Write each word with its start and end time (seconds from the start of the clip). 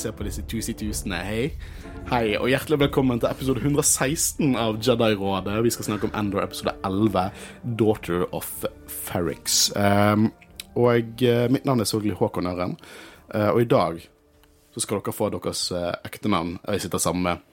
ser 0.00 0.16
på 0.16 0.24
disse 0.24 0.42
tusi-tusene. 0.48 1.18
Hei. 1.26 1.42
Hei, 2.08 2.36
og 2.38 2.48
hjertelig 2.48 2.78
velkommen 2.80 3.20
til 3.20 3.28
episode 3.28 3.60
116 3.60 4.54
av 4.58 4.78
Jedi-rådet. 4.80 5.58
Vi 5.66 5.72
skal 5.74 5.90
snakke 5.90 6.08
om 6.08 6.14
Endor 6.16 6.44
episode 6.44 6.72
11, 6.86 7.26
Daughter 7.80 8.24
of 8.36 8.64
Ferrix. 8.88 9.68
Um, 9.76 10.30
og 10.78 11.20
uh, 11.26 11.44
mitt 11.52 11.68
navn 11.68 11.82
er 11.82 11.90
selvfølgelig 11.90 12.18
Håkon 12.22 12.48
Øren, 12.48 12.76
uh, 13.34 13.50
og 13.50 13.60
i 13.60 13.68
dag 13.68 14.00
så 14.70 14.80
skal 14.80 15.02
dere 15.02 15.16
få 15.16 15.28
deres 15.34 15.66
uh, 15.74 15.92
ekte 16.06 16.32
navn. 16.32 16.56
Jeg 16.64 16.86
sitter 16.86 17.02
sammen 17.02 17.26
med 17.26 17.49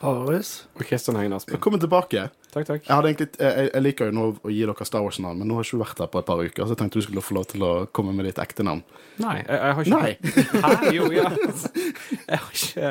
Haris. 0.00 0.50
Og 0.78 0.84
Kristian 0.88 1.18
Hengen 1.20 1.34
Aspen. 1.36 1.52
Velkommen 1.52 1.80
tilbake. 1.82 2.28
Takk, 2.50 2.64
takk. 2.66 2.86
Jeg, 2.86 2.94
hadde 2.94 3.10
egentlig, 3.10 3.28
jeg, 3.36 3.66
jeg 3.68 3.84
liker 3.84 4.08
jo 4.08 4.14
nå 4.16 4.24
å 4.32 4.52
gi 4.52 4.62
dere 4.64 4.86
Star 4.88 5.04
Wars-navn, 5.04 5.42
men 5.42 5.50
nå 5.50 5.58
har 5.58 5.68
ikke 5.68 5.82
vært 5.82 6.00
her 6.00 6.08
på 6.10 6.22
et 6.22 6.28
par 6.30 6.40
uker, 6.40 6.64
så 6.64 6.72
jeg 6.72 6.80
tenkte 6.80 7.02
du 7.02 7.06
skulle 7.06 7.24
få 7.24 7.36
lov 7.36 7.46
til 7.52 7.66
å 7.66 7.72
komme 7.92 8.14
med 8.16 8.30
ditt 8.30 8.40
ekte 8.40 8.64
navn. 8.66 8.80
Nei, 9.20 9.36
jeg, 9.42 9.60
jeg 9.60 9.76
har 9.76 9.84
ikke 9.84 10.00
Nei. 10.00 10.64
Hæ? 10.64 10.72
Jo, 10.96 11.10
ja. 11.14 11.28
Jeg 12.30 12.40
har 12.40 12.50
ikke 12.56 12.90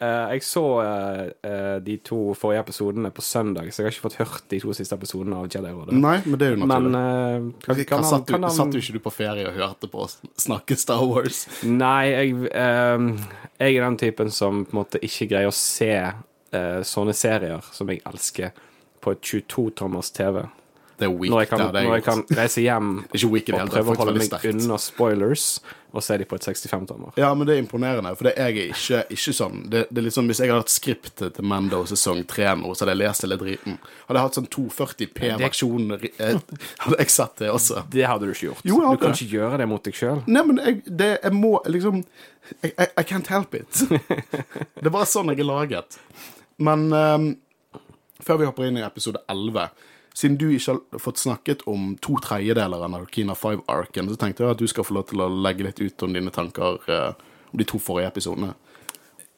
eh, 0.00 0.32
Jeg 0.34 0.44
så 0.46 0.62
uh, 0.80 1.22
uh, 1.46 1.76
de 1.84 1.96
to 2.04 2.18
forrige 2.38 2.62
episodene 2.64 3.10
på 3.14 3.22
søndag, 3.24 3.70
så 3.72 3.82
jeg 3.82 3.86
har 3.88 3.94
ikke 3.94 4.04
fått 4.08 4.18
hørt 4.20 4.46
de 4.52 4.60
to 4.62 4.74
siste 4.76 4.96
episodene 4.96 5.38
av 5.38 5.48
Jedi-rådet. 5.48 5.96
Nei, 5.96 6.16
men 6.26 6.38
det 6.40 6.48
er 6.48 6.54
jo 6.54 6.60
Men 6.62 6.68
naturlig. 6.68 7.00
eh, 7.00 7.64
kan, 7.66 7.82
kan, 7.84 8.02
han, 8.02 8.08
satt, 8.10 8.26
du, 8.26 8.32
kan 8.32 8.48
han 8.48 8.56
satt 8.56 8.72
du 8.72 8.78
ikke 8.80 8.96
du 8.96 9.02
på 9.04 9.14
ferie 9.14 9.46
og 9.48 9.58
hørte 9.58 9.90
på 9.92 10.04
oss 10.06 10.18
snakke 10.40 10.78
Star 10.80 11.04
Wars? 11.06 11.44
Nei, 11.64 12.10
jeg, 12.10 12.34
jeg 12.50 13.76
er 13.76 13.84
den 13.86 14.00
typen 14.00 14.32
som 14.34 14.64
på 14.64 14.74
en 14.74 14.82
måte 14.82 15.02
ikke 15.04 15.30
greier 15.34 15.52
å 15.52 15.56
se 15.56 15.92
sånne 16.50 17.12
serier 17.14 17.62
som 17.70 17.92
jeg 17.92 18.00
elsker, 18.10 18.50
på 19.00 19.12
et 19.14 19.20
22-tommers 19.22 20.10
TV. 20.12 20.42
Det 21.00 21.08
er 21.08 21.12
weak. 21.16 21.32
Når 21.32 21.40
jeg 21.40 21.48
kan, 21.48 21.62
det 21.72 21.82
når 21.86 21.94
jeg 21.96 22.04
kan 22.04 22.22
reise 22.36 22.62
hjem 22.64 22.88
ikke 23.16 23.28
weak 23.32 23.46
i 23.48 23.54
det 23.54 23.60
og 23.62 23.70
prøve 23.72 23.94
å 23.94 24.00
holde 24.02 24.16
meg 24.18 24.26
sterkt. 24.28 24.48
unna 24.52 24.76
spoilers, 24.80 25.44
og 25.90 26.04
se 26.04 26.18
de 26.20 26.26
på 26.28 26.36
et 26.38 26.44
65-tommer. 26.46 27.16
Ja, 27.18 27.30
men 27.34 27.48
det 27.48 27.56
er 27.56 27.62
imponerende, 27.64 28.12
for 28.18 28.28
det 28.28 28.34
er 28.38 28.52
jeg 28.54 28.74
ikke, 28.74 29.00
ikke 29.16 29.34
sånn. 29.34 29.64
Det, 29.72 29.86
det 29.88 30.02
er 30.02 30.06
liksom, 30.06 30.28
Hvis 30.30 30.42
jeg 30.42 30.52
hadde 30.52 30.62
hatt 30.62 30.72
skriptet 30.72 31.34
til 31.38 31.48
Mando 31.50 31.80
sesong 31.90 32.20
3 32.30 32.52
nå, 32.60 32.74
så 32.74 32.84
hadde 32.84 32.94
jeg 32.94 33.00
lest 33.00 33.26
hele 33.26 33.40
driten. 33.40 33.78
Hadde 34.06 34.20
jeg 34.20 34.28
hatt 34.28 34.38
sånn 34.38 34.50
240P-versjon, 34.54 35.96
eh, 35.96 36.62
hadde 36.84 37.00
jeg 37.00 37.14
sett 37.16 37.42
det 37.42 37.50
også. 37.54 37.84
Det 37.96 38.06
hadde 38.06 38.28
du 38.28 38.34
ikke 38.36 38.50
gjort. 38.50 38.64
Jo, 38.68 38.78
jeg 38.78 38.90
hadde 38.90 39.00
du 39.00 39.06
kan 39.06 39.18
ikke 39.18 39.38
gjøre 39.40 39.60
det 39.62 39.70
mot 39.72 39.88
deg 39.88 40.00
sjøl. 40.02 40.24
Nei, 40.28 40.46
men 40.52 40.62
jeg, 40.62 40.80
det, 40.86 41.12
jeg 41.16 41.36
må 41.40 41.54
liksom 41.66 42.04
I, 42.60 42.70
I, 42.70 42.90
I 43.00 43.06
can't 43.08 43.32
help 43.32 43.56
it. 43.58 43.82
det 44.80 44.86
er 44.86 44.92
bare 44.92 45.08
sånn 45.08 45.32
jeg 45.32 45.42
er 45.42 45.48
laget. 45.48 45.98
Men 46.60 46.90
um, 46.92 47.30
før 48.22 48.42
vi 48.42 48.50
hopper 48.50 48.68
inn 48.68 48.78
i 48.78 48.84
episode 48.86 49.22
11 49.32 49.70
Siden 50.14 50.36
du 50.36 50.48
ikke 50.50 50.74
har 50.74 51.02
fått 51.02 51.20
snakket 51.22 51.62
om 51.70 51.94
to 52.02 52.16
tredjedeler 52.22 52.82
av 52.82 52.90
Narkina 52.90 53.36
5-arken, 53.38 54.10
så 54.10 54.18
tenkte 54.18 54.44
jeg 54.44 54.56
at 54.56 54.62
du 54.62 54.66
skal 54.70 54.86
få 54.86 54.96
lov 54.98 55.06
til 55.10 55.22
å 55.22 55.30
legge 55.30 55.68
litt 55.68 55.80
ut 55.80 56.06
om 56.06 56.16
dine 56.16 56.34
tanker 56.34 56.82
eh, 56.90 57.30
om 57.52 57.62
de 57.62 57.68
to 57.68 57.78
forrige 57.82 58.10
episodene. 58.10 58.52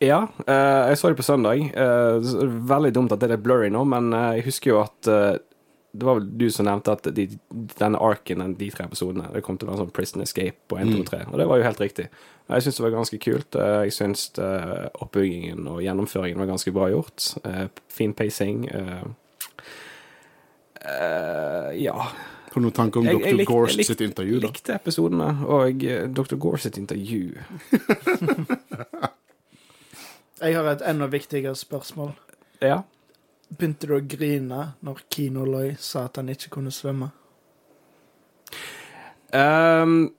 Ja, 0.02 0.24
eh, 0.46 0.88
jeg 0.90 0.98
så 0.98 1.12
det 1.12 1.20
på 1.20 1.28
søndag. 1.28 1.60
Eh, 1.60 2.34
veldig 2.72 2.94
dumt 2.96 3.14
at 3.14 3.22
det 3.22 3.36
er 3.36 3.44
blurry 3.44 3.68
nå, 3.72 3.84
men 3.92 4.10
jeg 4.16 4.48
husker 4.48 4.72
jo 4.72 4.82
at 4.82 5.12
det 5.92 6.06
var 6.08 6.16
vel 6.16 6.28
du 6.40 6.46
som 6.48 6.64
nevnte 6.64 6.96
at 6.96 7.06
de, 7.12 7.26
denne 7.76 8.00
arken, 8.00 8.40
de 8.56 8.72
tre 8.72 8.86
episodene, 8.88 9.28
det 9.34 9.44
kom 9.44 9.58
til 9.60 9.68
å 9.68 9.74
være 9.74 9.84
sånn 9.84 9.92
Prison 9.92 10.24
Escape 10.24 10.72
og 10.72 10.80
1, 10.80 10.94
2, 10.96 11.02
3. 11.10 11.24
Og 11.28 11.36
det 11.36 11.46
var 11.50 11.60
jo 11.60 11.66
helt 11.68 11.82
riktig. 11.84 12.06
Jeg 12.48 12.64
syns 12.64 12.78
det 12.78 12.84
var 12.86 12.94
ganske 12.96 13.18
kult. 13.20 13.58
Jeg 13.60 13.92
syns 13.92 14.30
oppbyggingen 14.40 15.68
og 15.68 15.82
gjennomføringen 15.84 16.40
var 16.40 16.48
ganske 16.48 16.72
bra 16.72 16.88
gjort. 16.88 17.34
Fin 17.92 18.16
pacing. 18.16 18.64
Eh, 20.84 21.70
eh, 21.70 21.82
ja. 21.82 21.92
Har 22.52 22.60
du 22.60 22.66
noen 22.66 22.72
tanker 22.76 23.00
om 23.00 23.06
Jeg- 23.06 23.20
jeg 23.22 23.46
Dr. 23.46 23.68
jeg 23.78 23.84
sitt 23.86 24.00
intervju? 24.00 24.40
da? 24.40 24.46
Likte 24.46 24.74
episodene, 24.74 25.28
og 25.46 25.84
eh, 25.84 26.06
Dr. 26.08 26.36
Gore 26.36 26.58
sitt 26.58 26.76
intervju. 26.78 27.32
Jeg 30.42 30.56
har 30.56 30.66
et 30.72 30.80
enda 30.82 31.06
viktigere 31.06 31.54
spørsmål. 31.54 32.12
Ja. 32.60 32.80
Begynte 33.52 33.86
du 33.86 33.92
å 33.94 34.00
grine 34.02 34.72
når 34.82 35.02
Kino 35.12 35.44
Loy 35.46 35.76
sa 35.78 36.06
at 36.08 36.16
han 36.18 36.28
ikke 36.32 36.50
kunne 36.56 36.72
svømme? 36.74 37.10
Um, 39.32 40.10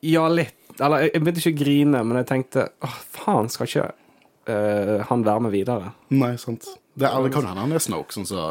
ja, 0.00 0.24
litt. 0.32 0.54
Eller 0.80 1.04
jeg 1.04 1.12
jeg 1.12 1.22
begynte 1.22 1.42
ikke 1.42 1.52
å 1.54 1.58
grine, 1.64 2.00
men 2.08 2.16
jeg 2.22 2.26
tenkte 2.30 2.64
åh, 2.82 2.96
faen, 3.18 3.50
skal 3.52 3.66
ikke 3.68 3.84
eh, 4.50 5.04
han 5.08 5.24
være 5.26 5.46
med 5.46 5.54
videre? 5.54 5.92
Nei, 6.14 6.34
sant. 6.40 6.66
Det 6.94 7.08
er, 7.08 7.22
det 7.26 7.32
kan 7.34 7.42
hende 7.42 7.58
han 7.58 7.72
er 7.74 7.82
Snoke, 7.82 8.14
sånn 8.14 8.26
så 8.28 8.42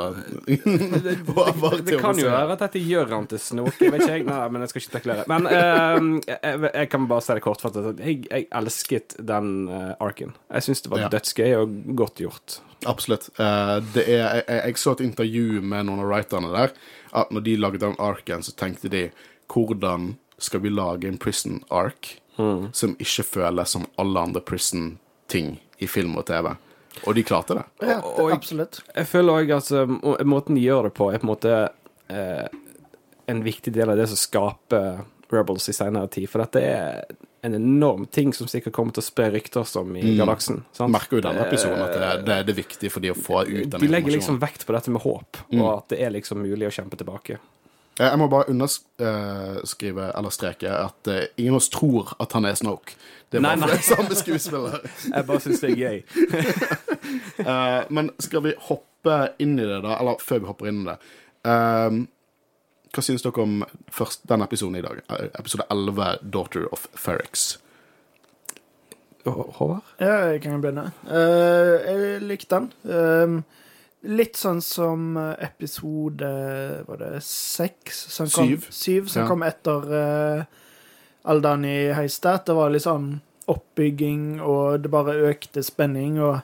Det, 0.43 0.57
det, 0.67 1.13
Det 1.87 1.99
kan 2.01 2.17
jo 2.19 2.27
være 2.27 2.57
at 2.57 2.63
dette 2.65 2.81
gjør 2.83 3.13
han 3.13 3.27
til 3.31 3.39
Snoke, 3.39 3.77
Jeg 3.79 3.93
vet 3.93 4.03
ikke, 4.03 4.17
jeg. 4.17 4.25
Nei, 4.27 4.47
men 4.51 4.65
jeg 4.65 4.71
skal 4.73 4.81
ikke 4.81 4.89
spekulere. 4.89 5.23
Men 5.31 5.47
uh, 5.47 6.09
jeg, 6.27 6.59
jeg 6.67 6.89
kan 6.91 7.07
bare 7.07 7.23
si 7.23 7.37
det 7.37 7.43
kortfattet. 7.45 7.87
at 7.93 8.01
Jeg, 8.03 8.25
jeg 8.27 8.49
elsket 8.59 9.15
den 9.31 9.53
uh, 9.71 9.93
arken. 10.03 10.35
Jeg 10.51 10.67
syns 10.67 10.83
det 10.83 10.91
var 10.91 11.05
Ja. 11.05 11.11
dødsgøy 11.13 11.55
og 11.61 11.77
godt 12.03 12.19
gjort. 12.25 12.57
Absolutt. 12.91 13.29
Uh, 13.39 13.77
det 13.95 14.03
er, 14.09 14.41
jeg, 14.41 14.59
jeg 14.59 14.81
så 14.83 14.97
et 14.97 15.05
intervju 15.07 15.63
med 15.63 15.87
noen 15.87 16.03
av 16.03 16.11
writerne 16.11 16.51
der, 16.51 16.75
at 17.15 17.31
når 17.31 17.47
de 17.47 17.55
lagde 17.63 17.83
den 17.85 17.95
arken, 17.95 18.43
så 18.43 18.51
tenkte 18.59 18.91
de 18.91 19.05
hvordan 19.53 20.17
skal 20.43 20.65
vi 20.65 20.73
lage 20.73 21.07
en 21.07 21.21
prison 21.21 21.61
ark 21.71 22.17
som 22.73 22.95
ikke 22.97 23.23
føles 23.27 23.69
som 23.75 23.83
alle 24.01 24.19
andre 24.25 24.41
prison-ting 24.41 25.59
i 25.83 25.89
film 25.91 26.15
og 26.19 26.25
TV? 26.29 26.51
Og 27.07 27.15
de 27.17 27.23
klarte 27.25 27.55
det. 27.57 27.63
Ja, 27.81 27.95
det, 27.99 28.21
og- 28.21 28.31
absolutt. 28.35 28.81
Jeg 28.95 29.07
føler 29.09 29.33
òg 29.41 29.51
at 29.55 29.63
altså, 29.63 29.85
måten 30.29 30.55
de 30.59 30.61
gjør 30.67 30.89
det 30.89 30.93
på, 30.97 31.09
er 31.13 31.19
på 31.21 31.25
en 31.27 31.31
måte 31.33 31.53
eh, 32.13 32.47
en 33.33 33.43
viktig 33.45 33.73
del 33.73 33.89
av 33.89 33.97
det 33.97 34.07
som 34.11 34.19
skaper 34.19 35.03
Rebels 35.33 35.65
i 35.71 35.73
senere 35.73 36.07
tid. 36.13 36.27
For 36.29 36.43
dette 36.43 36.61
er 36.61 37.05
en 37.43 37.55
enorm 37.57 38.05
ting 38.13 38.29
som 38.37 38.47
sikkert 38.47 38.75
kommer 38.75 38.93
til 38.95 39.01
å 39.01 39.07
spre 39.07 39.25
rykter 39.33 39.65
som 39.67 39.89
i 39.97 40.13
galaksen. 40.19 40.61
sant? 40.71 40.93
Merker 40.93 41.17
jo 41.17 41.23
denne 41.25 41.47
episoden 41.47 41.81
at 41.83 41.95
det, 41.97 42.11
det, 42.27 42.37
det 42.47 42.53
er 42.53 42.59
viktig 42.61 42.91
for 42.93 43.03
de 43.03 43.09
å 43.11 43.17
få 43.17 43.41
ut 43.41 43.47
den 43.47 43.57
informasjonen. 43.65 43.87
De 43.87 43.91
legger 43.95 44.15
liksom 44.15 44.37
vekt 44.43 44.63
på 44.69 44.75
dette 44.77 44.93
med 44.93 45.01
håp, 45.03 45.41
og 45.57 45.65
at 45.73 45.89
det 45.95 45.99
er 46.05 46.13
liksom 46.13 46.39
mulig 46.45 46.69
å 46.69 46.75
kjempe 46.77 46.99
tilbake. 47.01 47.39
Eh, 47.99 48.07
Jeg 48.09 48.17
må 48.19 48.27
bare 48.27 48.49
underskrive, 48.49 50.11
eller 50.17 50.29
streke, 50.33 50.69
at 50.71 51.07
eh, 51.07 51.27
ingen 51.37 51.53
av 51.53 51.61
oss 51.61 51.69
tror 51.69 52.13
at 52.19 52.33
han 52.33 52.45
er 52.45 52.55
Snoke. 52.57 52.95
Det 53.31 53.37
er 53.39 53.41
Nei, 53.45 53.55
bare 53.57 53.75
nei. 53.77 53.81
samme 53.85 54.15
skuespiller. 54.15 54.79
Jeg 55.15 55.25
bare 55.27 55.39
syns 55.41 55.61
det 55.63 55.71
er 55.71 55.81
gøy. 55.83 56.03
Eh, 57.43 57.83
men 57.89 58.11
skal 58.21 58.43
vi 58.45 58.51
hoppe 58.69 59.13
inn 59.41 59.57
i 59.59 59.65
det, 59.65 59.79
da? 59.83 59.95
Eller 59.99 60.19
før 60.21 60.39
vi 60.39 60.47
hopper 60.47 60.67
inn 60.69 60.83
i 60.83 60.85
det. 60.87 60.93
eh, 61.49 61.95
hva 62.93 63.01
synes 63.03 63.23
dere 63.25 63.41
om 63.43 63.55
først 63.91 64.21
denne 64.29 64.45
episoden 64.47 64.77
i 64.79 64.83
dag? 64.85 65.01
Eh, 65.09 65.25
Episode 65.41 65.65
11, 65.73 66.05
'Daughter 66.23 66.67
of 66.71 66.85
Ferrix'. 66.95 67.57
Håvard? 69.25 69.81
Ja, 69.99 70.13
jeg 70.31 70.41
kan 70.45 70.61
begynne. 70.61 70.91
Eh, 71.09 71.73
jeg 71.89 72.21
likte 72.29 72.55
den. 72.59 72.71
Um, 72.83 73.35
litt 74.03 74.35
sånn 74.35 74.59
som 74.61 75.15
eh, 75.17 75.35
episode 75.45 76.27
Var 76.87 76.97
det 76.99 77.21
seks? 77.23 78.01
Som 78.11 78.27
kom, 78.29 78.47
Syv. 78.49 78.67
Syv, 78.69 79.07
som 79.07 79.21
Ja. 79.23 79.27
kom 79.29 79.43
etter 79.47 79.93
uh, 79.93 80.43
Aldani 81.23 81.93
Heistad. 81.95 82.43
Det 82.45 82.53
var 82.57 82.69
litt 82.73 82.83
sånn 82.83 83.21
oppbygging, 83.47 84.41
og 84.41 84.81
det 84.83 84.91
bare 84.91 85.15
økte 85.29 85.63
spenning. 85.63 86.17
Og 86.23 86.41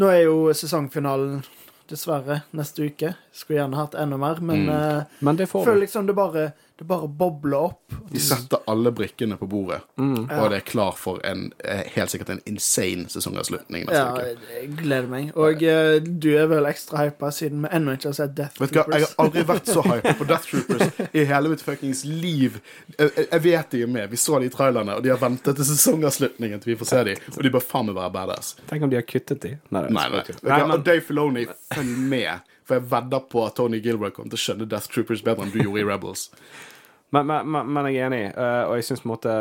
nå 0.00 0.08
er 0.12 0.22
jo 0.24 0.52
sesongfinalen 0.56 1.42
dessverre 1.88 2.42
neste 2.56 2.88
uke. 2.88 3.14
Skulle 3.32 3.60
gjerne 3.62 3.76
hatt 3.80 3.94
enda 3.94 4.16
mer, 4.20 4.40
men 4.40 4.66
Mm. 4.66 4.98
eh, 4.98 5.02
Men 5.20 5.36
det 5.36 5.46
får 5.48 5.64
føler 5.64 5.80
liksom 5.86 6.06
det 6.06 6.14
bare, 6.14 6.52
det 6.78 6.84
bare 6.86 7.08
bobler 7.08 7.56
opp. 7.58 7.92
De 8.12 8.20
setter 8.20 8.58
alle 8.68 8.90
brikkene 8.92 9.38
på 9.38 9.46
bordet, 9.48 9.80
Mm. 9.96 10.28
Ja. 10.30 10.42
og 10.42 10.50
det 10.50 10.56
er 10.58 10.66
klar 10.70 10.92
for 10.92 11.18
en 11.24 11.52
eh, 11.64 11.82
helt 11.94 12.10
sikkert 12.10 12.28
en 12.30 12.40
insane 12.46 13.06
sesongavslutning 13.08 13.86
Ja, 13.90 14.14
jeg 14.18 14.68
gleder 14.76 15.08
meg. 15.08 15.30
Og 15.36 15.62
uh, 15.62 15.96
du 16.04 16.28
er 16.36 16.46
vel 16.46 16.64
ekstra 16.68 17.06
hypa 17.06 17.30
siden 17.32 17.62
vi 17.62 17.68
ennå 17.72 17.92
ikke 17.96 18.08
har 18.10 18.12
sett 18.18 18.34
Death 18.34 18.60
Vet 18.60 18.72
du 18.72 18.78
hva, 18.82 18.98
Jeg 18.98 19.06
har 19.06 19.24
aldri 19.24 19.44
vært 19.48 19.64
så 19.72 19.82
hypa 19.82 20.12
på 20.18 20.26
Death 20.28 20.50
Troopers 20.50 20.92
i 21.14 21.24
hele 21.24 21.48
mitt 21.48 21.62
fuckings 21.62 22.04
liv. 22.04 22.60
Jeg, 22.98 23.10
jeg- 23.30 23.42
vet 23.42 23.70
de 23.70 23.82
er 23.82 23.86
med. 23.86 24.10
Vi 24.10 24.16
så 24.16 24.38
de 24.40 24.46
i 24.46 24.48
trailerne, 24.50 24.96
og 24.96 25.02
de 25.02 25.08
har 25.08 25.16
ventet 25.18 25.56
til 25.56 25.64
sesongavslutningen 25.64 26.60
til 26.60 26.74
vi 26.74 26.78
får 26.84 26.86
se 26.92 27.04
de. 27.04 27.16
Og 27.36 27.42
de 27.42 27.50
bør 27.50 27.64
faen 27.64 27.86
meg 27.86 27.94
være 27.96 28.12
badass. 28.12 28.56
Tenk 28.68 28.82
om 28.82 28.90
de 28.90 28.96
har 28.96 29.02
kuttet 29.08 29.40
de. 29.40 29.56
Nei, 29.70 29.82
det 29.82 29.90
Nei, 29.90 30.08
nei. 30.08 30.20
ikke 30.20 30.36
Nei, 30.42 30.58
men, 30.60 30.70
Og 30.76 30.84
Dave 30.84 31.00
Filoni, 31.00 31.46
følg 31.72 31.96
med. 32.12 32.40
For 32.72 32.80
jeg 32.80 32.88
vedder 32.88 33.24
på 33.28 33.42
at 33.44 33.56
Tony 33.58 33.82
Gilbert 33.84 34.14
kommer 34.16 34.32
til 34.32 34.38
å 34.38 34.42
skjønne 34.46 34.68
Death 34.70 34.88
Troopers 34.88 35.20
bedre 35.24 35.44
enn 35.44 35.52
du 35.52 35.58
gjorde 35.60 35.82
i 35.82 35.84
Rebels. 35.84 36.30
men, 37.12 37.28
men, 37.28 37.50
men, 37.52 37.68
men 37.68 37.88
jeg 37.90 38.00
er 38.00 38.08
enig, 38.08 38.22
eh, 38.32 38.62
og 38.64 38.78
jeg 38.78 38.86
syns 38.88 39.02
på 39.04 39.10
en 39.10 39.12
måte 39.12 39.34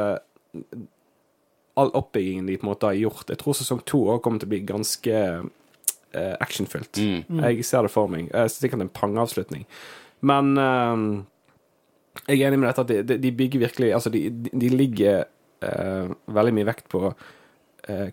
All 1.79 1.93
oppbyggingen 1.95 2.49
de 2.49 2.57
på 2.59 2.65
en 2.65 2.73
måte 2.73 2.89
har 2.89 2.97
gjort 2.99 3.29
Jeg 3.31 3.39
tror 3.39 3.55
sesong 3.55 3.79
to 3.87 4.01
òg 4.11 4.19
kommer 4.25 4.41
til 4.41 4.49
å 4.49 4.51
bli 4.51 4.59
ganske 4.67 5.19
uh, 5.39 6.33
actionfylt. 6.43 6.99
Jeg 6.99 7.63
ser 7.63 7.87
det 7.87 7.93
for 7.93 8.11
meg. 8.11 8.27
Eh, 8.35 8.49
sikkert 8.51 8.83
en 8.83 8.91
pangeavslutning. 8.91 9.63
Men 10.27 10.51
uh, 10.59 11.23
jeg 12.27 12.41
er 12.41 12.49
enig 12.49 12.59
med 12.59 12.67
dette 12.67 12.83
at 12.83 12.91
de, 12.91 12.99
de, 13.07 13.17
de 13.23 13.31
bygger 13.31 13.63
virkelig 13.63 13.93
Altså, 13.95 14.11
de, 14.11 14.25
de, 14.27 14.51
de 14.51 14.73
ligger 14.75 15.23
uh, 15.63 16.11
veldig 16.27 16.57
mye 16.59 16.67
vekt 16.73 16.91
på 16.91 17.05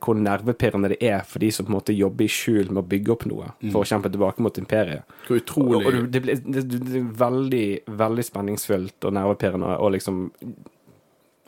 hvor 0.01 0.15
nervepirrende 0.17 0.89
det 0.95 0.99
er 1.05 1.21
for 1.29 1.39
de 1.39 1.51
som 1.53 1.67
på 1.67 1.71
en 1.73 1.77
måte 1.77 1.93
jobber 1.97 2.25
i 2.25 2.29
skjul 2.33 2.71
med 2.71 2.81
å 2.85 2.89
bygge 2.89 3.13
opp 3.13 3.27
noe 3.29 3.51
for 3.73 3.83
å 3.83 3.89
kjempe 3.91 4.09
tilbake 4.11 4.41
mot 4.41 4.59
imperiet. 4.59 5.05
Hvor 5.27 5.37
utrolig 5.43 5.87
og 5.87 5.93
det, 5.93 6.03
det, 6.15 6.23
blir- 6.25 6.41
det, 6.47 6.63
det, 6.73 6.97
er 7.03 7.13
veldig, 7.21 7.67
veldig 8.01 8.25
spenningsfullt 8.25 9.05
og 9.05 9.13
nervepirrende 9.19 9.75
og 9.79 9.93
liksom 9.99 10.31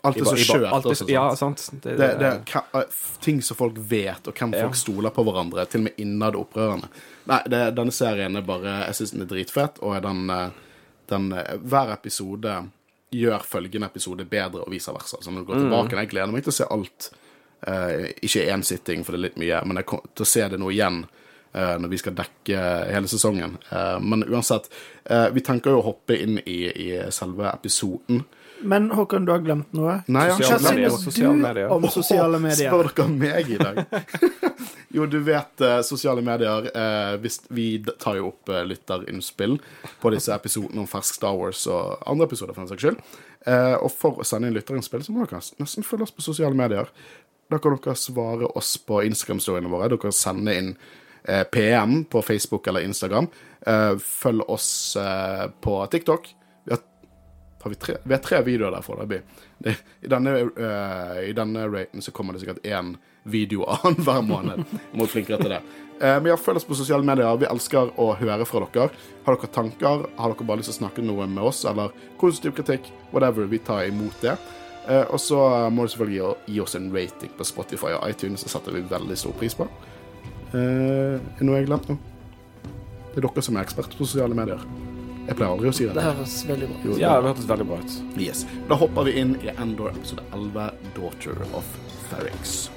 Alt 0.02 0.16
er 0.16 0.24
så 0.24 0.36
skjørt 0.40 1.08
Ja, 1.12 1.26
sant? 1.36 1.66
Det, 1.82 1.92
Det, 1.98 2.06
det 2.20 2.28
er 2.28 2.60
eh, 2.78 2.84
ting 3.20 3.42
som 3.44 3.56
folk 3.58 3.76
vet, 3.76 4.28
og 4.30 4.32
hvem 4.38 4.54
Ja. 4.56 4.62
folk 4.64 4.76
stoler 4.80 5.10
på 5.12 5.24
hverandre. 5.26 5.66
Til 5.68 5.80
og 5.82 5.84
med 5.90 5.98
innad 6.00 6.34
opprørende. 6.40 6.88
Nei, 7.28 7.42
det, 7.52 7.60
denne 7.76 7.92
serien 7.92 8.36
er 8.36 8.40
bare 8.48 8.78
Jeg 8.86 8.94
syns 8.96 9.12
den 9.12 9.22
er 9.26 9.28
dritfett, 9.28 9.76
og 9.84 10.00
den, 10.02 10.30
eh, 10.30 10.48
den 11.12 11.32
eh, 11.36 11.56
Hver 11.60 11.92
episode 11.92 12.54
gjør 13.12 13.42
følgende 13.44 13.90
episode 13.90 14.24
bedre, 14.24 14.62
og 14.64 14.70
vice 14.72 14.88
versa. 14.94 15.18
Så 15.20 15.30
når 15.30 15.44
du 15.44 15.46
går 15.52 15.56
Mm. 15.56 15.68
tilbake 15.68 15.98
Jeg 16.00 16.08
gleder 16.14 16.32
meg 16.32 16.44
til 16.44 16.52
å 16.52 16.58
se 16.60 16.64
alt. 16.70 17.10
Eh, 17.66 18.10
ikke 18.24 18.46
én 18.48 18.62
sitting, 18.64 19.04
for 19.04 19.12
det 19.12 19.20
er 19.20 19.26
litt 19.28 19.40
mye, 19.40 19.64
men 19.66 19.80
jeg 19.80 19.88
kommer 19.90 20.12
til 20.14 20.26
å 20.26 20.32
se 20.32 20.46
det 20.48 20.60
nå 20.60 20.70
igjen. 20.72 21.04
uh, 21.54 21.76
når 21.80 21.88
vi 21.88 21.98
skal 21.98 22.16
dekke 22.18 22.66
hele 22.94 23.10
sesongen. 23.10 23.56
Uh, 23.70 23.96
men 24.02 24.24
uansett, 24.28 24.70
eh, 25.04 25.28
vi 25.34 25.42
tenker 25.42 25.74
jo 25.74 25.80
å 25.80 25.88
hoppe 25.90 26.14
inn 26.14 26.38
i, 26.44 26.60
i 26.70 26.90
selve 27.10 27.48
episoden. 27.50 28.22
Men 28.60 28.90
Håkon, 28.92 29.24
du 29.24 29.32
har 29.32 29.40
glemt 29.40 29.72
noe. 29.72 30.02
Nei, 30.12 30.26
ikke 30.28 30.50
Hva 30.50 30.58
synes 30.60 31.16
du 31.16 31.30
medier. 31.40 31.70
om 31.72 31.86
sosiale 31.88 32.38
medier? 32.42 32.68
Spør 32.68 32.90
dere 32.92 33.06
meg 33.08 33.48
i 33.54 33.56
dag? 33.56 33.80
jo, 34.96 35.06
du 35.08 35.16
vet 35.24 35.64
sosiale 35.88 36.20
medier. 36.22 36.68
eh, 36.68 37.14
hvis 37.24 37.40
vi 37.48 37.70
tar 37.98 38.20
jo 38.20 38.34
opp 38.34 38.52
uh, 38.52 38.60
lytterinnspill 38.68 39.56
på 40.02 40.12
disse 40.12 40.36
episodene 40.36 40.84
om 40.84 40.90
fersk 40.90 41.16
Star 41.16 41.40
Wars 41.40 41.64
og 41.72 42.04
andre 42.04 42.28
episoder, 42.28 42.52
for 42.52 42.66
den 42.66 42.72
saks 42.74 42.84
skyld. 42.84 43.00
Eh, 43.48 43.74
og 43.80 43.88
for 43.96 44.20
å 44.20 44.26
sende 44.28 44.50
inn 44.50 44.56
lytterinnspill, 44.56 45.00
så 45.04 45.14
må 45.14 45.24
dere 45.24 45.40
nesten 45.62 45.86
følge 45.86 46.08
oss 46.08 46.12
på 46.12 46.24
sosiale 46.24 46.56
medier. 46.56 46.90
Da 47.50 47.58
kan 47.58 47.76
dere 47.76 47.96
svare 47.98 48.46
oss 48.58 48.76
på 48.86 49.02
Instagram-storyene 49.08 49.70
våre. 49.70 49.88
Dere 49.90 50.04
kan 50.04 50.14
sende 50.14 50.54
inn 50.56 50.74
eh, 51.24 51.42
PM 51.42 52.04
på 52.10 52.22
Facebook 52.22 52.66
eller 52.70 52.86
Instagram. 52.86 53.26
Eh, 53.66 53.96
følg 53.98 54.46
oss 54.50 54.96
eh, 54.96 55.48
på 55.60 55.80
TikTok. 55.90 56.34
Vi 56.64 56.74
har 56.76 56.80
har 57.62 57.70
vi, 57.70 57.76
tre, 57.76 57.96
vi 58.02 58.14
har 58.14 58.20
tre 58.24 58.38
videoer 58.42 58.72
der 58.72 58.84
foreløpig. 58.84 59.18
I 60.00 60.08
denne, 60.08 60.30
uh, 60.56 61.18
I 61.20 61.34
denne 61.36 61.66
raten 61.68 62.00
så 62.00 62.12
kommer 62.16 62.32
det 62.32 62.40
sikkert 62.40 62.64
én 62.64 62.94
video 63.28 63.66
annenhver 63.68 64.22
måned. 64.24 64.62
Vi 64.70 64.96
må 64.96 65.04
bli 65.04 65.12
flinkere 65.12 65.42
til 65.42 65.52
det. 65.52 65.60
Eh, 66.00 66.16
men 66.22 66.30
ja, 66.30 66.36
følg 66.40 66.56
oss 66.56 66.64
på 66.64 66.78
sosiale 66.78 67.04
medier. 67.04 67.36
Vi 67.36 67.48
elsker 67.50 67.92
å 68.00 68.06
høre 68.16 68.46
fra 68.48 68.64
dere. 68.72 68.88
Har 69.26 69.36
dere 69.36 69.52
tanker? 69.52 70.06
Har 70.16 70.32
dere 70.32 70.46
bare 70.48 70.62
lyst 70.62 70.72
til 70.72 70.78
å 70.78 70.80
snakke 70.86 71.04
noe 71.04 71.28
med 71.28 71.44
oss? 71.50 71.66
Eller 71.68 71.92
konstruktiv 72.20 72.56
kritikk? 72.56 72.88
Whatever. 73.12 73.44
Vi 73.50 73.60
tar 73.66 73.84
imot 73.90 74.24
det. 74.24 74.38
Eh, 74.88 75.04
og 75.12 75.20
så 75.20 75.38
må 75.72 75.84
du 75.84 75.92
selvfølgelig 75.92 76.34
gi, 76.46 76.60
oss 76.64 76.76
en 76.78 76.90
rating 76.94 77.32
på 77.36 77.46
Spotify 77.46 77.94
og 77.98 78.06
iTunes. 78.08 78.44
Det 78.44 78.52
setter 78.52 78.76
vi 78.76 78.84
veldig 78.90 79.18
stor 79.18 79.34
pris 79.40 79.56
på. 79.58 79.68
Eh, 80.52 81.18
er 81.18 81.20
det 81.38 81.46
noe 81.46 81.58
jeg 81.58 81.66
har 81.66 81.72
glemt 81.74 81.90
nå? 81.92 81.98
Det 83.10 83.18
er 83.18 83.26
dere 83.26 83.42
som 83.42 83.58
er 83.58 83.66
eksperter 83.66 83.98
på 83.98 84.06
sosiale 84.06 84.38
medier. 84.38 84.62
Jeg 85.26 85.36
pleier 85.38 85.52
aldri 85.52 85.70
å 85.70 85.74
si 85.76 85.86
det. 85.86 85.94
Det 85.94 86.06
høres 86.06 86.36
veldig 86.48 86.70
bra 86.70 86.78
ut. 86.78 86.86
Jo, 86.88 86.98
Ja, 86.98 87.12
det 87.20 87.30
hørtes 87.30 87.50
veldig 87.50 87.66
bra 87.68 87.78
ut. 87.82 87.98
Yes. 88.18 88.46
Da 88.70 88.78
hopper 88.80 89.06
vi 89.06 89.18
inn 89.20 89.36
i 89.44 89.52
Endor 89.56 89.92
episode 89.92 90.24
11, 90.32 90.70
'Daughter 90.94 91.44
of 91.54 91.76
Ferrix'. 92.10 92.70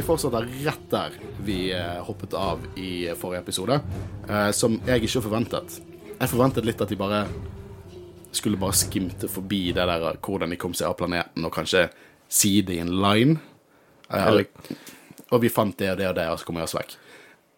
Vi 0.00 0.06
fortsetter 0.06 0.46
rett 0.64 0.84
der 0.90 1.16
vi 1.44 1.58
eh, 1.76 1.98
hoppet 2.06 2.34
av 2.38 2.62
i 2.80 3.10
forrige 3.18 3.42
episode, 3.44 3.80
eh, 4.28 4.50
som 4.56 4.78
jeg 4.88 5.04
ikke 5.04 5.22
forventet. 5.26 5.76
Jeg 6.20 6.30
forventet 6.32 6.64
litt 6.68 6.80
at 6.80 6.88
de 6.92 6.98
bare 7.00 7.24
skulle 8.32 8.60
bare 8.60 8.76
skimte 8.78 9.28
forbi 9.28 9.66
det 9.76 9.84
der 9.90 10.06
eh, 10.12 10.18
hvordan 10.24 10.54
de 10.54 10.58
kom 10.60 10.72
seg 10.76 10.88
av 10.88 10.96
planeten, 11.00 11.44
og 11.44 11.52
kanskje 11.54 11.88
si 12.30 12.60
det 12.64 12.78
i 12.78 12.82
en 12.84 12.94
line. 13.02 13.36
Eh, 14.08 14.26
Eller- 14.26 14.48
og 15.30 15.42
vi 15.44 15.50
fant 15.52 15.76
det 15.78 15.92
og 15.92 15.98
det 16.00 16.08
og 16.08 16.16
det, 16.16 16.26
og 16.32 16.38
så 16.40 16.46
kommer 16.48 16.64
vi 16.64 16.70
oss 16.70 16.74
vekk. 16.78 16.96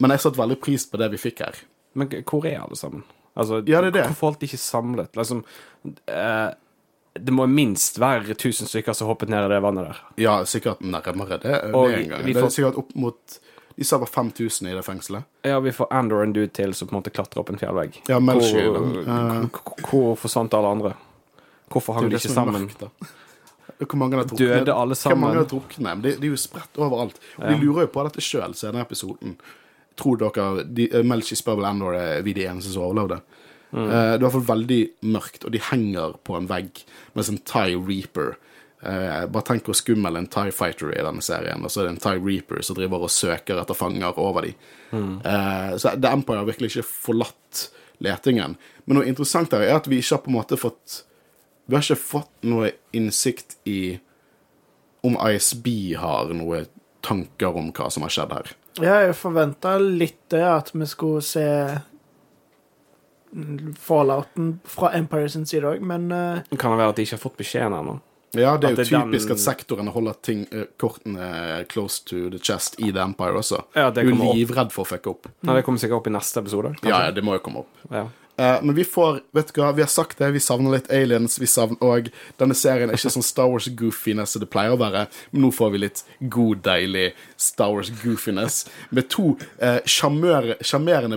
Men 0.03 0.11
jeg 0.13 0.21
satte 0.25 0.41
veldig 0.43 0.59
pris 0.61 0.85
på 0.91 0.99
det 1.01 1.11
vi 1.15 1.21
fikk 1.23 1.39
her. 1.45 1.61
Men 1.95 2.11
hvor 2.27 2.45
er 2.49 2.59
alle 2.65 2.77
sammen? 2.77 3.05
Altså, 3.37 3.63
Ja, 3.69 3.81
det 3.81 3.93
er 3.95 3.97
det. 4.01 4.07
Hvorfor 4.11 4.33
holdt 4.33 4.41
de 4.43 4.49
ikke 4.51 4.59
samlet? 4.61 5.13
Liksom, 5.17 5.45
eh, 6.09 6.51
det 7.15 7.33
må 7.35 7.47
minst 7.47 7.99
være 8.01 8.33
1000 8.33 8.69
stykker 8.71 8.97
som 8.97 9.11
hoppet 9.11 9.29
ned 9.29 9.45
i 9.45 9.53
det 9.53 9.61
vannet 9.63 9.91
der. 9.91 10.03
Ja, 10.23 10.35
sikkert 10.49 10.81
nærmere 10.81 11.39
det, 11.43 11.59
Og 11.75 11.91
det 11.91 11.99
en 12.05 12.09
gang. 12.09 12.25
vi 12.25 12.33
Det 12.33 12.43
er 12.43 12.49
sikkert 12.49 12.79
opp 12.81 12.95
mot 12.95 13.39
De 13.77 13.85
sa 13.85 13.97
det 13.97 14.05
var 14.05 14.13
5000 14.13 14.69
i 14.69 14.75
det 14.77 14.85
fengselet. 14.85 15.25
Ja, 15.49 15.61
vi 15.61 15.73
får 15.73 15.89
Andor 15.91 16.23
en 16.23 16.33
dude 16.33 16.53
til 16.53 16.75
som 16.75 16.89
på 16.89 16.93
en 16.95 17.01
måte 17.01 17.13
klatrer 17.13 17.41
opp 17.41 17.51
en 17.51 17.59
fjellvegg. 17.59 18.03
Ja, 18.09 18.19
hvor. 18.21 18.43
Eh, 18.43 19.47
hvor, 19.49 19.87
hvor 19.89 20.17
forsvant 20.21 20.55
alle 20.55 20.69
andre? 20.69 20.93
Hvorfor 21.73 21.97
hang 21.97 22.11
de 22.11 22.17
ikke 22.21 22.29
sammen? 22.29 22.69
mørkt. 22.69 22.85
Hvor 23.79 23.97
mange 23.99 24.17
har 24.17 24.25
druknet? 24.29 24.39
Døde 24.67 24.75
alle 24.77 24.95
Hvor 24.95 25.17
mange 25.17 25.41
har 25.41 25.49
druknet? 25.49 26.03
Det, 26.03 26.15
det 26.21 26.29
er 26.29 26.35
jo 26.35 26.37
spredt 26.37 26.79
overalt. 26.79 27.17
Og 27.39 27.49
De 27.49 27.57
lurer 27.65 27.87
jo 27.87 27.93
på 27.95 28.05
dette 28.05 28.21
sjøl 28.25 28.55
senere 28.55 28.85
i 28.85 28.87
episoden. 28.87 29.37
Tror 29.97 30.21
dere 30.21 30.65
de, 30.65 30.89
eh, 30.93 31.03
Melchi 31.05 31.37
spør 31.37 31.57
vel 31.61 31.69
Andor 31.69 31.97
er 31.97 32.23
vi 32.23 32.33
de 32.37 32.45
eneste 32.49 32.73
som 32.73 32.85
overlevde. 32.87 33.23
Mm. 33.73 33.89
Eh, 33.89 33.91
det 33.91 34.15
er 34.15 34.21
i 34.21 34.25
hvert 34.27 34.37
fall 34.37 34.49
veldig 34.53 34.81
mørkt, 35.15 35.45
og 35.45 35.53
de 35.55 35.61
henger 35.71 36.17
på 36.27 36.37
en 36.39 36.49
vegg 36.51 36.83
med 37.17 37.29
en 37.33 37.43
Tie 37.53 37.79
Reaper. 37.81 38.35
Eh, 38.83 39.25
bare 39.31 39.47
tenk 39.47 39.69
hvor 39.69 39.79
skummel 39.79 40.19
en 40.19 40.29
Tie 40.31 40.53
Fighter 40.55 40.91
er 40.91 41.01
i 41.01 41.07
denne 41.07 41.25
serien. 41.25 41.63
Og 41.65 41.73
så 41.73 41.83
er 41.83 41.89
det 41.89 41.95
en 41.97 42.03
Tie 42.03 42.23
Reaper 42.23 42.65
som 42.67 42.79
driver 42.79 43.07
og 43.07 43.15
søker 43.15 43.61
etter 43.63 43.79
fanger 43.79 44.19
over 44.21 44.49
dem. 44.49 44.69
Mm. 44.93 45.15
Eh, 45.25 45.71
så 45.79 45.95
The 45.97 46.13
Empire 46.13 46.43
har 46.43 46.51
virkelig 46.51 46.75
ikke 46.75 46.91
forlatt 46.91 47.67
letingen. 48.03 48.57
Men 48.85 48.99
noe 48.99 49.09
interessant 49.09 49.55
her 49.55 49.65
er 49.65 49.77
at 49.79 49.89
vi 49.91 50.03
ikke 50.03 50.19
har 50.19 50.25
på 50.25 50.33
en 50.33 50.39
måte 50.41 50.59
fått 50.59 51.03
Vi 51.71 51.77
har 51.77 51.85
ikke 51.85 52.03
fått 52.03 52.49
noe 52.51 52.73
innsikt 52.93 53.55
i 53.71 54.01
om 55.07 55.15
ISB 55.15 55.95
har 55.99 56.33
noe 56.35 56.65
tanker 57.03 57.55
om 57.59 57.71
hva 57.75 57.87
som 57.91 58.05
har 58.07 58.13
skjedd 58.13 58.35
her. 58.35 58.51
Ja, 58.83 58.97
jeg 59.05 59.17
forventa 59.19 59.77
litt 59.79 60.21
det, 60.33 60.43
at 60.43 60.73
vi 60.75 60.87
skulle 60.91 61.23
se 61.27 61.47
fallouten 63.79 64.61
fra 64.65 64.91
Empire 64.95 65.29
sin 65.33 65.47
side 65.47 65.65
òg, 65.65 65.81
men 65.81 66.11
uh, 66.13 66.41
Kan 66.59 66.73
det 66.75 66.79
være 66.83 66.89
at 66.93 66.97
de 66.97 67.03
ikke 67.07 67.17
har 67.19 67.23
fått 67.23 67.37
beskjeden 67.41 67.77
ennå? 67.79 67.99
Ja, 68.33 68.55
det 68.57 68.65
er 68.65 68.73
At 68.73 68.79
jo 68.79 68.85
det 68.85 68.87
typisk 68.89 69.29
den- 69.29 69.37
at 69.37 69.43
sektorene 69.43 69.93
holder 69.93 70.15
ting, 70.25 70.47
uh, 70.55 70.65
kortene 70.81 71.67
close 71.69 72.01
to 72.09 72.31
the 72.33 72.39
chest 72.39 72.79
i 72.81 72.91
The 72.91 73.01
Empire 73.05 73.37
også. 73.37 73.63
Ja, 73.77 73.91
det 73.91 74.07
du 74.07 74.15
er 74.15 74.35
livredd 74.35 74.73
for 74.73 74.85
å 74.85 74.89
fucke 74.89 75.11
opp. 75.11 75.29
Nei, 75.43 75.55
det 75.59 75.65
kommer 75.67 75.79
sikkert 75.79 76.01
opp 76.01 76.07
i 76.09 76.11
neste 76.17 76.41
episode. 76.41 76.73
kanskje? 76.77 76.89
Ja, 76.89 77.05
ja, 77.07 77.11
det 77.13 77.25
må 77.25 77.35
jo 77.37 77.41
komme 77.45 77.65
opp. 77.67 77.69
Ja. 77.91 78.07
Eh, 78.37 78.63
men 78.63 78.75
vi 78.75 78.85
får 78.85 79.21
Vet 79.33 79.51
du 79.53 79.61
hva, 79.61 79.73
vi 79.77 79.83
har 79.85 79.91
sagt 79.93 80.19
det, 80.19 80.31
vi 80.33 80.41
savner 80.41 80.79
litt 80.79 80.89
aliens, 80.93 81.37
vi 81.41 81.49
savner 81.51 81.83
Og 81.85 82.09
denne 82.41 82.57
serien 82.57 82.89
er 82.89 82.97
ikke 82.97 83.13
sånn 83.13 83.27
Star 83.27 83.51
Wars-goofiness 83.53 84.33
som 84.33 84.41
det 84.41 84.49
pleier 84.53 84.73
å 84.73 84.81
være, 84.81 85.05
men 85.33 85.45
nå 85.45 85.51
får 85.53 85.75
vi 85.75 85.83
litt 85.83 86.03
god, 86.33 86.63
deilig 86.65 87.11
Star 87.37 87.75
Wars-goofiness 87.75 88.63
med 88.91 89.11
to 89.13 89.37
eh, 89.61 89.85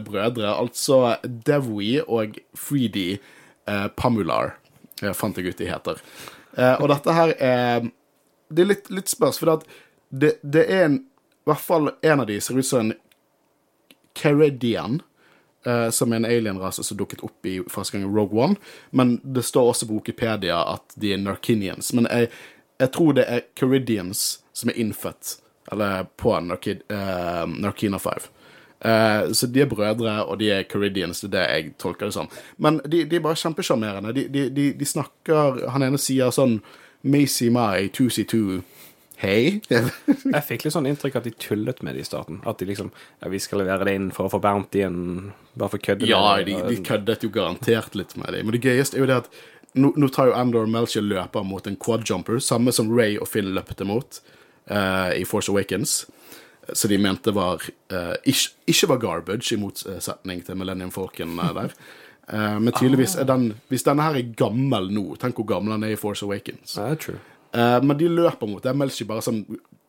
brødre, 0.06 0.52
altså 0.52 1.16
Devoe 1.24 2.04
og 2.04 2.36
3D 2.60 3.06
eh, 3.16 3.88
Pamular, 3.96 4.58
eh, 5.02 5.14
fant 5.14 5.38
jeg 5.38 5.48
ut 5.48 5.58
de 5.58 5.72
heter. 5.72 6.04
Eh, 6.58 6.76
og 6.82 6.90
dette 6.92 7.16
her 7.16 7.36
er 7.40 7.92
Det 8.50 8.62
er 8.62 8.68
litt, 8.70 8.92
litt 8.92 9.10
spørs, 9.10 9.40
for 9.40 9.64
det, 10.12 10.38
det, 10.44 10.66
er 10.70 10.86
en 10.86 11.00
I 11.00 11.50
hvert 11.50 11.64
fall 11.64 11.92
en 12.02 12.20
av 12.20 12.28
de 12.28 12.40
ser 12.42 12.60
ut 12.60 12.66
som 12.68 12.86
en 12.86 12.94
Caridian 14.16 15.02
eh, 15.66 15.90
som 15.90 16.14
er 16.14 16.22
en 16.22 16.28
alienrase 16.30 16.84
som 16.84 16.98
dukket 16.98 17.24
opp 17.26 17.48
i 17.50 17.60
første 17.70 17.98
gang 17.98 18.06
i 18.08 18.12
Rogue 18.12 18.44
One. 18.44 18.60
Men 18.92 19.18
det 19.24 19.46
står 19.46 19.72
også 19.72 19.90
på 19.90 20.00
Wikipedia 20.00 20.62
at 20.76 20.96
de 20.96 21.14
er 21.14 21.24
Narkinians. 21.24 21.94
Men 21.94 22.10
jeg, 22.12 22.32
jeg 22.80 22.94
tror 22.96 23.18
det 23.18 23.26
er 23.30 23.48
Caridians 23.58 24.28
som 24.56 24.72
er 24.72 24.80
innfødt 24.80 25.38
eller 25.72 26.04
på 26.04 26.40
Narkid, 26.40 26.82
eh, 26.90 27.48
Narkina 27.48 28.00
5. 28.00 28.12
Eh, 28.80 29.32
så 29.32 29.48
de 29.48 29.62
er 29.62 29.66
brødre, 29.66 30.26
og 30.26 30.40
de 30.40 30.52
er 30.52 30.64
Caridians, 30.64 31.22
det 31.22 31.28
er 31.28 31.32
det 31.32 31.46
jeg 31.54 31.74
tolker 31.82 32.06
det 32.06 32.14
som. 32.14 32.30
Men 32.58 32.82
de, 32.86 33.04
de 33.06 33.16
er 33.16 33.24
bare 33.24 33.40
kjempesjarmerende. 33.40 34.14
De, 34.14 34.28
de, 34.50 34.74
de, 34.74 34.86
snakker 34.86 35.70
Han 35.74 35.84
ene 35.84 35.98
sier 35.98 36.30
sånn 36.36 36.60
Macy 37.02 37.50
Mai 37.50 37.90
2C2 37.94 38.62
Hei. 39.22 39.62
Jeg 39.70 40.42
fikk 40.44 40.66
litt 40.66 40.76
sånn 40.76 40.88
inntrykk 40.90 41.20
at 41.20 41.28
de 41.28 41.34
tullet 41.40 41.82
med 41.86 41.96
det 41.96 42.04
i 42.04 42.08
starten. 42.08 42.42
At 42.48 42.60
de 42.60 42.68
liksom 42.68 42.92
ja, 42.92 43.30
Vi 43.32 43.40
skal 43.44 43.62
levere 43.64 43.88
det 43.88 43.96
inn 43.96 44.10
for 44.16 44.28
å 44.28 44.32
få 44.34 44.42
bountyen, 44.44 45.32
bare 45.56 45.72
for 45.74 45.80
å 45.82 45.86
kødde 45.88 46.10
Ja, 46.10 46.22
med 46.36 46.50
de, 46.50 46.58
Ja, 46.58 46.70
de 46.70 46.80
køddet 46.86 47.24
jo 47.24 47.32
garantert 47.34 47.96
litt 47.96 48.16
med 48.20 48.36
det. 48.36 48.44
Men 48.44 48.58
det 48.58 48.64
gøyeste 48.66 49.00
er 49.00 49.06
jo 49.06 49.10
det 49.12 49.20
at 49.24 49.30
nå, 49.76 49.92
nå 50.00 50.12
tar 50.12 50.32
jo 50.32 50.38
Andor 50.40 50.68
Melcher 50.72 51.04
løper 51.04 51.48
mot 51.48 51.68
en 51.68 51.80
quadjumper, 51.80 52.40
samme 52.44 52.72
som 52.76 52.92
Ray 52.92 53.18
og 53.20 53.28
Finn 53.32 53.54
løpte 53.56 53.88
mot 53.88 54.22
uh, 54.72 55.12
i 55.16 55.26
Force 55.28 55.52
Awakens. 55.52 56.04
Så 56.74 56.90
de 56.90 56.98
mente 56.98 57.32
var 57.36 57.64
uh, 57.94 58.16
ikke, 58.24 58.56
ikke 58.72 58.90
var 58.94 59.04
garbage, 59.04 59.52
i 59.54 59.60
motsetning 59.62 60.42
til 60.48 60.58
Millennium 60.60 60.96
Falcon 60.96 61.36
uh, 61.40 61.52
der. 61.60 61.76
Eh, 62.28 62.60
men 62.60 62.74
tydeligvis 62.74 63.16
er 63.22 63.28
den 63.30 63.52
Hvis 63.70 63.84
denne 63.86 64.02
her 64.02 64.18
er 64.18 64.32
gammel 64.38 64.90
nå, 64.94 65.04
tenk 65.22 65.38
hvor 65.38 65.46
gammel 65.52 65.76
den 65.76 65.86
er 65.86 65.94
i 65.94 66.00
Force 66.00 66.26
Awakens. 66.26 66.74
Ja, 66.78 66.90
det 66.94 67.04
true. 67.06 67.20
Eh, 67.56 67.82
men 67.82 67.98
de 67.98 68.10
løper 68.12 68.50
mot 68.50 68.64
det. 68.64 68.74
Melchi 68.76 69.08
bare 69.08 69.24
sånn 69.24 69.44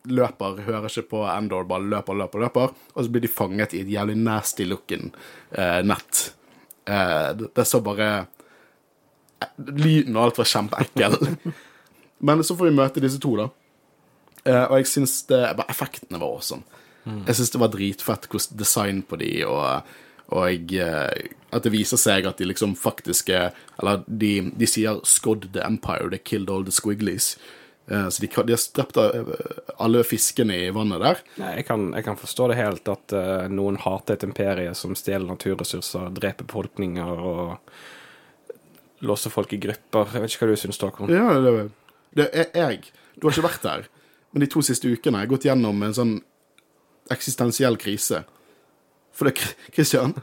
løper, 0.07 0.61
hører 0.63 0.87
ikke 0.87 1.09
på 1.11 1.25
Endor, 1.27 1.67
bare 1.67 1.83
løper, 1.83 2.15
løper, 2.15 2.45
løper. 2.45 2.73
Og 2.95 3.03
så 3.03 3.11
blir 3.11 3.25
de 3.25 3.31
fanget 3.31 3.75
i 3.75 3.83
et 3.83 3.91
jævlig 3.91 4.15
nasty 4.21 4.67
looking 4.67 5.09
uh, 5.57 5.81
nett. 5.83 6.21
Uh, 6.87 7.35
det, 7.35 7.51
det 7.57 7.67
så 7.67 7.83
bare 7.83 8.11
Lyden 9.59 10.15
og 10.15 10.23
alt 10.23 10.39
var 10.39 10.47
kjempeekkel. 10.49 11.17
Men 12.27 12.41
så 12.47 12.55
får 12.57 12.69
vi 12.69 12.77
møte 12.77 13.03
disse 13.03 13.19
to, 13.21 13.35
da. 13.37 13.51
Og 14.47 14.77
jeg 14.79 14.87
syns 14.87 15.19
det 15.27 15.41
bare 15.59 15.69
Effektene 15.69 16.17
var 16.21 16.31
awesome. 16.31 16.63
Jeg 17.03 17.35
syns 17.35 17.51
det 17.51 17.59
var 17.59 17.69
dritfett 17.73 18.25
hvordan 18.31 18.57
design 18.57 19.01
på 19.05 19.19
de, 19.19 19.29
og, 19.45 19.91
og 20.35 20.73
eh, 20.75 21.29
at 21.55 21.63
det 21.63 21.71
viser 21.71 21.99
seg 21.99 22.25
at 22.27 22.41
de 22.41 22.49
liksom 22.49 22.73
faktisk 22.75 23.29
er 23.31 23.53
Eller 23.79 24.01
de, 24.07 24.51
de 24.51 24.67
sier 24.67 24.99
'Scod 25.03 25.53
the 25.53 25.63
Empire', 25.63 26.09
'They 26.09 26.19
killed 26.19 26.49
all 26.49 26.65
the 26.65 26.71
squigglies'. 26.71 27.37
Eh, 27.87 28.09
Så 28.09 28.21
de, 28.21 28.27
de 28.27 28.51
har 28.51 28.65
drept 28.75 28.97
eh, 28.97 29.71
alle 29.79 30.03
fiskene 30.03 30.57
i 30.65 30.69
vannet 30.75 30.99
der. 30.99 31.21
Nei, 31.39 31.53
jeg 31.61 31.65
kan, 31.69 31.93
jeg 31.95 32.03
kan 32.03 32.17
forstå 32.19 32.47
det 32.51 32.57
helt 32.59 32.87
at 32.91 33.13
uh, 33.15 33.47
noen 33.47 33.77
hater 33.79 34.17
et 34.17 34.23
imperie 34.27 34.73
som 34.75 34.95
stjeler 34.95 35.27
naturressurser, 35.27 36.09
dreper 36.11 36.43
befolkninger 36.43 37.23
og 37.31 37.57
låser 38.99 39.31
folk 39.31 39.53
i 39.53 39.61
grupper. 39.61 40.09
Jeg 40.13 40.21
vet 40.21 40.33
ikke 40.33 40.45
hva 40.45 40.51
du 40.51 40.59
syns, 40.59 40.81
Håkon. 40.81 41.13
Ja, 41.13 41.39
det, 41.39 41.69
det 42.17 42.27
er 42.33 42.49
jeg. 42.51 42.91
Du 43.15 43.27
har 43.27 43.37
ikke 43.37 43.47
vært 43.47 43.63
der. 43.63 43.87
Men 44.33 44.43
de 44.43 44.49
to 44.51 44.61
siste 44.65 44.89
ukene 44.91 45.17
har 45.17 45.23
jeg 45.27 45.31
gått 45.35 45.47
gjennom 45.47 45.83
en 45.85 45.95
sånn 45.95 46.15
eksistensiell 47.13 47.77
krise. 47.79 48.25
For 49.17 49.29
det, 49.29 49.41
Christian, 49.73 50.13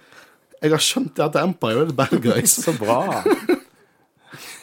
jeg 0.62 0.72
har 0.72 0.82
skjønt 0.82 1.18
at 1.20 1.36
Empire 1.42 1.84
er 1.84 1.90
the 1.90 1.96
bad 1.96 2.16
guys. 2.22 2.56
Så 2.64 2.72
bra! 2.78 3.22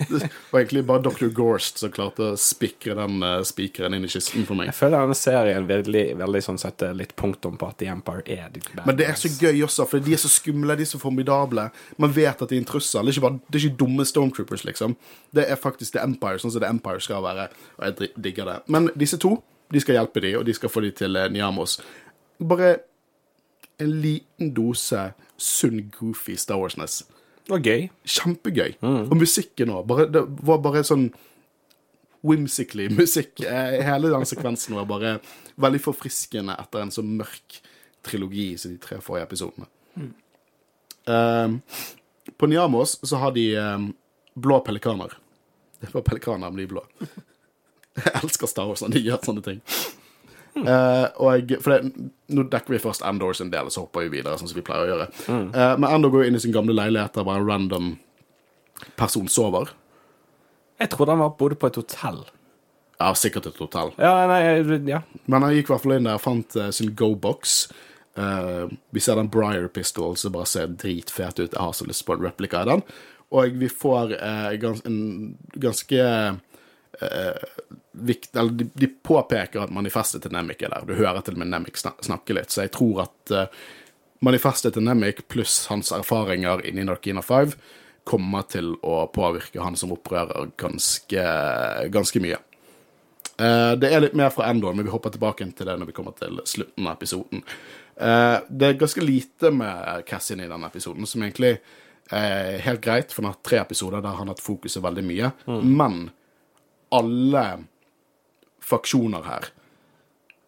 Det 0.10 0.30
var 0.52 0.60
egentlig 0.60 0.84
bare 0.86 1.02
Dr. 1.06 1.26
Gorst 1.26 1.78
som 1.78 1.92
klarte 1.94 2.32
å 2.34 2.38
spikre 2.40 2.96
den 2.98 3.22
uh, 3.24 3.44
spikeren 3.46 3.94
inn 3.96 4.08
i 4.08 4.10
kisten 4.12 4.48
for 4.48 4.58
meg. 4.58 4.72
Jeg 4.72 4.78
føler 4.80 5.04
denne 5.04 5.18
serien 5.18 5.68
veldig, 5.70 6.04
veldig 6.20 6.42
sånn 6.44 6.60
setter 6.62 6.96
litt 6.98 7.14
punktum 7.20 7.58
på 7.62 7.70
at 7.70 7.78
The 7.80 7.92
Empire 7.94 8.24
er 8.26 8.50
the 8.54 8.64
bad 8.74 8.88
Men 8.90 8.98
det 9.00 9.08
er 9.12 9.20
så 9.20 9.32
gøy 9.32 9.62
også, 9.68 9.86
for 9.92 10.04
de 10.04 10.16
er 10.18 10.22
så 10.22 10.32
skumle, 10.32 10.76
de 10.80 10.88
er 10.88 10.92
så 10.92 11.00
formidable. 11.02 11.68
Man 12.02 12.16
vet 12.18 12.42
at 12.42 12.50
de 12.50 12.58
er 12.58 12.64
en 12.64 12.70
trussel. 12.72 13.06
Det 13.06 13.14
er 13.14 13.20
ikke, 13.20 13.28
bare, 13.28 13.42
det 13.48 13.60
er 13.60 13.68
ikke 13.68 13.82
dumme 13.84 14.08
Stormtroopers, 14.10 14.66
liksom. 14.68 14.98
Det 15.38 15.46
er 15.48 15.62
faktisk 15.62 15.96
The 15.96 16.06
Empire, 16.08 16.42
sånn 16.42 16.56
som 16.56 16.66
The 16.66 16.72
Empire 16.74 17.04
skal 17.06 17.24
være. 17.26 17.50
Og 17.80 17.88
jeg 17.88 18.14
digger 18.18 18.50
det. 18.52 18.60
Men 18.74 18.90
disse 18.98 19.22
to, 19.22 19.38
de 19.72 19.84
skal 19.84 20.00
hjelpe 20.00 20.24
de, 20.26 20.36
og 20.40 20.48
de 20.50 20.58
skal 20.58 20.74
få 20.74 20.84
de 20.84 20.96
til 21.04 21.20
uh, 21.20 21.30
Niamos. 21.32 21.78
Bare 22.42 22.80
en 23.82 23.98
liten 24.04 24.54
dose 24.58 25.10
sunn, 25.42 25.82
goofy 25.98 26.38
Star 26.40 26.62
Wars-ness. 26.62 27.02
Det 27.42 27.54
var 27.56 27.66
gøy. 27.66 27.88
Kjempegøy. 28.06 28.76
Og 28.86 29.16
musikken 29.18 29.74
òg. 29.74 29.92
Det 30.14 30.22
var 30.46 30.62
bare 30.64 30.84
sånn 30.88 31.10
whimsically 32.22 32.90
musikk. 32.94 33.42
Eh, 33.42 33.80
Hele 33.86 34.12
den 34.14 34.28
sekvensen 34.30 34.76
var 34.78 34.86
bare 34.90 35.16
veldig 35.62 35.82
forfriskende 35.82 36.54
etter 36.62 36.84
en 36.86 36.94
så 36.94 37.04
mørk 37.06 37.58
trilogi 38.06 38.52
som 38.62 38.74
de 38.74 38.82
tre 38.82 39.00
forrige 39.02 39.28
episodene. 39.30 39.68
Um, 41.10 41.58
på 42.38 42.48
Niamos 42.50 43.00
så 43.02 43.18
har 43.22 43.34
de 43.34 43.48
um, 43.58 43.90
blå 44.38 44.60
pelikaner. 44.66 45.18
Det 45.82 45.90
var 45.96 46.06
pelikaner, 46.06 46.50
men 46.54 46.62
de 46.62 46.68
er 46.70 46.74
blå. 46.76 46.86
Jeg 47.98 48.14
elsker 48.22 48.48
Star 48.48 48.70
Wars 48.70 48.86
når 48.86 48.94
de 48.96 49.04
gjør 49.10 49.26
sånne 49.26 49.44
ting. 49.46 49.60
Eh, 50.56 51.06
og 51.24 51.32
jeg, 51.38 51.62
for 51.64 51.74
det, 51.74 52.10
Nå 52.32 52.44
dekker 52.52 52.76
vi 52.76 52.82
først 52.84 53.06
Andor 53.08 53.36
sin 53.38 53.52
del, 53.54 53.68
og 53.68 53.74
så 53.74 53.86
hopper 53.86 54.06
vi 54.06 54.18
videre. 54.18 54.38
sånn 54.40 54.50
som 54.52 54.58
vi 54.58 54.66
pleier 54.66 54.86
å 54.86 54.92
gjøre. 54.92 55.08
Eh, 55.28 55.76
men 55.78 55.88
Andor 55.90 56.14
går 56.16 56.28
inn 56.28 56.40
i 56.40 56.44
sin 56.44 56.56
gamle 56.56 56.76
leilighet 56.76 57.16
der 57.16 57.28
bare 57.28 57.44
en 57.44 57.48
random 57.48 57.94
person 59.00 59.28
sover. 59.32 59.72
Jeg 60.82 60.92
trodde 60.94 61.14
han 61.14 61.24
var 61.24 61.36
bodde 61.40 61.60
på 61.60 61.70
et 61.70 61.80
hotell. 61.80 62.24
Ja, 63.00 63.14
sikkert 63.18 63.48
et 63.50 63.62
hotell. 63.62 63.94
Ja, 64.02 64.28
nei, 64.30 64.42
ja. 64.90 65.02
Men 65.26 65.46
han 65.46 65.56
gikk 65.56 65.70
i 65.70 65.74
hvert 65.74 65.86
fall 65.86 65.96
inn 65.98 66.10
der 66.10 66.20
og 66.20 66.24
fant 66.24 66.56
uh, 66.58 66.70
sin 66.74 66.94
go-box. 66.98 67.64
Vi 68.92 69.00
ser 69.00 69.16
den 69.16 69.30
Briar 69.32 69.70
Pistol 69.72 70.18
som 70.20 70.34
bare 70.36 70.50
ser 70.50 70.74
dritfet 70.76 71.40
ut. 71.40 71.54
Jeg 71.54 71.62
har 71.62 71.72
så 71.74 71.86
lyst 71.88 72.04
på 72.06 72.18
en 72.18 72.26
replika 72.26 72.60
av 72.60 72.68
den. 72.68 72.82
Og 73.32 73.56
vi 73.62 73.70
får 73.72 74.18
en 74.20 75.38
ganske 75.64 76.02
vikt, 78.08 78.36
eller 78.36 78.52
de, 78.52 78.68
de 78.74 78.88
påpeker 78.88 79.64
at 79.64 79.74
manifestet 79.74 80.26
til 80.26 80.34
Nemik 80.36 80.64
er 80.66 80.74
der. 80.74 80.88
Du 80.88 80.96
hører 80.98 81.22
til 81.26 81.38
og 81.38 81.44
med 81.44 81.52
Nemik 81.54 81.80
snakke 81.80 82.36
litt, 82.38 82.54
så 82.54 82.66
jeg 82.66 82.74
tror 82.76 83.04
at 83.06 83.34
uh, 83.36 83.62
manifestet 84.26 84.76
til 84.76 84.86
Nemik 84.86 85.26
pluss 85.32 85.66
hans 85.72 85.94
erfaringer 85.96 86.64
inni 86.68 86.86
Narkina 86.88 87.24
5 87.26 87.56
kommer 88.08 88.48
til 88.50 88.74
å 88.82 89.04
påvirke 89.14 89.62
han 89.62 89.78
som 89.78 89.94
opprører 89.94 90.50
ganske, 90.60 91.26
ganske 91.94 92.24
mye. 92.24 92.40
Uh, 93.42 93.74
det 93.80 93.92
er 93.92 94.04
litt 94.04 94.18
mer 94.18 94.34
fra 94.34 94.50
Endor, 94.52 94.74
men 94.78 94.86
vi 94.88 94.94
hopper 94.94 95.14
tilbake 95.14 95.46
til 95.58 95.70
det 95.70 95.78
når 95.78 95.92
vi 95.92 95.96
kommer 95.98 96.18
til 96.18 96.42
slutten 96.50 96.88
av 96.88 96.98
episoden. 96.98 97.46
Uh, 98.02 98.42
det 98.50 98.72
er 98.72 98.82
ganske 98.82 99.06
lite 99.06 99.54
med 99.54 100.06
Cassin 100.10 100.42
i 100.42 100.50
denne 100.50 100.70
episoden, 100.70 101.08
som 101.10 101.24
egentlig 101.24 101.60
er 102.12 102.58
helt 102.66 102.82
greit, 102.84 103.14
for 103.14 103.24
han 103.24 103.32
har 103.32 103.44
tre 103.46 103.62
episoder 103.62 104.02
der 104.02 104.18
han 104.18 104.28
har 104.28 104.36
hatt 104.36 104.44
fokuset 104.44 104.84
veldig 104.84 105.04
mye. 105.06 105.30
Men 105.64 106.10
alle 106.92 107.44
faksjoner 108.62 109.26
her 109.28 109.52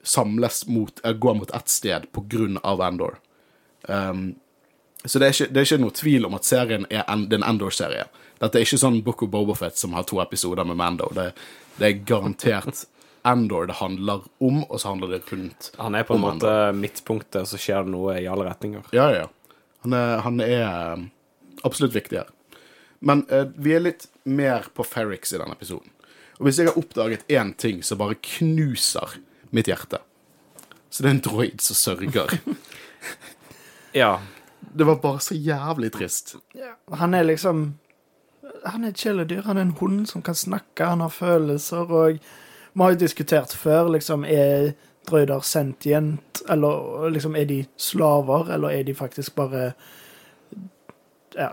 samles 0.04 0.68
mot, 0.68 1.06
eh, 1.06 1.14
går 1.14 1.36
mot 1.40 1.52
ett 1.52 1.70
sted 1.70 2.08
av 2.64 2.82
Endor. 2.82 3.20
Um, 3.82 4.36
så 5.06 5.20
det 5.20 5.28
er, 5.28 5.32
ikke, 5.32 5.54
det 5.54 5.60
er 5.60 5.68
ikke 5.68 5.84
noe 5.84 5.96
tvil 5.96 6.26
om 6.28 6.36
at 6.38 6.48
serien 6.48 6.86
er 6.90 7.04
en, 7.12 7.26
det 7.28 7.38
er 7.38 7.44
en 7.44 7.50
Endor-serie. 7.50 8.06
Dette 8.40 8.60
er 8.60 8.66
ikke 8.68 8.80
sånn 8.80 9.02
Book 9.04 9.24
of 9.24 9.32
Bobofet 9.32 9.80
som 9.80 9.96
har 9.96 10.06
to 10.08 10.20
episoder 10.24 10.68
med 10.68 10.80
Mando. 10.80 11.10
Det, 11.16 11.30
det 11.80 11.90
er 11.90 12.04
garantert 12.08 12.86
Endor 13.28 13.68
det 13.68 13.80
handler 13.80 14.26
om, 14.44 14.64
og 14.64 14.80
så 14.80 14.92
handler 14.92 15.14
det 15.14 15.22
rundt 15.32 15.70
Han 15.80 15.96
er 15.96 16.04
på 16.04 16.18
en 16.18 16.24
måte 16.24 16.44
måte 16.44 16.74
midtpunktet, 16.76 17.48
så 17.48 17.60
skjer 17.60 17.86
det 17.86 17.94
noe 17.94 18.18
i 18.20 18.28
alle 18.28 18.50
retninger. 18.50 18.84
Ja, 18.96 19.08
ja. 19.16 19.30
Han 19.84 19.96
er, 19.96 20.18
han 20.26 20.44
er 20.44 20.64
eh, 20.64 21.06
absolutt 21.64 21.96
viktig 21.96 22.20
her. 22.20 22.32
Men 23.04 23.26
uh, 23.32 23.48
vi 23.56 23.76
er 23.76 23.84
litt 23.84 24.08
mer 24.24 24.68
på 24.76 24.84
Ferrix 24.88 25.32
i 25.36 25.40
denne 25.40 25.56
episoden. 25.56 25.92
Og 26.40 26.48
hvis 26.48 26.60
jeg 26.60 26.68
har 26.68 26.78
oppdaget 26.80 27.28
én 27.32 27.54
ting 27.58 27.84
som 27.86 27.98
bare 28.02 28.18
knuser 28.22 29.18
mitt 29.52 29.70
hjerte, 29.70 30.00
så 30.90 31.04
det 31.04 31.10
er 31.10 31.16
en 31.16 31.26
droid 31.26 31.62
som 31.62 31.76
sørger. 31.76 32.38
Ja. 33.94 34.20
Det 34.74 34.88
var 34.88 34.96
bare 34.96 35.20
så 35.20 35.36
jævlig 35.36 35.92
trist. 35.94 36.36
Han 36.92 37.14
er 37.14 37.24
liksom 37.24 37.74
Han 38.66 38.84
er 38.84 38.88
et 38.88 38.98
kjæledyr. 38.98 39.42
Han 39.42 39.58
er 39.58 39.62
en 39.62 39.76
hund 39.78 40.06
som 40.08 40.22
kan 40.22 40.36
snakke, 40.36 40.86
han 40.86 41.00
har 41.00 41.10
følelser, 41.10 41.78
og 41.78 42.14
vi 42.74 42.82
har 42.82 42.90
jo 42.90 43.00
diskutert 43.00 43.54
før, 43.54 43.92
liksom, 43.92 44.26
er 44.26 44.72
droider 45.10 45.40
sentient, 45.40 46.42
eller 46.50 47.10
liksom, 47.10 47.36
er 47.36 47.46
de 47.46 47.66
slaver, 47.78 48.50
eller 48.54 48.70
er 48.70 48.84
de 48.84 48.96
faktisk 48.96 49.36
bare 49.36 49.72
ja, 51.36 51.50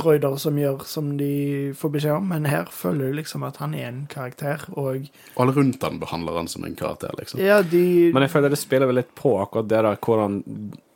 droider 0.00 0.36
som 0.42 0.58
gjør 0.58 0.84
som 0.88 1.12
de 1.18 1.72
får 1.78 1.92
beskjed 1.96 2.16
om? 2.18 2.28
Men 2.32 2.48
her 2.50 2.70
føler 2.72 3.10
du 3.10 3.18
liksom 3.20 3.44
at 3.46 3.60
han 3.62 3.74
er 3.78 3.88
en 3.88 4.04
karakter, 4.10 4.64
og 4.74 5.08
Alle 5.40 5.54
rundt 5.56 5.82
han 5.82 6.00
behandler 6.02 6.40
han 6.40 6.50
som 6.50 6.64
en 6.66 6.76
karakter, 6.78 7.14
liksom. 7.18 7.42
ja, 7.42 7.62
de 7.62 8.12
Men 8.14 8.26
jeg 8.26 8.34
føler 8.34 8.54
det 8.54 8.60
spiller 8.62 8.90
vel 8.90 9.00
litt 9.02 9.14
på 9.18 9.36
akkurat 9.42 9.68
det 9.70 9.82
der 9.86 10.00
hvordan 10.00 10.40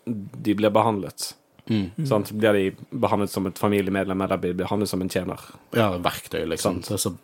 de 0.09 0.55
blir 0.57 0.73
behandlet. 0.73 1.35
Mm. 1.69 2.07
Sant? 2.09 2.33
Blir 2.33 2.57
de 2.57 2.71
behandlet 2.91 3.31
som 3.31 3.47
et 3.47 3.59
familiemedlem, 3.59 4.21
eller 4.25 4.41
blir 4.41 4.55
de 4.55 4.63
behandlet 4.63 4.89
som 4.89 5.03
en 5.05 5.13
tjener? 5.13 5.43
Ja, 5.77 5.91
verktøy, 6.01 6.47
liksom. 6.49 6.81
Det 6.87 6.97
er 6.97 7.03
så, 7.03 7.15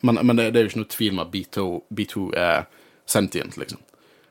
men 0.00 0.20
men 0.22 0.36
det, 0.36 0.52
det 0.54 0.60
er 0.60 0.68
jo 0.68 0.72
ikke 0.72 0.84
noe 0.84 0.94
tvil 0.94 1.16
om 1.16 1.24
at 1.24 1.32
B2, 1.34 1.66
B2 1.90 2.28
er 2.38 2.68
sentient, 3.08 3.58
liksom. 3.58 3.82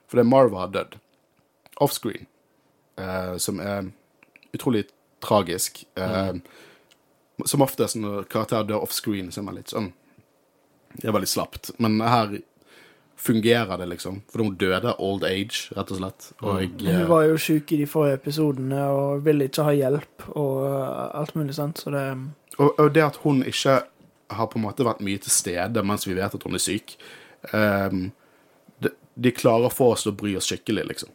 For 0.07 0.21
det 0.21 0.29
Marva 0.29 0.63
har 0.63 0.71
dødd. 0.71 0.95
Offscreen. 1.83 2.25
Eh, 2.97 3.35
som 3.37 3.59
er 3.59 3.91
utrolig 4.55 4.85
tragisk. 5.23 5.83
Eh, 5.99 6.33
Som 7.45 7.61
oftest 7.61 7.99
når 7.99 8.25
karakterer 8.31 8.65
dør 8.65 8.85
offscreen, 8.87 9.31
så 9.31 9.41
er 9.41 9.45
man 9.45 9.57
litt 9.59 9.69
sånn 9.73 9.91
Det 10.97 11.05
er 11.05 11.13
veldig 11.13 11.29
slapt. 11.29 11.69
Men 11.83 11.99
her 12.01 12.39
fungerer 13.17 13.77
det, 13.77 13.85
liksom. 13.85 14.21
For 14.31 14.43
hun 14.43 14.55
døde 14.57 14.93
old 15.01 15.25
age, 15.25 15.67
rett 15.75 15.91
og 15.91 15.99
slett. 15.99 16.29
Og 16.41 16.61
jeg, 16.61 16.71
Hun 16.85 17.01
eh, 17.01 17.09
var 17.09 17.25
jo 17.25 17.37
syk 17.41 17.73
i 17.73 17.81
de 17.81 17.87
forrige 17.89 18.19
episodene 18.21 18.83
og 18.93 19.23
ville 19.25 19.49
ikke 19.49 19.65
ha 19.65 19.73
hjelp 19.73 20.27
og 20.35 20.65
uh, 20.65 21.07
alt 21.17 21.33
mulig 21.37 21.57
sånt, 21.57 21.81
så 21.81 21.93
det 21.93 22.05
Og, 22.57 22.79
og 22.79 22.93
det 22.93 23.03
at 23.03 23.19
hun 23.23 23.43
ikke 23.45 23.81
har 24.29 24.47
på 24.51 24.59
en 24.59 24.65
måte 24.65 24.85
vært 24.85 25.01
mye 25.05 25.21
til 25.23 25.31
stede 25.31 25.83
mens 25.83 26.07
vi 26.07 26.15
vet 26.17 26.33
at 26.35 26.43
hun 26.43 26.57
er 26.57 26.61
syk 26.61 26.97
um, 27.53 28.09
de, 28.83 28.91
de 29.15 29.31
klarer 29.31 29.69
å 29.69 29.73
få 29.73 29.91
oss 29.93 30.03
til 30.03 30.11
å 30.11 30.17
bry 30.17 30.35
oss 30.37 30.49
skikkelig, 30.49 30.85
liksom. 30.91 31.13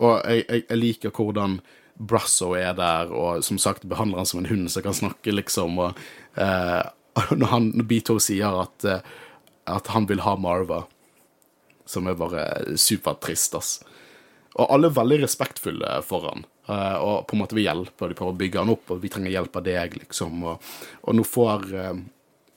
Og 0.00 0.20
jeg, 0.24 0.44
jeg, 0.48 0.64
jeg 0.68 0.80
liker 0.80 1.14
hvordan 1.14 1.58
Brasso 1.94 2.52
er 2.58 2.74
der, 2.78 3.12
og 3.14 3.44
som 3.46 3.58
sagt 3.62 3.86
behandler 3.86 4.22
han 4.22 4.28
som 4.28 4.42
en 4.42 4.50
hund 4.50 4.70
som 4.72 4.82
kan 4.82 4.96
snakke, 4.96 5.34
liksom. 5.34 5.78
Og 5.78 6.00
eh, 6.40 6.82
når, 7.38 7.46
han, 7.52 7.70
når 7.78 7.88
B2 7.90 8.18
sier 8.22 8.62
at, 8.64 8.86
eh, 8.88 9.04
at 9.70 9.90
han 9.94 10.08
vil 10.10 10.24
ha 10.24 10.34
Marva, 10.40 10.84
som 11.86 12.08
er 12.08 12.18
bare 12.18 12.46
supertrist, 12.80 13.54
ass. 13.58 13.76
Og 14.54 14.70
alle 14.70 14.90
er 14.90 14.96
veldig 14.96 15.20
respektfulle 15.24 15.98
for 16.06 16.28
han, 16.30 16.46
eh, 16.70 16.96
og 16.98 17.28
på 17.28 17.36
en 17.36 17.44
måte 17.44 17.58
vil 17.58 17.68
hjelpe, 17.68 18.00
og 18.02 18.10
de 18.10 18.18
prøver 18.18 18.34
å 18.34 18.42
bygge 18.42 18.64
han 18.64 18.74
opp, 18.74 18.90
og 18.90 19.02
vi 19.02 19.12
trenger 19.12 19.34
hjelp 19.34 19.60
av 19.60 19.66
deg, 19.66 19.98
liksom. 20.02 20.42
Og, 20.50 20.74
og 21.02 21.18
nå 21.18 21.26
får 21.26 21.68
eh, 21.74 22.02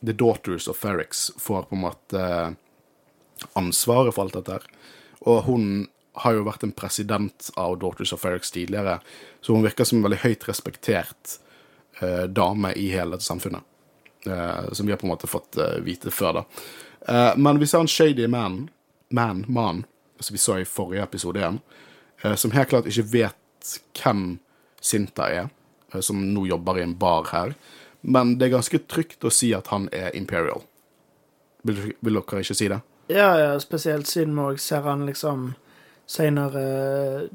The 0.06 0.14
Daughters 0.18 0.70
of 0.72 0.82
Ferrix 0.82 1.32
får 1.42 1.70
på 1.70 1.78
en 1.78 1.86
måte 1.86 2.22
eh, 2.22 2.58
ansvaret 3.58 4.14
for 4.16 4.26
alt 4.26 4.38
dette 4.38 4.58
her. 4.58 4.68
Og 5.28 5.46
hun 5.50 5.70
har 6.24 6.34
jo 6.38 6.46
vært 6.48 6.64
en 6.66 6.74
president 6.76 7.50
av 7.58 7.78
Daughters 7.82 8.14
of 8.16 8.22
Ferrix 8.24 8.52
tidligere, 8.54 9.00
så 9.42 9.54
hun 9.56 9.66
virker 9.66 9.86
som 9.86 10.00
en 10.00 10.08
veldig 10.08 10.22
høyt 10.24 10.48
respektert 10.50 11.38
eh, 12.02 12.26
dame 12.30 12.74
i 12.74 12.90
hele 12.94 13.16
dette 13.18 13.28
samfunnet. 13.28 13.62
eh, 14.26 14.72
som 14.74 14.86
vi 14.86 14.92
har 14.92 14.98
på 15.00 15.06
en 15.08 15.14
måte 15.14 15.28
fått 15.30 15.58
eh, 15.58 15.78
vite 15.86 16.12
før, 16.12 16.42
da. 16.42 16.46
Eh, 17.08 17.38
men 17.38 17.60
vi 17.62 17.68
ser 17.68 17.80
en 17.86 17.88
shady 17.88 18.28
man, 18.28 18.70
man, 19.10 19.46
man, 19.48 19.84
som 20.20 20.34
vi 20.34 20.42
så 20.42 20.58
i 20.60 20.66
forrige 20.66 21.04
episode 21.04 21.40
igjen, 21.40 21.60
eh, 22.24 22.36
som 22.36 22.52
helt 22.52 22.70
klart 22.70 22.90
ikke 22.90 23.08
vet 23.14 23.78
hvem 24.02 24.40
Sinta 24.82 25.30
er, 25.32 25.50
eh, 25.94 26.02
som 26.02 26.20
nå 26.34 26.46
jobber 26.50 26.80
i 26.80 26.84
en 26.84 26.98
bar 26.98 27.30
her. 27.32 27.56
Men 28.02 28.38
det 28.38 28.48
er 28.48 28.58
ganske 28.58 28.80
trygt 28.88 29.24
å 29.26 29.32
si 29.34 29.54
at 29.56 29.68
han 29.74 29.88
er 29.92 30.16
Imperial. 30.16 30.62
Vil, 31.64 31.94
vil 32.02 32.20
dere 32.20 32.44
ikke 32.44 32.56
si 32.56 32.68
det? 32.72 32.82
Ja, 33.08 33.32
ja, 33.40 33.54
spesielt 33.60 34.08
siden 34.08 34.36
vi 34.36 34.44
òg 34.52 34.60
ser 34.60 34.84
han 34.84 35.06
liksom 35.08 35.54
seinere 36.08 37.30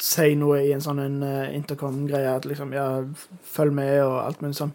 si 0.00 0.34
noe 0.38 0.62
i 0.64 0.72
en 0.72 0.82
sånn 0.84 1.22
eh, 1.24 1.52
intercom-greie 1.56 2.30
at 2.32 2.48
liksom 2.48 2.72
Ja, 2.76 3.02
følg 3.44 3.74
med 3.76 3.98
og 4.04 4.16
alt 4.24 4.40
mulig 4.44 4.56
sånn. 4.58 4.72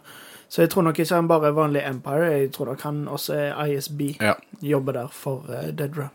Så 0.47 0.61
jeg 0.61 0.71
tror 0.71 0.85
nok 0.85 0.99
ikke 1.01 1.17
han 1.17 1.29
bare 1.29 1.49
er 1.49 1.57
vanlig 1.57 1.81
Empire. 1.83 2.29
Jeg 2.31 2.51
tror 2.53 2.69
nok 2.71 2.83
han 2.85 3.07
også 3.11 3.33
er 3.33 3.55
ISB. 3.65 4.03
Ja. 4.21 4.35
Jobber 4.61 4.99
der 4.99 5.09
for 5.11 5.49
uh, 5.49 5.71
Dedra. 5.73 6.11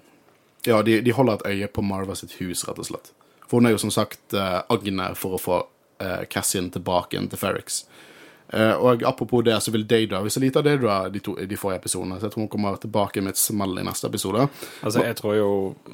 Ja, 0.67 0.79
de, 0.87 1.01
de 1.03 1.13
holder 1.17 1.41
et 1.41 1.49
øye 1.51 1.69
på 1.73 1.83
Marva 1.83 2.15
sitt 2.15 2.37
hus, 2.39 2.63
rett 2.69 2.79
og 2.79 2.87
slett. 2.87 3.11
For 3.49 3.59
hun 3.59 3.67
er 3.67 3.75
jo 3.75 3.83
som 3.83 3.93
sagt 3.93 4.37
uh, 4.37 4.63
agnet 4.71 5.19
for 5.19 5.35
å 5.35 5.43
få 5.43 5.59
uh, 5.65 6.23
Cassian 6.31 6.71
tilbake 6.71 7.17
igjen 7.17 7.29
til 7.33 7.43
Ferrix. 7.43 7.83
Uh, 8.51 8.75
og 8.83 9.03
apropos 9.07 9.45
det, 9.47 9.55
så 9.63 9.71
vil 9.71 9.87
Dada 9.87 10.19
Vi 10.25 10.31
så 10.31 10.41
lite 10.43 10.59
av 10.59 10.65
Daydra 10.67 11.09
de, 11.09 11.21
to, 11.23 11.37
de 11.39 11.57
forrige 11.57 11.85
episodene, 11.85 12.17
så 12.19 12.27
jeg 12.27 12.35
tror 12.35 12.43
hun 12.45 12.51
kommer 12.51 12.81
tilbake 12.83 13.23
med 13.23 13.37
et 13.37 13.39
smell 13.39 13.79
i 13.79 13.85
neste 13.87 14.11
episode. 14.11 14.49
Altså, 14.83 15.05
jeg 15.07 15.19
tror 15.21 15.37
jo 15.39 15.51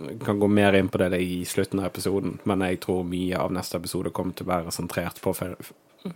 jeg 0.06 0.20
kan 0.24 0.40
gå 0.40 0.48
mer 0.48 0.78
inn 0.78 0.88
på 0.88 1.02
det 1.02 1.20
i 1.20 1.42
slutten 1.48 1.82
av 1.82 1.90
episoden, 1.90 2.38
men 2.48 2.64
jeg 2.64 2.80
tror 2.86 3.04
mye 3.08 3.42
av 3.44 3.52
neste 3.52 3.76
episode 3.76 4.14
kommer 4.16 4.36
til 4.36 4.48
å 4.48 4.52
være 4.54 4.72
sentrert 4.72 5.20
på 5.20 5.34
Fer 5.36 5.56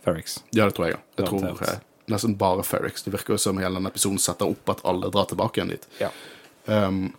Ferrix. 0.04 0.38
Ja, 0.54 0.64
det 0.64 0.76
tror 0.78 0.86
jeg 0.86 0.96
òg. 0.96 1.06
Jeg 1.18 1.26
tror 1.26 1.44
Garantert. 1.44 1.68
eh, 1.68 2.04
nesten 2.14 2.36
bare 2.38 2.64
Ferrix. 2.64 3.02
Det 3.02 3.12
virker 3.12 3.34
jo 3.34 3.42
som 3.42 3.58
hele 3.58 3.74
denne 3.76 3.90
episoden 3.90 4.20
setter 4.22 4.48
opp 4.50 4.70
at 4.72 4.84
alle 4.86 5.10
drar 5.12 5.26
tilbake 5.30 5.60
igjen 5.60 5.74
dit. 5.74 5.88
Ja. 6.00 6.10
Um, 6.70 7.12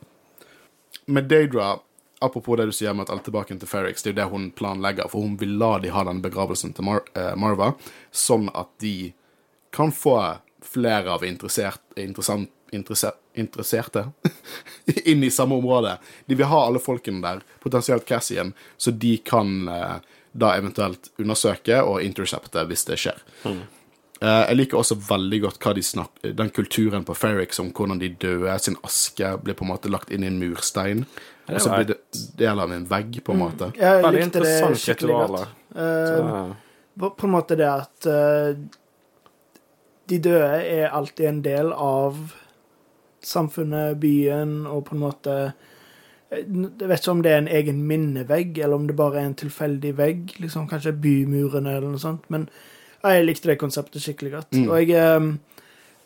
med 1.06 1.28
Daedra, 1.30 1.76
apropos 2.22 2.58
det 2.58 2.68
du 2.70 2.76
sier 2.76 2.94
med 2.94 3.08
at 3.08 3.14
alt 3.16 3.26
tilbake 3.26 3.58
til 3.58 3.70
Ferrix, 3.70 4.04
det 4.04 4.12
er 4.12 4.14
jo 4.14 4.20
det 4.22 4.30
hun 4.32 4.48
planlegger, 4.58 5.10
for 5.12 5.26
hun 5.26 5.36
vil 5.42 5.58
la 5.62 5.74
de 5.82 5.92
ha 5.94 6.06
den 6.08 6.22
begravelsen 6.24 6.76
til 6.78 6.88
Mar 6.88 7.04
uh, 7.18 7.34
Marva, 7.40 7.74
sånn 8.12 8.50
at 8.54 8.70
de 8.84 9.12
kan 9.74 9.94
få 9.96 10.18
flere 10.62 11.12
av 11.16 11.26
interessert, 11.26 11.82
interessant, 11.98 12.52
interessert, 12.72 13.18
interesserte 13.34 14.06
inn 15.10 15.24
i 15.24 15.32
samme 15.34 15.58
område. 15.58 15.98
De 16.28 16.38
vil 16.38 16.50
ha 16.52 16.64
alle 16.68 16.82
folkene 16.84 17.24
der, 17.24 17.42
potensielt 17.64 18.06
Cassian, 18.08 18.54
så 18.78 18.94
de 18.94 19.16
kan 19.26 19.70
uh, 19.72 19.98
da 20.32 20.56
eventuelt 20.56 21.12
undersøke 21.20 21.82
og 21.84 22.04
intercepte 22.06 22.64
hvis 22.70 22.86
det 22.88 23.00
skjer. 23.02 23.24
Eh, 24.22 24.44
jeg 24.52 24.58
liker 24.58 24.78
også 24.78 25.00
veldig 25.02 25.40
godt 25.48 25.64
hva 25.64 25.74
de 25.74 25.84
snakker, 25.86 26.36
den 26.38 26.52
kulturen 26.54 27.06
på 27.08 27.16
Ferrix 27.18 27.60
om 27.62 27.72
hvordan 27.74 28.02
de 28.02 28.12
døde, 28.22 28.58
sin 28.62 28.78
aske 28.86 29.34
blir 29.42 29.58
på 29.58 29.66
en 29.66 29.72
måte 29.74 29.92
lagt 29.92 30.14
inn 30.14 30.26
i 30.26 30.30
en 30.30 30.40
murstein, 30.42 31.08
og 31.48 31.62
så 31.62 31.72
blir 31.76 31.88
det 31.92 31.98
del 32.40 32.60
av 32.64 32.74
en 32.74 32.86
vegg, 32.90 33.18
på 33.26 33.34
en 33.34 33.42
måte. 33.42 33.72
Jeg 33.80 34.04
Veldig 34.04 34.22
likte 34.22 34.44
det 34.44 34.58
skikkelig 34.84 35.18
godt. 35.18 35.58
Uh, 35.76 36.54
på, 37.00 37.10
på 37.18 37.28
en 37.28 37.34
måte 37.34 37.58
det 37.60 37.70
at 37.72 38.08
uh, 38.08 38.54
de 40.12 40.20
døde 40.20 40.62
er 40.68 40.90
alltid 40.92 41.28
en 41.28 41.44
del 41.46 41.72
av 41.74 42.20
samfunnet, 43.24 44.00
byen, 44.02 44.66
og 44.68 44.86
på 44.90 44.98
en 44.98 45.04
måte 45.04 45.36
eh, 46.32 46.42
Jeg 46.42 46.90
vet 46.90 47.00
ikke 47.00 47.14
om 47.14 47.22
det 47.24 47.32
er 47.32 47.42
en 47.44 47.54
egen 47.60 47.82
minnevegg, 47.88 48.58
eller 48.58 48.76
om 48.76 48.88
det 48.90 48.98
bare 48.98 49.22
er 49.22 49.30
en 49.30 49.38
tilfeldig 49.38 49.94
vegg. 49.98 50.36
liksom 50.40 50.68
Kanskje 50.70 50.96
bymurene 50.96 51.76
eller 51.76 51.92
noe 51.92 52.02
sånt. 52.02 52.28
Men 52.34 52.48
jeg 53.04 53.26
likte 53.26 53.52
det 53.52 53.60
konseptet 53.62 54.04
skikkelig 54.04 54.32
godt. 54.38 54.56
Mm. 54.56 54.70
Og 54.70 54.90
jeg, 54.90 55.34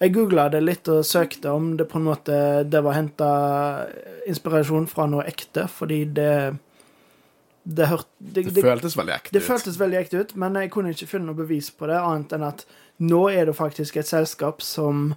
jeg 0.06 0.14
googla 0.16 0.48
det 0.54 0.62
litt 0.64 0.90
og 0.92 1.06
søkte 1.08 1.52
om 1.52 1.74
det 1.80 1.88
på 1.90 2.00
en 2.00 2.08
måte 2.08 2.38
det 2.70 2.82
var 2.86 2.98
henta 2.98 3.30
inspirasjon 4.30 4.88
fra 4.90 5.08
noe 5.10 5.26
ekte, 5.30 5.68
fordi 5.72 6.04
det 6.18 6.32
det, 7.66 7.88
hørt, 7.90 8.06
det, 8.20 8.44
Det 8.54 8.62
føltes 8.62 8.94
veldig 8.94 9.14
ekte 9.16 9.34
det 9.34 9.42
ut. 9.42 9.46
føltes 9.48 9.80
veldig 9.82 9.98
ekte 9.98 10.20
ut, 10.22 10.36
men 10.38 10.58
jeg 10.60 10.70
kunne 10.74 10.92
ikke 10.94 11.08
finne 11.10 11.32
noe 11.32 11.40
bevis 11.40 11.72
på 11.74 11.88
det, 11.90 11.98
annet 11.98 12.36
enn 12.38 12.46
at 12.46 12.62
nå 13.02 13.24
er 13.32 13.50
det 13.50 13.56
faktisk 13.58 13.98
et 13.98 14.10
selskap 14.10 14.62
som 14.62 15.16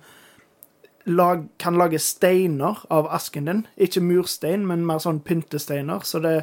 lag, 1.05 1.45
kan 1.61 1.77
lage 1.77 2.01
steiner 2.01 2.81
av 2.89 3.11
asken 3.13 3.51
din. 3.51 3.61
Ikke 3.77 4.01
murstein, 4.01 4.65
men 4.69 4.87
mer 4.89 5.03
sånn 5.05 5.21
pyntesteiner. 5.25 6.09
Så 6.09 6.23
det, 6.25 6.35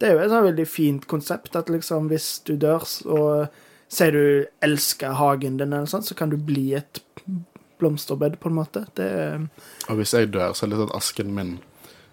det 0.00 0.08
er 0.08 0.16
jo 0.16 0.24
et 0.24 0.32
sånn 0.32 0.48
veldig 0.48 0.68
fint 0.68 1.06
konsept 1.10 1.56
at 1.60 1.68
liksom 1.72 2.08
hvis 2.08 2.32
du 2.48 2.56
dør 2.56 2.88
og 3.12 3.60
sier 3.92 4.16
du 4.16 4.24
elsker 4.64 5.18
hagen 5.20 5.60
din, 5.60 5.72
eller 5.72 5.90
sånt, 5.90 6.08
så 6.08 6.16
kan 6.16 6.32
du 6.32 6.38
bli 6.40 6.70
et 6.80 7.02
blomsterbed, 7.82 8.38
på 8.40 8.50
en 8.50 8.56
måte. 8.60 8.86
Det 8.96 9.10
Og 9.90 9.98
hvis 9.98 10.14
jeg 10.14 10.30
dør, 10.32 10.54
så 10.54 10.64
er 10.64 10.72
det 10.72 10.78
litt 10.78 10.88
at 10.88 10.96
asken 11.02 11.34
min 11.36 11.52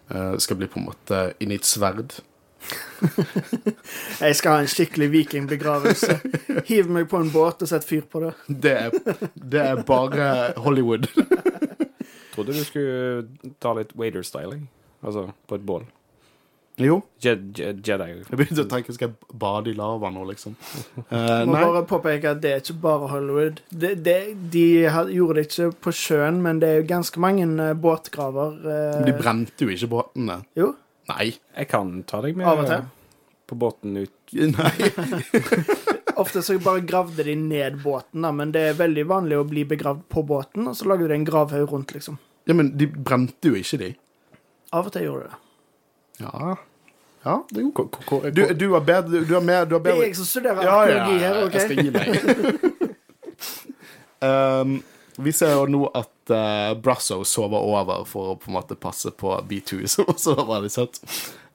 eh, 0.10 0.36
skal 0.41 0.60
bli 0.60 0.69
på 0.69 0.82
en 0.82 0.89
måte 0.89 1.21
inni 1.39 1.62
et 1.62 1.69
sverd. 1.69 2.17
Jeg 4.19 4.36
skal 4.36 4.51
ha 4.51 4.63
en 4.63 4.69
skikkelig 4.69 5.08
vikingbegravelse. 5.13 6.17
Hiv 6.67 6.89
meg 6.91 7.08
på 7.12 7.21
en 7.21 7.32
båt 7.34 7.63
og 7.63 7.71
sett 7.71 7.88
fyr 7.88 8.03
på 8.12 8.23
det. 8.25 8.34
Det 8.47 8.73
er, 8.75 9.21
det 9.34 9.62
er 9.63 9.84
bare 9.88 10.27
Hollywood. 10.60 11.08
Trodde 12.34 12.55
du 12.55 12.63
skulle 12.63 13.53
ta 13.63 13.73
litt 13.77 13.95
waiter-styling. 13.95 14.67
Altså 14.99 15.29
på 15.47 15.60
et 15.60 15.65
bål. 15.65 15.88
Jo, 16.79 17.01
Je 17.19 17.33
Je 17.57 17.71
Jedi. 17.83 18.09
jeg 18.23 18.37
begynte 18.39 18.63
å 18.63 18.69
tenke 18.71 18.93
skal 18.95 19.09
jeg 19.09 19.37
bade 19.41 19.71
i 19.71 19.77
lava 19.77 20.11
nå, 20.13 20.23
liksom. 20.31 20.55
Eh, 21.09 21.45
Må 21.45 21.55
nei, 21.55 21.63
bare 21.63 21.85
påpeke 21.89 22.33
at 22.35 22.41
det 22.43 22.51
er 22.53 22.61
ikke 22.61 22.77
bare 22.83 23.09
Hollywood. 23.11 23.63
Det, 23.69 23.95
det, 24.05 24.19
de 24.53 24.65
gjorde 24.85 25.39
det 25.39 25.47
ikke 25.49 25.71
på 25.87 25.93
sjøen, 25.95 26.39
men 26.45 26.61
det 26.61 26.69
er 26.69 26.77
jo 26.81 26.89
ganske 26.91 27.21
mange 27.23 27.47
eh, 27.49 27.73
båtgraver. 27.73 28.59
Uh... 28.63 29.01
de 29.07 29.15
brente 29.17 29.65
jo 29.65 29.73
ikke 29.73 29.89
båtene. 29.95 30.43
Jo, 30.59 30.73
Nei. 31.09 31.33
Jeg 31.57 31.69
kan 31.71 31.91
ta 32.07 32.21
deg 32.21 32.37
med 32.37 32.47
av 32.49 32.63
og 32.63 32.69
til. 32.69 32.87
på 33.49 33.57
båten 33.57 33.97
ut. 33.97 34.33
Nei. 34.59 34.75
Ofte 36.21 36.43
så 36.45 36.57
bare 36.61 36.83
gravde 36.85 37.23
de 37.25 37.35
ned 37.39 37.79
båten, 37.83 38.21
da, 38.25 38.33
men 38.35 38.51
det 38.53 38.65
er 38.69 38.79
veldig 38.79 39.05
vanlig 39.09 39.39
å 39.39 39.47
bli 39.47 39.63
begravd 39.67 40.03
på 40.11 40.23
båten, 40.27 40.67
og 40.67 40.75
så 40.77 40.89
lagde 40.91 41.07
de 41.09 41.15
en 41.15 41.27
gravhaug 41.27 41.71
rundt, 41.71 41.93
liksom. 41.95 42.19
Ja, 42.49 42.55
men 42.57 42.73
de 42.77 42.89
brente 42.91 43.51
jo 43.51 43.55
ikke, 43.55 43.79
de. 43.79 43.93
Av 44.75 44.89
og 44.89 44.93
til 44.93 45.07
gjorde 45.07 45.29
de 45.29 45.31
det. 45.31 45.39
Ja. 46.25 46.57
Ja, 47.25 47.36
det 47.49 47.60
er 47.60 47.65
jo 47.67 48.19
Du, 48.32 48.53
du 48.53 48.69
har 48.73 48.84
bedre 48.88 49.10
Du, 49.10 49.25
du 49.25 49.34
har 49.34 49.43
mer 49.43 49.65
du 49.65 49.75
har 49.75 49.84
Det 49.84 49.91
er 49.91 50.05
jeg 50.05 50.15
som 50.15 50.27
studerer 50.27 50.63
Ja, 50.63 50.77
ja, 50.88 51.01
arkeologi 51.01 51.17
her, 51.25 51.34
jeg 51.51 51.62
skal 51.65 51.84
gi 51.84 51.91
meg. 51.91 52.08
um, 54.29 54.79
vi 55.19 55.34
ser 55.36 55.51
jo 55.51 55.65
nå 55.67 55.82
at 55.99 56.32
uh, 56.32 56.77
Brasso 56.79 57.17
sover 57.27 57.60
over 57.60 58.05
for 58.08 58.34
å 58.34 58.38
på 58.39 58.51
en 58.51 58.55
måte 58.55 58.77
passe 58.79 59.12
på 59.12 59.34
B2, 59.49 59.82
som 59.91 60.08
også 60.08 60.38
var 60.38 60.53
veldig 60.53 60.71
søtt. 60.71 61.01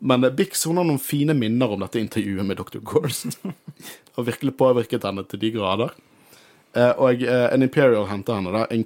Men 0.04 0.26
uh, 0.26 0.32
Bix 0.36 0.66
hun 0.68 0.80
har 0.80 0.88
noen 0.88 1.00
fine 1.00 1.36
minner 1.38 1.72
om 1.72 1.80
dette 1.80 2.02
intervjuet 2.02 2.44
med 2.44 2.60
Dr. 2.60 2.82
Gorst. 2.84 3.38
og 4.16 4.28
virkelig 4.28 4.56
påvirket 4.60 5.06
henne 5.08 5.24
til 5.30 5.40
de 5.40 5.52
grader. 5.56 5.96
Uh, 6.76 6.92
og 7.06 7.24
uh, 7.24 7.48
en 7.54 7.64
Imperial 7.64 8.10
henter 8.10 8.36
henne, 8.36 8.52
da. 8.52 8.66
En 8.68 8.84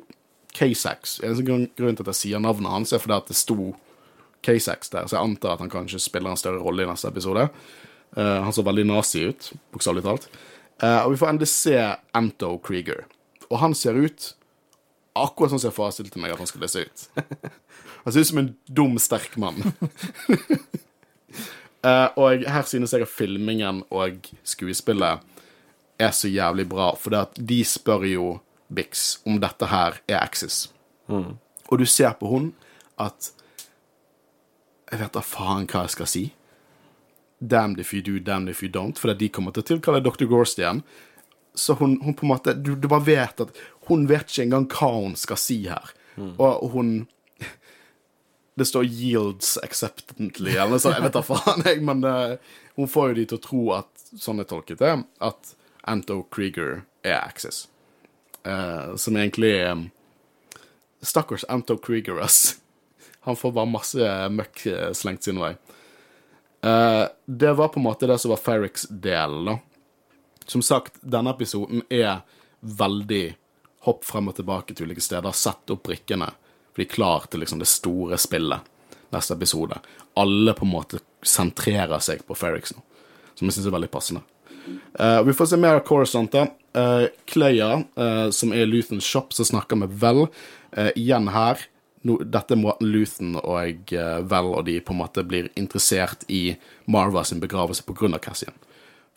K-Sax. 0.54 1.18
En 1.26 1.42
grunn 1.42 1.68
til 1.74 2.04
at 2.04 2.12
jeg 2.12 2.20
sier 2.22 2.42
navnet 2.42 2.70
hans, 2.70 2.94
er 2.94 3.02
fordi 3.02 3.18
at 3.18 3.32
det 3.32 3.38
sto 3.38 3.72
K6 4.46 4.92
der, 4.92 5.06
så 5.06 5.16
jeg 5.16 5.24
antar 5.24 5.56
at 5.56 5.62
han 5.64 5.72
kanskje 5.72 6.00
spiller 6.02 6.32
en 6.32 6.40
større 6.40 6.62
rolle 6.62 6.84
i 6.84 6.88
neste 6.88 7.10
episode. 7.10 7.48
Uh, 8.16 8.40
han 8.44 8.54
så 8.54 8.64
veldig 8.64 8.86
nazi 8.88 9.26
ut, 9.28 9.52
bokstavelig 9.74 10.04
talt. 10.06 10.28
Uh, 10.82 11.04
og 11.04 11.12
vi 11.12 11.20
får 11.20 11.32
endelig 11.32 11.50
se 11.52 11.76
Anto 12.16 12.54
Krieger. 12.64 13.04
Og 13.48 13.58
han 13.62 13.74
ser 13.76 13.98
ut 13.98 14.32
akkurat 15.18 15.52
sånn 15.52 15.62
som 15.62 15.72
jeg 15.72 15.78
forestilte 15.78 16.20
meg 16.22 16.32
at 16.32 16.42
han 16.42 16.50
skulle 16.50 16.70
se 16.70 16.84
ut. 16.86 17.06
han 18.04 18.14
ser 18.14 18.22
ut 18.22 18.30
som 18.30 18.42
en 18.44 18.52
dum, 18.70 18.98
sterk 19.02 19.34
mann. 19.40 19.58
Uh, 21.82 22.08
og 22.20 22.46
her 22.46 22.68
synes 22.68 22.94
jeg 22.94 23.04
at 23.04 23.12
filmingen 23.12 23.82
og 23.90 24.30
skuespillet 24.46 25.24
er 25.98 26.14
så 26.14 26.30
jævlig 26.30 26.68
bra, 26.70 26.92
for 26.94 27.10
det 27.10 27.24
at 27.26 27.40
de 27.50 27.58
spør 27.66 28.06
jo 28.06 28.28
Bix 28.68 29.16
om 29.26 29.38
dette 29.40 29.66
her 29.66 29.96
er 30.06 30.20
Axis. 30.20 30.68
Og 31.08 31.78
du 31.80 31.86
ser 31.88 32.12
på 32.20 32.28
hun 32.28 32.50
at 33.00 33.30
Jeg 34.88 35.02
vet 35.02 35.16
da 35.16 35.22
faen 35.24 35.68
hva 35.68 35.84
jeg 35.86 35.94
skal 35.96 36.08
si. 36.10 36.24
Damned 37.38 37.80
if 37.82 37.92
you 37.94 38.02
do, 38.02 38.18
damned 38.18 38.50
if 38.50 38.62
you 38.64 38.70
don't, 38.72 38.98
fordi 38.98 39.18
de 39.24 39.28
kommer 39.34 39.54
til 39.54 39.62
å 39.64 39.68
tilkalle 39.74 40.02
Dr. 40.02 40.26
Gorst 40.30 40.58
igjen. 40.58 40.82
Så 41.54 41.74
hun, 41.78 41.98
hun 42.02 42.14
på 42.14 42.26
en 42.26 42.32
måte 42.32 42.54
du, 42.54 42.74
du 42.78 42.88
bare 42.90 43.06
vet 43.06 43.40
at 43.42 43.62
hun 43.88 44.06
vet 44.10 44.30
ikke 44.30 44.46
engang 44.46 44.66
hva 44.72 44.90
hun 44.94 45.16
skal 45.18 45.40
si 45.40 45.60
her. 45.68 45.94
Og 46.18 46.70
hun 46.74 47.06
Det 48.58 48.66
står 48.66 48.88
'yields 48.90 49.54
acceptantly', 49.62 50.56
eller 50.58 50.80
noe. 50.80 50.94
Jeg 50.94 51.02
vet 51.04 51.14
da 51.14 51.22
faen, 51.22 51.62
jeg, 51.62 51.82
men 51.86 52.02
eh, 52.02 52.56
hun 52.74 52.88
får 52.90 53.12
jo 53.12 53.14
de 53.14 53.26
til 53.30 53.38
å 53.38 53.42
tro 53.44 53.60
at, 53.76 53.90
sånn 54.18 54.42
jeg 54.42 54.48
tolket 54.50 54.80
det, 54.82 54.96
at 55.22 55.52
Anto 55.86 56.24
Krieger 56.34 56.82
er 57.06 57.20
Axis. 57.20 57.68
Uh, 58.42 58.96
som 58.98 59.16
egentlig 59.18 59.52
um, 59.66 59.88
Stakkars 61.02 61.44
Anto 61.48 61.76
Krieger, 61.78 62.18
ass. 62.22 62.58
Han 63.28 63.36
får 63.36 63.52
bare 63.52 63.68
masse 63.68 64.12
møkk 64.32 64.62
eh, 64.72 64.92
slengt 64.96 65.26
sin 65.26 65.36
vei. 65.36 65.50
Eh, 66.64 67.02
det 67.26 67.52
var 67.52 67.68
på 67.68 67.80
en 67.80 67.84
måte 67.84 68.08
det 68.08 68.18
som 68.18 68.32
var 68.32 68.40
Ferrix 68.40 68.86
del, 68.88 69.34
da. 69.44 69.58
Som 70.46 70.62
sagt, 70.64 70.96
denne 71.04 71.34
episoden 71.36 71.82
er 71.92 72.22
veldig 72.60 73.36
hopp 73.84 74.08
frem 74.08 74.32
og 74.32 74.38
tilbake 74.38 74.72
til 74.72 74.88
ulike 74.88 75.04
steder, 75.04 75.36
sette 75.36 75.76
opp 75.76 75.84
brikkene. 75.90 76.30
For 76.72 76.80
de 76.80 76.88
er 76.88 76.94
klar 76.94 77.28
til 77.28 77.44
liksom 77.44 77.60
det 77.60 77.68
store 77.68 78.16
spillet 78.16 78.72
neste 79.12 79.36
episode. 79.36 79.76
Alle 80.16 80.56
på 80.56 80.64
en 80.64 80.72
måte 80.72 81.04
sentrerer 81.20 82.00
seg 82.00 82.24
på 82.24 82.36
Ferrix 82.36 82.72
nå, 82.72 82.80
som 83.36 83.44
jeg 83.44 83.58
syns 83.58 83.68
er 83.68 83.76
veldig 83.76 83.92
passende. 83.92 84.24
Uh, 84.96 85.20
vi 85.28 85.36
får 85.36 85.52
se 85.52 85.60
mer 85.60 85.82
av 85.82 85.84
Corisont. 85.84 86.32
Uh, 86.76 87.12
Cleia, 87.28 87.82
uh, 88.00 88.28
som 88.32 88.56
er 88.56 88.68
Luthens 88.68 89.04
shop, 89.04 89.36
som 89.36 89.52
snakker 89.52 89.84
med 89.84 89.92
Vel. 90.00 90.30
Igjen 90.96 91.28
her 91.32 91.68
no, 92.08 92.16
Dette 92.24 92.56
er 92.56 92.60
måten 92.60 92.88
Luthen 92.90 93.36
og 93.38 93.92
uh, 93.94 94.20
Vel 94.30 94.48
og 94.54 94.64
de 94.68 94.78
på 94.84 94.94
en 94.94 95.02
måte 95.02 95.24
blir 95.28 95.50
interessert 95.58 96.24
i 96.32 96.56
Marva 96.90 97.24
sin 97.24 97.42
begravelse 97.42 97.84
pga. 97.86 98.18
Cassian. 98.22 98.56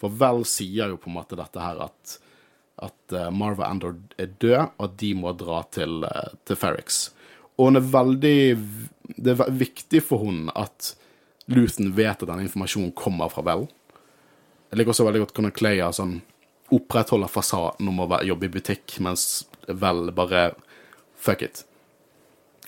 For 0.01 0.13
Vel 0.21 0.43
sier 0.49 0.91
jo 0.91 0.99
på 0.99 1.11
en 1.11 1.17
måte 1.19 1.39
dette 1.39 1.61
her 1.61 1.81
at, 1.87 2.17
at 2.87 3.15
uh, 3.17 3.29
Marva 3.33 3.69
Endor 3.71 3.97
er 4.21 4.33
død, 4.41 4.75
og 4.77 4.87
at 4.89 4.97
de 5.01 5.11
må 5.17 5.33
dra 5.37 5.61
til, 5.73 6.03
uh, 6.05 6.33
til 6.45 6.59
Ferrix. 6.59 7.03
Og 7.57 7.69
hun 7.69 7.77
er 7.77 7.91
veldig 7.93 8.39
Det 9.21 9.35
er 9.35 9.53
viktig 9.53 10.01
for 10.03 10.23
hun 10.23 10.49
at 10.55 10.95
Luthen 11.51 11.91
vet 11.97 12.21
at 12.21 12.27
denne 12.29 12.45
informasjonen 12.45 12.93
kommer 12.95 13.31
fra 13.31 13.43
Vel. 13.45 13.67
Jeg 14.71 14.79
liker 14.79 14.93
også 14.93 15.05
veldig 15.07 15.25
godt 15.25 15.33
hvordan 15.35 15.55
Cleia 15.55 15.89
sånn 15.91 16.21
opprettholder 16.71 17.27
fasaden 17.27 17.89
om 17.91 17.99
å 18.05 18.21
jobbe 18.23 18.47
i 18.47 18.53
butikk, 18.53 18.95
mens 19.03 19.43
Vel 19.67 20.13
bare 20.15 20.53
fuck 21.19 21.43
it. 21.43 21.65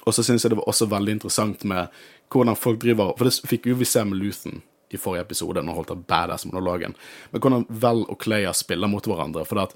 Og 0.03 0.15
så 0.15 0.23
syns 0.25 0.43
jeg 0.43 0.53
det 0.53 0.59
var 0.59 0.69
også 0.69 0.89
veldig 0.91 1.17
interessant 1.17 1.63
med 1.69 1.91
hvordan 2.33 2.57
folk 2.57 2.79
driver 2.81 3.13
For 3.17 3.29
det 3.29 3.49
fikk 3.49 3.67
jo 3.69 3.77
vi 3.79 3.87
se 3.87 4.03
med 4.07 4.19
Luthen 4.19 4.61
i 4.93 4.97
forrige 4.97 5.25
episode, 5.25 5.61
når 5.61 5.71
han 5.71 5.79
holdt 5.79 5.91
av 5.95 6.03
badass-monologen. 6.09 6.93
Men 7.31 7.41
hvordan 7.41 7.65
Vel 7.69 8.03
og 8.03 8.19
Cleia 8.21 8.51
spiller 8.53 8.91
mot 8.91 9.07
hverandre. 9.09 9.45
For 9.49 9.63
at 9.63 9.73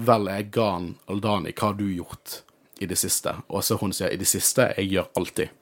Vel 0.00 0.30
er 0.32 0.46
Gan 0.54 0.94
Aldani, 1.10 1.52
hva 1.52 1.70
har 1.70 1.76
du 1.78 1.84
gjort 1.90 2.40
i 2.80 2.88
det 2.88 2.96
siste? 2.98 3.36
Og 3.48 3.64
så 3.64 3.76
hun 3.80 3.92
sier 3.94 4.14
i 4.14 4.20
det 4.20 4.28
siste, 4.30 4.70
jeg 4.78 4.90
gjør 4.94 5.10
alltid. 5.20 5.52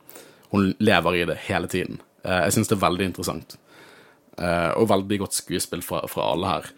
Hun 0.53 0.71
lever 0.79 1.19
i 1.19 1.27
det 1.33 1.39
hele 1.49 1.69
tiden. 1.73 1.99
Eh, 2.23 2.45
jeg 2.47 2.57
syns 2.57 2.71
det 2.71 2.79
er 2.79 2.85
veldig 2.87 3.09
interessant. 3.11 3.57
Eh, 4.39 4.71
og 4.79 4.89
veldig 4.93 5.19
godt 5.25 5.37
skuespill 5.37 5.83
fra, 5.85 6.05
fra 6.09 6.31
alle 6.33 6.55
her. 6.55 6.71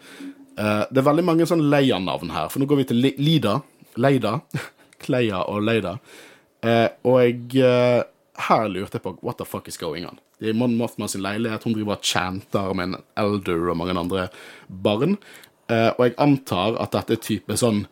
Eh, 0.57 0.83
det 0.89 1.01
er 1.01 1.09
veldig 1.09 1.25
mange 1.27 1.47
sånn 1.49 1.67
Leia-navn 1.71 2.33
her, 2.35 2.49
for 2.51 2.61
nå 2.61 2.67
går 2.69 2.81
vi 2.81 2.87
til 2.91 3.05
Lida. 3.21 3.59
Leida. 4.01 4.39
Kleia 5.05 5.43
og 5.51 5.61
Leida. 5.63 5.97
Og 6.65 7.17
jeg 7.21 8.05
her 8.45 8.67
lurte 8.67 8.97
jeg 8.97 9.03
på 9.05 9.15
what 9.23 9.37
the 9.39 9.47
fuck 9.47 9.67
is 9.71 9.79
going 9.79 10.07
on. 10.07 10.19
Det 10.41 10.49
er 10.51 10.57
Mon 10.57 10.73
Mothman 10.75 11.07
sin 11.11 11.23
leilighet. 11.23 11.63
Hun 11.63 11.75
driver 11.77 11.95
og 11.95 12.03
chanter 12.03 12.73
med 12.75 12.89
en 12.89 12.97
elder 13.21 13.69
og 13.71 13.77
mange 13.79 13.95
andre 13.99 14.27
barn. 14.67 15.17
og 15.69 16.01
jeg 16.03 16.17
antar 16.21 16.75
at 16.81 16.91
dette 16.93 17.15
er 17.15 17.23
type 17.23 17.55
sånn 17.57 17.85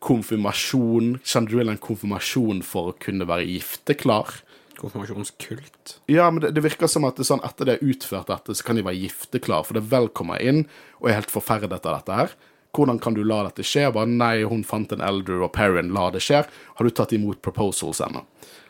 konfirmasjon 0.00 1.18
Kjenner 1.24 1.50
du 1.50 1.72
en 1.72 1.80
konfirmasjon 1.80 2.62
for 2.66 2.90
å 2.90 2.96
kunne 3.00 3.26
være 3.28 3.48
gifteklar? 3.48 4.40
Konfirmasjonskult. 4.80 5.98
Ja, 6.08 6.30
men 6.32 6.40
det, 6.44 6.54
det, 6.56 6.64
virker 6.64 6.88
som 6.88 7.04
at 7.04 7.18
det 7.20 7.26
sånn, 7.28 7.42
etter 7.44 7.68
det 7.68 7.76
har 7.76 7.90
utført 7.92 8.30
dette, 8.32 8.56
så 8.56 8.64
kan 8.64 8.78
de 8.78 8.84
være 8.86 9.02
gifteklar, 9.02 9.66
for 9.68 9.76
det 9.76 9.84
vel 9.90 10.08
kommer 10.16 10.40
inn 10.40 10.64
og 11.02 11.10
er 11.10 11.18
helt 11.18 11.32
forferdet 11.32 11.84
av 11.84 11.98
dette 11.98 12.16
her. 12.16 12.32
Hvordan 12.76 13.00
kan 13.02 13.16
du 13.16 13.24
la 13.26 13.42
dette 13.48 13.64
skje? 13.66 13.88
Bare 13.94 14.06
nei, 14.06 14.42
hun 14.46 14.62
fant 14.66 14.92
en 14.94 15.02
elder, 15.02 15.40
og 15.42 15.52
Perrin 15.56 15.90
la 15.94 16.06
det 16.14 16.22
skje. 16.22 16.44
Har 16.46 16.86
du 16.86 16.94
tatt 16.94 17.14
imot 17.16 17.42
proposals 17.42 18.02
ennå? 18.04 18.22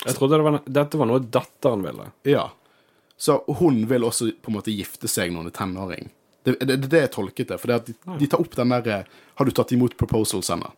Jeg 0.06 0.16
trodde 0.16 0.38
det 0.40 0.46
var, 0.46 0.60
dette 0.64 1.00
var 1.00 1.10
noe 1.10 1.20
datteren 1.20 1.84
ville. 1.84 2.08
Ja. 2.28 2.46
Så 3.20 3.42
hun 3.60 3.82
vil 3.90 4.06
også 4.08 4.30
på 4.40 4.52
en 4.52 4.56
måte 4.56 4.72
gifte 4.72 5.10
seg 5.10 5.34
når 5.34 5.44
hun 5.44 5.50
er 5.50 5.56
tenåring. 5.58 6.10
Det 6.42 6.54
er 6.54 6.64
det, 6.64 6.76
det, 6.76 6.88
det, 6.88 7.02
jeg 7.04 7.12
tolket 7.12 7.50
det. 7.52 7.58
For 7.60 7.72
de, 7.72 7.94
de, 8.16 8.28
tar 8.30 8.40
opp 8.40 8.56
den 8.56 8.72
derre 8.72 9.02
Har 9.36 9.44
du 9.44 9.52
tatt 9.52 9.74
imot 9.76 9.96
proposals 10.00 10.48
ennå? 10.54 10.70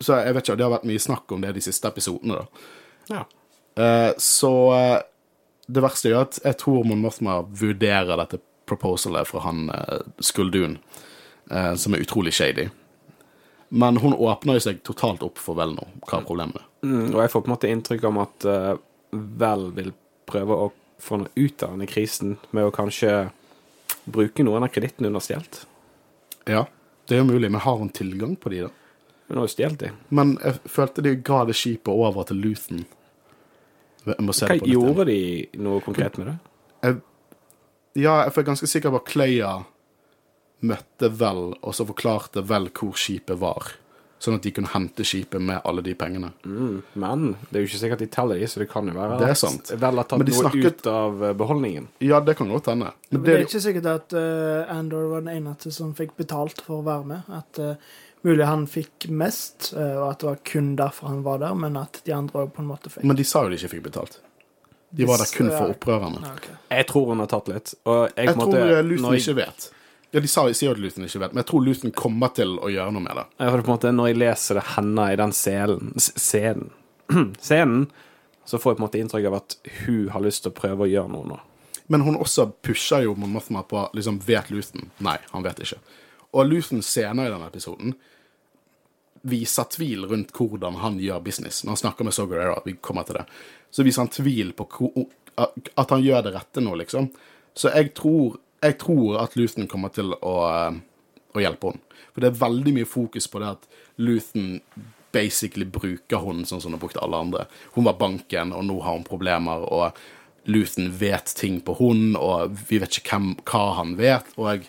Så 0.00 0.20
jeg 0.22 0.36
vet 0.36 0.46
ikke, 0.46 0.56
det 0.56 0.64
har 0.64 0.76
vært 0.78 0.86
mye 0.88 1.02
snakk 1.02 1.34
om 1.34 1.42
det 1.42 1.50
de 1.58 1.64
siste 1.64 1.90
episodene, 1.90 2.38
da. 2.38 2.68
Ja. 3.10 3.24
Uh, 3.80 4.12
så 4.22 4.52
uh, 4.70 5.02
det 5.70 5.82
verste 5.84 6.10
er 6.10 6.22
at 6.22 6.38
jeg 6.42 6.58
tror 6.62 6.86
Mon 6.88 7.02
Mothma 7.02 7.40
vurderer 7.44 8.16
dette 8.22 8.40
proposalet 8.70 9.28
fra 9.28 9.42
han 9.44 9.68
uh, 9.74 10.00
Skuldun, 10.22 10.78
som 11.50 11.94
er 11.96 12.04
utrolig 12.04 12.32
shady. 12.36 12.68
Men 13.74 13.96
hun 14.02 14.14
åpner 14.14 14.58
jo 14.58 14.62
seg 14.62 14.82
totalt 14.86 15.22
opp 15.26 15.38
for 15.38 15.58
Vel 15.58 15.72
nå. 15.74 15.86
Hva 16.06 16.20
er 16.20 16.26
problemet? 16.26 16.62
Mm, 16.86 17.08
og 17.12 17.20
jeg 17.22 17.32
får 17.32 17.42
på 17.42 17.50
en 17.50 17.54
måte 17.54 17.70
inntrykk 17.70 18.06
av 18.06 18.20
at 18.22 18.46
Vel 19.10 19.64
vil 19.74 19.90
prøve 20.30 20.56
å 20.56 20.68
få 21.02 21.20
noe 21.20 21.32
ut 21.34 21.62
av 21.62 21.74
denne 21.74 21.88
krisen 21.90 22.36
med 22.54 22.68
å 22.68 22.74
kanskje 22.74 23.30
bruke 24.10 24.44
noen 24.46 24.66
av 24.66 24.72
kredittene 24.72 25.10
hun 25.10 25.18
har 25.18 25.24
stjålet. 25.24 25.62
Ja, 26.50 26.64
det 27.08 27.16
er 27.16 27.22
jo 27.22 27.30
mulig, 27.30 27.50
men 27.50 27.62
har 27.64 27.78
hun 27.80 27.92
tilgang 27.94 28.36
på 28.40 28.52
de, 28.52 28.64
da? 28.66 28.70
Hun 29.28 29.40
har 29.40 29.46
jo 29.46 29.52
stjålet 29.54 29.82
de. 29.84 29.92
Men 30.08 30.36
jeg 30.42 30.72
følte 30.76 31.04
de 31.06 31.14
ga 31.26 31.44
det 31.48 31.56
skipet 31.58 31.92
over 31.92 32.26
til 32.28 32.40
Luthen. 32.42 32.84
Hva 34.06 34.56
gjorde 34.64 35.06
de 35.10 35.20
noe 35.60 35.82
konkret 35.84 36.16
med 36.20 36.30
det? 36.30 36.36
Jeg, 36.86 37.00
ja, 38.00 38.14
jeg 38.24 38.32
er 38.32 38.48
ganske 38.48 38.70
sikker 38.70 38.94
på 38.94 39.02
at 39.02 39.10
Cleia 39.10 39.52
møtte 40.66 41.10
Vel, 41.20 41.54
og 41.60 41.76
så 41.76 41.86
forklarte 41.88 42.44
Vel 42.46 42.68
hvor 42.74 42.98
skipet 42.98 43.38
var. 43.40 43.72
Sånn 44.20 44.36
at 44.36 44.44
de 44.44 44.50
kunne 44.52 44.68
hente 44.68 45.04
skipet 45.06 45.40
med 45.40 45.62
alle 45.64 45.80
de 45.80 45.94
pengene. 45.96 46.28
Mm, 46.44 46.82
men 47.00 47.22
det 47.48 47.56
er 47.56 47.62
jo 47.62 47.70
ikke 47.70 47.80
sikkert 47.80 48.02
de 48.02 48.08
teller 48.12 48.36
de, 48.36 48.48
så 48.52 48.60
det 48.60 48.66
kan 48.68 48.90
jo 48.90 48.92
være 48.92 49.16
det 49.22 49.30
er 49.32 49.38
sant. 49.40 49.70
at 49.72 49.80
Vel 49.80 49.96
har 49.96 50.08
tatt 50.10 50.20
noe 50.20 50.36
snakket... 50.36 50.82
ut 50.82 50.90
av 50.92 51.24
eh, 51.24 51.32
beholdningen. 51.40 51.88
Ja, 52.04 52.20
det 52.20 52.34
kan 52.36 52.52
godt 52.52 52.68
hende. 52.68 52.92
Men 53.08 53.22
det, 53.22 53.24
det 53.24 53.38
er 53.38 53.46
ikke 53.46 53.62
sikkert 53.64 53.88
at 53.94 54.12
uh, 54.12 54.74
Andor 54.76 55.08
var 55.14 55.24
den 55.24 55.32
eneste 55.38 55.72
som 55.72 55.96
fikk 55.96 56.12
betalt 56.20 56.60
for 56.66 56.82
å 56.82 56.86
være 56.90 57.08
med. 57.14 57.32
At 57.32 57.62
uh, 57.64 57.98
Mulig 58.20 58.44
han 58.44 58.66
fikk 58.68 59.06
mest, 59.16 59.70
og 59.72 60.02
at 60.10 60.18
det 60.20 60.26
var 60.26 60.40
kun 60.44 60.74
derfor 60.76 61.08
han 61.08 61.22
var 61.24 61.38
der, 61.40 61.54
men 61.56 61.78
at 61.80 62.02
de 62.04 62.12
andre 62.12 62.42
òg 62.42 62.50
på 62.52 62.60
en 62.60 62.66
måte 62.68 62.90
fikk 62.92 63.06
Men 63.08 63.16
de 63.16 63.24
sa 63.24 63.46
jo 63.46 63.48
de 63.48 63.56
ikke 63.56 63.70
fikk 63.78 63.86
betalt. 63.86 64.18
De 64.92 65.06
var 65.08 65.22
der 65.22 65.30
kun 65.32 65.48
for 65.48 65.72
opprørerne. 65.72 66.20
Okay. 66.34 66.58
Jeg 66.68 66.86
tror 66.90 67.06
hun 67.14 67.24
har 67.24 67.30
tatt 67.32 67.48
litt. 67.48 67.72
Og 67.88 68.02
jeg, 68.10 68.26
jeg 68.26 68.36
måtte, 68.36 68.58
tror 68.58 68.88
Luthen 68.90 69.16
jeg... 69.16 69.22
ikke 69.24 69.36
vet. 69.38 69.70
Ja, 70.10 70.20
De 70.20 70.28
sier 70.28 70.72
at 70.72 70.80
Luton 70.82 71.06
ikke 71.06 71.20
vet, 71.22 71.34
men 71.34 71.44
jeg 71.44 71.48
tror 71.52 71.64
Luton 71.64 71.92
kommer 71.94 72.32
til 72.34 72.56
å 72.58 72.70
gjøre 72.72 72.94
noe 72.96 73.04
med 73.04 73.14
det. 73.20 73.26
Ja, 73.38 73.50
for 73.52 73.62
på 73.62 73.70
en 73.70 73.76
måte, 73.76 73.92
Når 73.94 74.08
jeg 74.10 74.18
leser 74.18 74.58
det 74.58 74.64
henne 74.74 75.04
i 75.12 75.18
den 75.20 75.34
scenen, 75.36 75.92
scenen, 75.98 76.72
scenen 77.40 77.86
så 78.44 78.58
får 78.58 78.72
jeg 78.72 78.78
på 78.78 78.82
en 78.82 78.86
måte 78.88 78.98
inntrykk 78.98 79.26
av 79.30 79.38
at 79.38 79.56
hun 79.84 80.08
har 80.10 80.24
lyst 80.24 80.42
til 80.42 80.50
å 80.50 80.56
prøve 80.56 80.86
å 80.86 80.90
gjøre 80.90 81.12
noe 81.12 81.28
nå. 81.30 81.38
Men 81.90 82.02
hun 82.06 82.18
også 82.18 82.48
pusher 82.62 83.04
jo 83.04 83.14
Mothma 83.18 83.62
på 83.66 83.84
liksom, 83.94 84.18
Vet 84.26 84.50
Luton? 84.50 84.90
Nei, 85.02 85.16
han 85.30 85.46
vet 85.46 85.62
ikke. 85.62 85.78
Og 86.34 86.46
Luton 86.46 86.82
senere 86.86 87.28
i 87.28 87.32
denne 87.32 87.46
episoden 87.50 87.94
viser 89.30 89.66
tvil 89.70 90.06
rundt 90.10 90.30
hvordan 90.34 90.78
han 90.80 90.98
gjør 91.02 91.22
business. 91.22 91.64
Når 91.64 91.74
han 91.74 91.80
snakker 91.82 92.06
med 92.08 92.16
Sogarera, 92.16 92.60
vi 92.64 92.76
kommer 92.80 93.06
til 93.06 93.18
det, 93.20 93.24
så 93.70 93.84
viser 93.86 94.06
han 94.06 94.12
tvil 94.14 94.54
på 94.56 94.66
at 95.36 95.90
han 95.92 96.04
gjør 96.04 96.24
det 96.26 96.34
rette 96.34 96.62
nå, 96.64 96.76
liksom. 96.80 97.10
Så 97.54 97.72
jeg 97.74 97.92
tror, 97.98 98.38
jeg 98.60 98.78
tror 98.82 99.20
at 99.22 99.36
Luthen 99.38 99.68
kommer 99.70 99.92
til 99.94 100.14
å, 100.14 100.36
å 101.34 101.42
hjelpe 101.42 101.72
henne. 101.72 102.00
For 102.10 102.22
det 102.22 102.30
er 102.30 102.40
veldig 102.40 102.74
mye 102.80 102.88
fokus 102.88 103.28
på 103.30 103.42
det 103.42 103.52
at 103.54 103.68
Luthen 104.02 104.60
basically 105.14 105.66
bruker 105.66 106.22
hun 106.22 106.44
sånn 106.46 106.62
som 106.62 106.70
hun 106.70 106.78
har 106.78 106.84
brukt 106.84 107.00
alle 107.02 107.20
andre. 107.24 107.44
Hun 107.74 107.86
var 107.86 107.98
banken, 108.00 108.54
og 108.54 108.66
nå 108.66 108.78
har 108.84 108.98
hun 108.98 109.06
problemer, 109.06 109.64
og 109.66 110.50
Luthen 110.50 110.90
vet 110.98 111.34
ting 111.38 111.60
på 111.64 111.76
hun, 111.80 112.14
og 112.18 112.56
vi 112.68 112.80
vet 112.82 113.00
ikke 113.00 113.16
hvem, 113.16 113.32
hva 113.46 113.64
han 113.78 113.96
vet, 113.98 114.30
og 114.40 114.66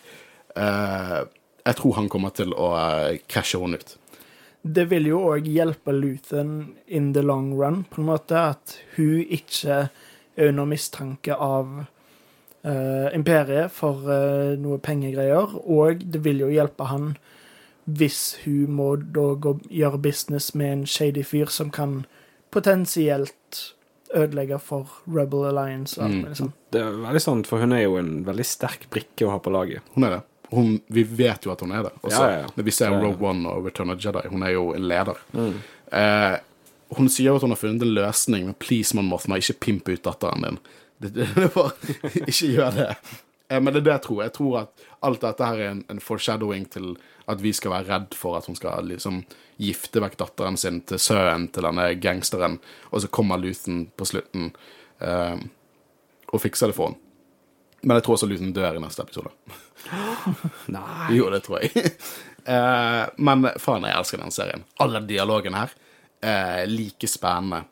eh, 0.59 1.17
jeg 1.61 1.77
tror 1.77 1.97
han 1.97 2.09
kommer 2.11 2.33
til 2.35 2.55
å 2.57 2.71
krasje 2.73 3.25
cashe 3.29 3.61
henne 3.61 3.81
ut 3.81 3.97
det 4.61 4.85
vil 4.91 5.07
jo 5.09 5.21
òg 5.31 5.47
hjelpe 5.49 5.93
Luthen 5.95 6.75
in 6.85 7.11
the 7.13 7.23
long 7.25 7.53
run, 7.57 7.83
på 7.89 8.01
en 8.01 8.09
måte. 8.11 8.37
At 8.37 8.77
hun 8.95 9.23
ikke 9.25 9.87
er 9.87 10.51
under 10.51 10.69
mistanke 10.69 11.35
av 11.35 11.85
uh, 12.67 13.09
imperiet 13.15 13.73
for 13.73 14.07
uh, 14.07 14.53
noe 14.59 14.79
pengegreier. 14.83 15.57
Og 15.61 16.03
det 16.03 16.23
vil 16.25 16.43
jo 16.45 16.51
hjelpe 16.53 16.89
han 16.91 17.13
hvis 17.91 18.37
hun 18.43 18.75
må 18.77 18.93
da 19.01 19.31
gå, 19.41 19.55
gjøre 19.73 19.99
business 20.03 20.51
med 20.55 20.71
en 20.71 20.83
shady 20.87 21.23
fyr 21.25 21.49
som 21.51 21.71
kan 21.73 22.03
potensielt 22.53 23.63
ødelegge 24.13 24.59
for 24.61 25.01
Rebel 25.09 25.47
Alliance. 25.49 25.97
Og 25.97 26.05
alt, 26.05 26.17
mm. 26.19 26.27
liksom. 26.29 26.51
Det 26.71 26.83
er 26.83 26.99
veldig 27.07 27.23
sant, 27.23 27.49
for 27.49 27.63
hun 27.63 27.73
er 27.75 27.85
jo 27.85 27.97
en 27.99 28.21
veldig 28.27 28.45
sterk 28.45 28.85
brikke 28.93 29.25
å 29.27 29.33
ha 29.33 29.39
på 29.43 29.53
laget. 29.53 29.87
Hun 29.95 30.07
er 30.07 30.17
det 30.17 30.21
hun, 30.51 30.81
vi 30.87 31.03
vet 31.03 31.45
jo 31.45 31.53
at 31.53 31.61
hun 31.63 31.71
er 31.71 31.85
det. 31.87 31.93
Også, 32.01 32.23
ja, 32.27 32.39
ja, 32.41 32.47
Når 32.55 32.65
vi 32.67 32.71
ser 32.75 32.91
Rogue 32.91 33.23
One 33.23 33.47
og 33.47 33.65
Return 33.65 33.93
of 33.93 34.01
Jedi, 34.03 34.25
hun 34.27 34.43
er 34.43 34.51
jo 34.51 34.65
en 34.75 34.87
leder. 34.87 35.19
Mm. 35.31 35.53
Eh, 35.95 36.33
hun 36.97 37.07
sier 37.11 37.37
at 37.37 37.45
hun 37.45 37.53
har 37.53 37.59
funnet 37.59 37.85
en 37.85 37.93
løsning, 37.95 38.49
men 38.49 38.57
please, 38.59 38.95
man 38.97 39.07
Mothma, 39.07 39.39
ikke 39.39 39.61
pimp 39.63 39.87
ut 39.87 40.03
datteren 40.03 40.43
din. 40.43 40.59
Det, 41.01 41.09
det, 41.15 41.27
det 41.35 41.49
var, 41.55 41.73
ikke 42.27 42.51
gjør 42.53 42.75
det. 42.75 42.89
Eh, 43.51 43.61
men 43.61 43.73
det 43.73 43.81
er 43.81 43.85
det 43.87 43.95
jeg 43.95 44.03
tror. 44.05 44.23
Jeg 44.23 44.33
tror 44.37 44.57
at 44.61 44.83
alt 45.07 45.23
dette 45.23 45.47
her 45.49 45.61
er 45.61 45.73
en, 45.75 45.83
en, 45.91 46.01
foreshadowing 46.03 46.67
til 46.71 46.93
at 47.31 47.41
vi 47.41 47.53
skal 47.55 47.73
være 47.73 47.89
redd 47.89 48.17
for 48.17 48.37
at 48.37 48.47
hun 48.49 48.57
skal 48.57 48.85
liksom 48.87 49.23
gifte 49.61 50.03
vekk 50.03 50.17
datteren 50.21 50.59
sin 50.59 50.81
til 50.87 51.01
sønnen 51.01 51.49
til 51.53 51.65
denne 51.67 51.87
gangsteren, 52.01 52.59
og 52.91 53.03
så 53.03 53.09
kommer 53.13 53.41
Luthen 53.41 53.85
på 53.97 54.07
slutten 54.09 54.51
eh, 55.01 55.41
og 56.31 56.43
fikser 56.43 56.71
det 56.71 56.77
for 56.77 56.91
henne. 56.91 57.07
Men 57.81 57.97
jeg 57.97 58.05
tror 58.05 58.19
også 58.19 58.29
Luthen 58.29 58.53
dør 58.53 58.77
i 58.77 58.81
neste 58.83 59.01
episode. 59.01 59.33
Nei 60.75 61.15
Jo, 61.17 61.31
det 61.33 61.41
tror 61.47 61.63
jeg. 61.63 61.95
Eh, 62.41 63.03
men 63.21 63.49
faen, 63.61 63.83
jeg 63.85 63.97
elsker 63.97 64.21
den 64.21 64.33
serien. 64.33 64.63
Alle 64.81 65.01
dialogene 65.05 65.65
her 65.65 65.73
er 66.21 66.69
like 66.69 67.09
spennende 67.09 67.63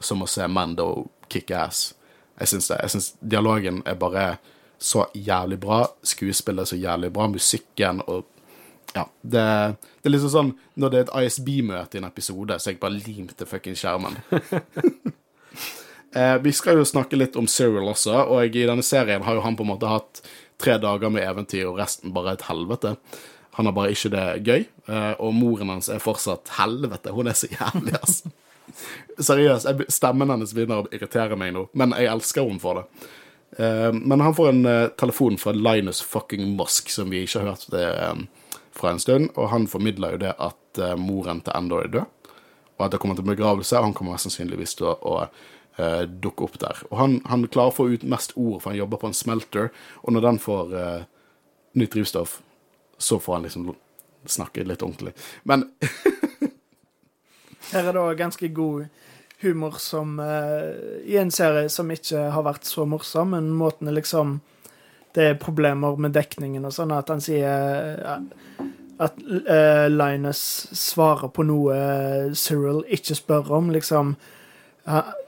som 0.00 0.24
å 0.24 0.28
se 0.28 0.44
Mando 0.48 1.06
kick 1.32 1.52
ass. 1.56 1.95
Jeg 2.40 2.52
syns 2.52 2.68
det. 2.68 2.78
Jeg 2.82 2.94
syns 2.94 3.10
dialogen 3.20 3.82
er 3.86 3.98
bare 4.00 4.36
så 4.78 5.06
jævlig 5.14 5.58
bra. 5.60 5.86
Skuespillet 6.04 6.66
er 6.66 6.70
så 6.72 6.78
jævlig 6.80 7.12
bra. 7.12 7.28
Musikken 7.32 8.02
og 8.06 8.24
Ja. 8.94 9.02
Det, 9.20 9.42
det 10.00 10.08
er 10.08 10.12
liksom 10.14 10.30
sånn 10.32 10.50
når 10.80 10.92
det 10.92 10.98
er 10.98 11.02
et 11.04 11.26
ISB-møte 11.26 11.98
i 11.98 12.00
en 12.00 12.06
episode, 12.08 12.56
så 12.56 12.70
jeg 12.70 12.78
bare 12.80 12.96
limte 12.96 13.44
fucking 13.44 13.74
fuckings 13.76 13.82
skjermen. 13.82 14.16
Eh, 16.16 16.38
vi 16.40 16.52
skal 16.54 16.78
jo 16.78 16.84
snakke 16.86 17.18
litt 17.18 17.34
om 17.36 17.44
Cyril 17.50 17.90
også, 17.90 18.14
og 18.32 18.54
i 18.56 18.62
denne 18.64 18.84
serien 18.86 19.24
har 19.26 19.36
jo 19.36 19.42
han 19.44 19.56
på 19.58 19.66
en 19.66 19.68
måte 19.68 19.90
hatt 19.90 20.22
tre 20.56 20.78
dager 20.80 21.10
med 21.12 21.26
eventyr, 21.26 21.66
og 21.68 21.76
resten 21.76 22.14
bare 22.14 22.32
et 22.38 22.46
helvete. 22.46 22.94
Han 23.58 23.68
har 23.68 23.74
bare 23.76 23.92
ikke 23.92 24.12
det 24.14 24.24
gøy, 24.46 24.64
eh, 24.88 25.12
og 25.20 25.34
moren 25.36 25.74
hans 25.74 25.90
er 25.92 26.00
fortsatt 26.00 26.54
helvete. 26.56 27.12
Hun 27.12 27.28
er 27.28 27.36
så 27.36 27.50
jævlig, 27.52 27.98
altså. 28.00 28.32
Seriøst, 29.16 29.68
stemmen 29.92 30.32
hennes 30.32 30.52
begynner 30.56 30.84
å 30.84 30.90
irritere 30.92 31.38
meg 31.38 31.54
nå, 31.56 31.66
men 31.78 31.94
jeg 31.96 32.10
elsker 32.12 32.44
henne 32.44 32.62
for 32.62 32.82
det. 32.82 33.06
Eh, 33.56 33.92
men 33.92 34.20
han 34.20 34.34
får 34.34 34.48
en 34.48 34.66
eh, 34.66 34.86
telefon 34.86 35.38
fra 35.38 35.52
Linus 35.52 36.02
fucking 36.02 36.56
Musk, 36.56 36.90
som 36.90 37.10
vi 37.10 37.22
ikke 37.24 37.40
har 37.40 37.54
hørt 37.54 37.66
det 37.72 37.86
eh, 37.86 38.14
fra 38.76 38.92
en 38.92 39.00
stund, 39.00 39.30
og 39.34 39.48
han 39.48 39.68
formidler 39.70 40.16
jo 40.16 40.22
det 40.26 40.34
at 40.36 40.80
moren 41.00 41.38
til 41.40 41.54
Endor 41.56 41.86
er 41.86 41.92
død, 41.94 42.32
og 42.76 42.82
at 42.84 42.92
det 42.92 42.98
kommer 43.00 43.16
til 43.16 43.24
begravelse, 43.24 43.78
og 43.78 43.86
han 43.86 43.94
kommer 43.96 44.12
mest 44.12 44.28
sannsynligvis 44.28 44.76
til 44.76 44.92
å, 44.92 45.18
dukke 46.24 46.44
opp 46.46 46.54
der. 46.60 46.78
Og 46.88 46.96
han, 46.96 47.14
han 47.28 47.42
klarer 47.52 47.68
å 47.68 47.76
få 47.76 47.84
ut 47.92 48.04
mest 48.08 48.30
ord, 48.32 48.62
for 48.62 48.70
han 48.70 48.78
jobber 48.78 49.00
på 49.00 49.10
en 49.10 49.16
smelter, 49.16 49.66
og 50.00 50.14
når 50.16 50.22
den 50.24 50.38
får 50.40 50.70
uh, 50.72 51.02
nytt 51.76 51.92
drivstoff, 51.92 52.38
så 52.96 53.18
får 53.20 53.34
han 53.34 53.44
liksom 53.44 53.66
snakke 54.24 54.64
litt 54.64 54.84
ordentlig. 54.84 55.12
Men 55.44 55.66
Her 57.72 57.88
er 57.88 57.92
det 57.92 58.00
også 58.00 58.18
ganske 58.18 58.48
god 58.54 58.86
humor 59.42 59.78
som 59.78 60.18
uh, 60.18 61.04
I 61.04 61.18
en 61.20 61.30
serie 61.30 61.68
som 61.72 61.90
ikke 61.92 62.28
har 62.32 62.46
vært 62.46 62.68
så 62.68 62.86
morsom, 62.88 63.34
men 63.36 63.52
måten 63.56 63.88
er 63.88 63.98
liksom 63.98 64.40
Det 65.16 65.30
er 65.30 65.40
problemer 65.40 65.96
med 65.96 66.12
dekningen 66.12 66.64
og 66.68 66.74
sånn, 66.76 66.92
at 66.92 67.08
han 67.12 67.22
sier 67.24 68.00
uh, 68.04 68.64
at 68.96 69.18
uh, 69.20 69.86
Linus 69.92 70.40
svarer 70.72 71.28
på 71.28 71.44
noe 71.44 71.76
Cyril 72.36 72.80
ikke 72.88 73.16
spør 73.18 73.50
om, 73.58 73.68
liksom. 73.74 74.14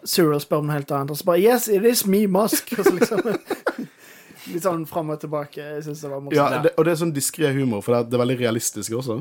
Cyril 0.08 0.40
spør 0.40 0.62
om 0.62 0.70
noe 0.70 0.78
helt 0.78 0.92
annet, 0.96 1.12
og 1.12 1.20
så 1.20 1.26
bare 1.28 1.42
Yes, 1.42 1.68
it 1.68 1.84
is 1.84 2.06
me, 2.08 2.24
Musk! 2.30 2.72
Og 2.78 2.86
så 2.86 2.94
liksom 2.96 3.20
Litt 4.54 4.64
sånn 4.64 4.86
fram 4.88 5.10
og 5.12 5.18
tilbake. 5.20 5.60
Jeg 5.60 5.82
syns 5.84 6.00
det 6.00 6.08
var 6.08 6.22
morsomt. 6.24 6.38
Ja, 6.38 6.62
det, 6.64 6.70
og 6.80 6.86
det 6.86 6.94
er 6.94 7.00
sånn 7.02 7.10
diskré 7.12 7.50
humor, 7.52 7.82
for 7.84 7.92
det 7.92 7.98
er, 7.98 8.06
det 8.08 8.16
er 8.16 8.22
veldig 8.22 8.36
realistisk 8.38 8.94
også. 8.96 9.18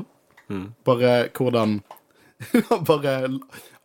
Bare 0.88 1.10
hvordan 1.36 1.74
Han 2.70 2.84
bare 2.84 3.14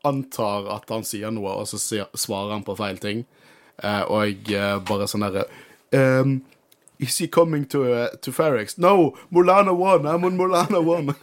antar 0.04 0.68
at 0.76 0.90
han 0.92 1.06
sier 1.08 1.32
noe, 1.32 1.54
og 1.62 1.68
så 1.70 1.80
svarer 1.80 2.52
han 2.52 2.66
på 2.68 2.76
feil 2.76 3.00
ting. 3.00 3.24
Eh, 3.80 4.02
og 4.12 4.52
eh, 4.52 4.76
bare 4.86 5.08
sånn 5.10 5.24
herre 5.26 5.48
um, 5.96 6.36
Is 7.02 7.16
he 7.18 7.28
coming 7.28 7.64
to, 7.72 7.82
uh, 7.88 8.12
to 8.22 8.32
Ferrix? 8.36 8.78
No! 8.78 9.16
Molana 9.34 9.74
won! 9.74 10.06
I'm 10.06 10.28
on 10.28 10.38
Molana 10.38 10.84
won! 10.84 11.16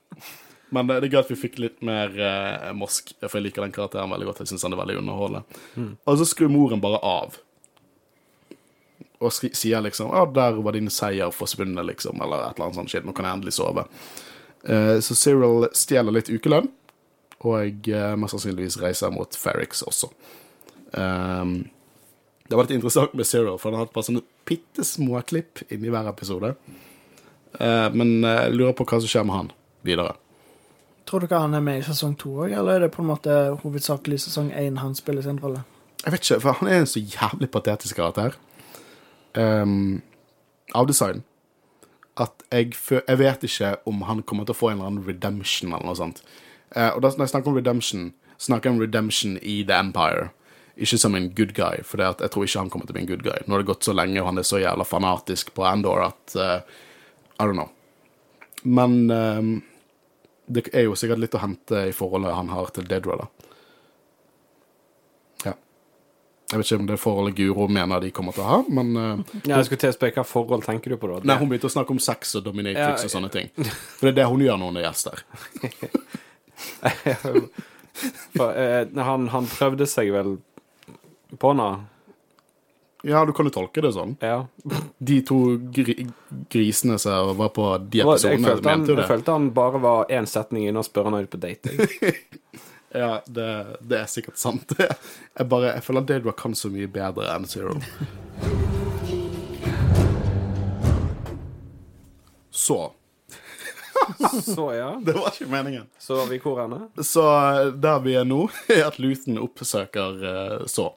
Men 0.74 0.88
det, 0.88 0.98
det 1.04 1.08
er 1.08 1.14
gøy 1.14 1.20
at 1.20 1.30
vi 1.30 1.38
fikk 1.38 1.60
litt 1.62 1.84
mer 1.86 2.16
uh, 2.18 2.72
Mosk, 2.74 3.12
for 3.22 3.38
jeg 3.38 3.46
liker 3.46 3.62
den 3.62 3.76
karakteren 3.76 4.10
veldig 4.10 4.32
godt. 4.32 4.42
Jeg 4.42 4.50
synes 4.52 4.66
han 4.66 4.74
er 4.74 4.80
veldig 4.80 4.98
underholdende. 5.04 5.86
Og 6.08 6.18
så 6.18 6.26
skrur 6.26 6.50
moren 6.50 6.82
bare 6.82 6.98
av. 7.06 7.38
Og 9.22 9.32
sier 9.32 9.84
liksom 9.84 10.10
Ja, 10.12 10.24
der 10.26 10.58
var 10.64 10.74
din 10.74 10.90
seier 10.92 11.30
forsvunnet, 11.32 11.86
liksom. 11.92 12.18
Eller 12.24 12.48
et 12.48 12.56
eller 12.56 12.66
annet 12.66 12.80
sånt 12.80 12.92
shit. 12.92 13.06
Nå 13.06 13.14
kan 13.14 13.28
jeg 13.28 13.38
endelig 13.38 13.54
sove. 13.56 13.86
Eh, 14.64 14.96
så 15.04 15.16
Cyril 15.18 15.68
stjeler 15.76 16.16
litt 16.16 16.32
ukelønn, 16.32 16.70
og 17.44 17.88
uh, 17.92 18.14
mest 18.16 18.32
sannsynligvis 18.32 18.78
reiser 18.80 19.12
mot 19.12 19.36
Ferrix 19.36 19.82
også. 19.84 20.08
Um, 20.96 21.66
det 22.48 22.56
var 22.56 22.64
litt 22.64 22.78
interessant 22.78 23.12
med 23.16 23.28
Cyril, 23.28 23.58
for 23.60 23.68
han 23.68 23.78
har 23.78 23.86
hatt 23.86 23.92
bare 23.92 24.08
sånne 24.08 24.24
bitte 24.48 24.84
små 24.84 25.20
klipp 25.28 25.60
inni 25.72 25.92
hver 25.92 26.08
episode. 26.10 26.54
Eh, 27.60 27.88
men 27.94 28.24
eh, 28.24 28.44
jeg 28.46 28.56
lurer 28.58 28.76
på 28.76 28.86
hva 28.88 29.00
som 29.00 29.10
skjer 29.10 29.26
med 29.28 29.36
han 29.38 29.50
videre. 29.86 30.16
Tror 31.08 31.24
dere 31.24 31.42
han 31.44 31.56
er 31.56 31.64
med 31.64 31.80
i 31.80 31.84
sesong 31.86 32.16
to 32.20 32.32
òg, 32.44 32.54
eller 32.56 32.78
er 32.78 32.86
det 32.86 32.94
på 32.94 33.02
en 33.04 33.10
måte 33.10 33.36
hovedsakelig 33.62 34.22
sesong 34.24 34.50
én 34.56 34.80
han 34.80 34.96
spiller 34.96 35.24
sin 35.24 35.40
rolle? 35.42 35.62
Jeg 36.04 36.12
vet 36.12 36.24
ikke, 36.26 36.40
for 36.44 36.60
han 36.60 36.70
er 36.70 36.82
en 36.82 36.90
så 36.90 37.00
jævlig 37.00 37.48
patetisk 37.52 38.00
karakter. 38.00 38.36
Um, 39.34 40.02
av 40.76 40.88
design. 40.88 41.22
At 42.20 42.44
jeg, 42.52 42.74
jeg 42.94 43.18
vet 43.18 43.46
ikke 43.46 43.74
om 43.90 44.04
han 44.08 44.22
kommer 44.22 44.46
til 44.46 44.54
å 44.54 44.58
få 44.58 44.70
en 44.70 44.78
eller 44.78 44.92
annen 44.92 45.08
redemption 45.08 45.72
eller 45.72 45.88
noe 45.88 45.98
sånt. 45.98 46.22
Eh, 46.74 46.90
og 46.90 47.02
da, 47.02 47.10
når 47.10 47.26
jeg 47.26 47.34
snakker 47.34 47.50
om 47.50 47.58
redemption, 47.58 48.08
snakker 48.38 48.70
jeg 48.70 48.76
om 48.76 48.82
redemption 48.82 49.36
i 49.42 49.60
The 49.66 49.78
Empire. 49.82 50.30
Ikke 50.74 50.98
som 50.98 51.14
en 51.14 51.30
good 51.34 51.54
guy, 51.54 51.82
for 51.86 52.02
jeg 52.02 52.30
tror 52.34 52.46
ikke 52.46 52.64
han 52.64 52.70
kommer 52.70 52.88
til 52.88 52.94
å 52.94 52.98
bli 52.98 53.04
en 53.04 53.12
good 53.12 53.26
guy. 53.26 53.44
Nå 53.46 53.54
har 53.54 53.62
det 53.62 53.70
gått 53.70 53.86
så 53.86 53.94
lenge, 53.94 54.18
og 54.22 54.32
han 54.32 54.42
er 54.42 54.46
så 54.46 54.62
jævla 54.62 54.86
fanatisk 54.86 55.54
på 55.54 55.66
Andor 55.68 56.02
at 56.08 56.34
uh, 56.34 56.58
I 57.38 57.46
don't 57.46 57.58
know. 57.58 57.70
Men 58.64 59.10
ehm, 59.12 59.54
det 60.46 60.66
er 60.72 60.88
jo 60.88 60.96
sikkert 60.98 61.20
litt 61.22 61.36
å 61.36 61.42
hente 61.42 61.86
i 61.90 61.94
forholdet 61.94 62.34
han 62.34 62.50
har 62.52 62.72
til 62.74 62.88
Dedra, 62.88 63.18
da. 63.22 63.26
Ja. 65.44 65.54
Jeg 66.54 66.60
vet 66.60 66.68
ikke 66.68 66.76
om 66.78 66.86
det 66.86 66.96
forholdet 67.02 67.34
Guro 67.34 67.64
mener 67.66 67.98
de 68.04 68.12
kommer 68.14 68.34
til 68.36 68.44
å 68.44 68.46
ha, 68.46 68.58
men 68.70 68.92
uh, 68.94 69.22
Ja, 69.42 69.56
jeg 69.56 69.66
skulle 69.66 69.82
til 69.82 69.90
å 69.90 69.96
spørre 69.96 70.14
hva 70.20 70.24
forhold 70.28 70.62
tenker 70.62 70.94
du 70.94 70.98
på 71.02 71.08
da? 71.10 71.16
Nei, 71.26 71.34
hun 71.40 71.50
begynte 71.50 71.66
å 71.66 71.72
snakke 71.74 71.90
om 71.90 71.98
sex 71.98 72.36
og 72.38 72.44
dominatrix 72.46 73.02
Ja, 73.02 73.08
og 73.08 73.10
sånne 73.10 73.30
ting. 73.34 73.50
For 73.56 74.06
det 74.06 74.12
er 74.12 74.18
det 74.20 74.26
hun 74.30 74.44
gjør 74.44 74.60
når 74.60 74.70
hun 74.70 74.78
er 74.78 74.86
gjest 74.86 75.10
der. 75.10 75.18
For, 78.36 78.54
uh, 78.54 79.02
han, 79.08 79.26
han 79.34 79.50
prøvde 79.50 79.88
seg 79.90 80.12
vel 80.14 80.36
på 81.42 81.50
henne. 81.50 81.66
Ja, 83.02 83.24
du 83.26 83.34
kan 83.34 83.50
jo 83.50 83.52
tolke 83.58 83.82
det 83.82 83.90
sånn. 83.98 84.14
Ja. 84.22 84.46
De 84.98 85.18
to 85.26 85.40
gri 85.74 86.06
grisene 86.54 87.00
som 87.02 87.34
var 87.36 87.50
på 87.58 87.66
de 87.82 88.00
episodene, 88.06 88.54
mente 88.62 88.94
jo 88.94 88.96
det. 88.96 89.02
jeg 89.02 89.10
følte 89.10 89.34
han 89.34 89.50
bare 89.58 89.82
var 89.82 90.14
én 90.14 90.30
setning 90.30 90.70
inne 90.70 90.80
og 90.80 90.86
spør 90.86 91.10
han 91.10 91.18
ut 91.18 91.34
på 91.34 91.42
date. 91.42 91.74
Ja, 92.94 93.22
det, 93.26 93.48
det 93.82 93.98
er 93.98 94.10
sikkert 94.10 94.38
sant. 94.38 94.76
Jeg 95.38 95.48
bare, 95.50 95.72
jeg 95.74 95.82
føler 95.82 96.04
at 96.04 96.10
Daedra 96.12 96.32
kan 96.38 96.54
så 96.54 96.68
mye 96.70 96.86
bedre 96.86 97.26
enn 97.34 97.46
Zero. 97.50 97.74
Så 102.54 102.92
Så 104.44 104.74
ja. 104.74 105.00
Det 105.04 105.12
var 105.12 105.32
ikke 105.32 105.50
meningen. 105.50 105.86
Så 105.98 106.14
var 106.14 106.30
vi 106.30 106.38
hvor 106.38 106.60
henne? 106.62 106.80
Så 107.02 107.24
der 107.82 107.98
vi 108.04 108.14
er 108.14 108.24
nå, 108.28 108.46
er 108.76 108.86
at 108.86 109.00
Luton 109.02 109.40
oppsøker 109.42 110.22
uh, 110.22 110.66
så. 110.70 110.92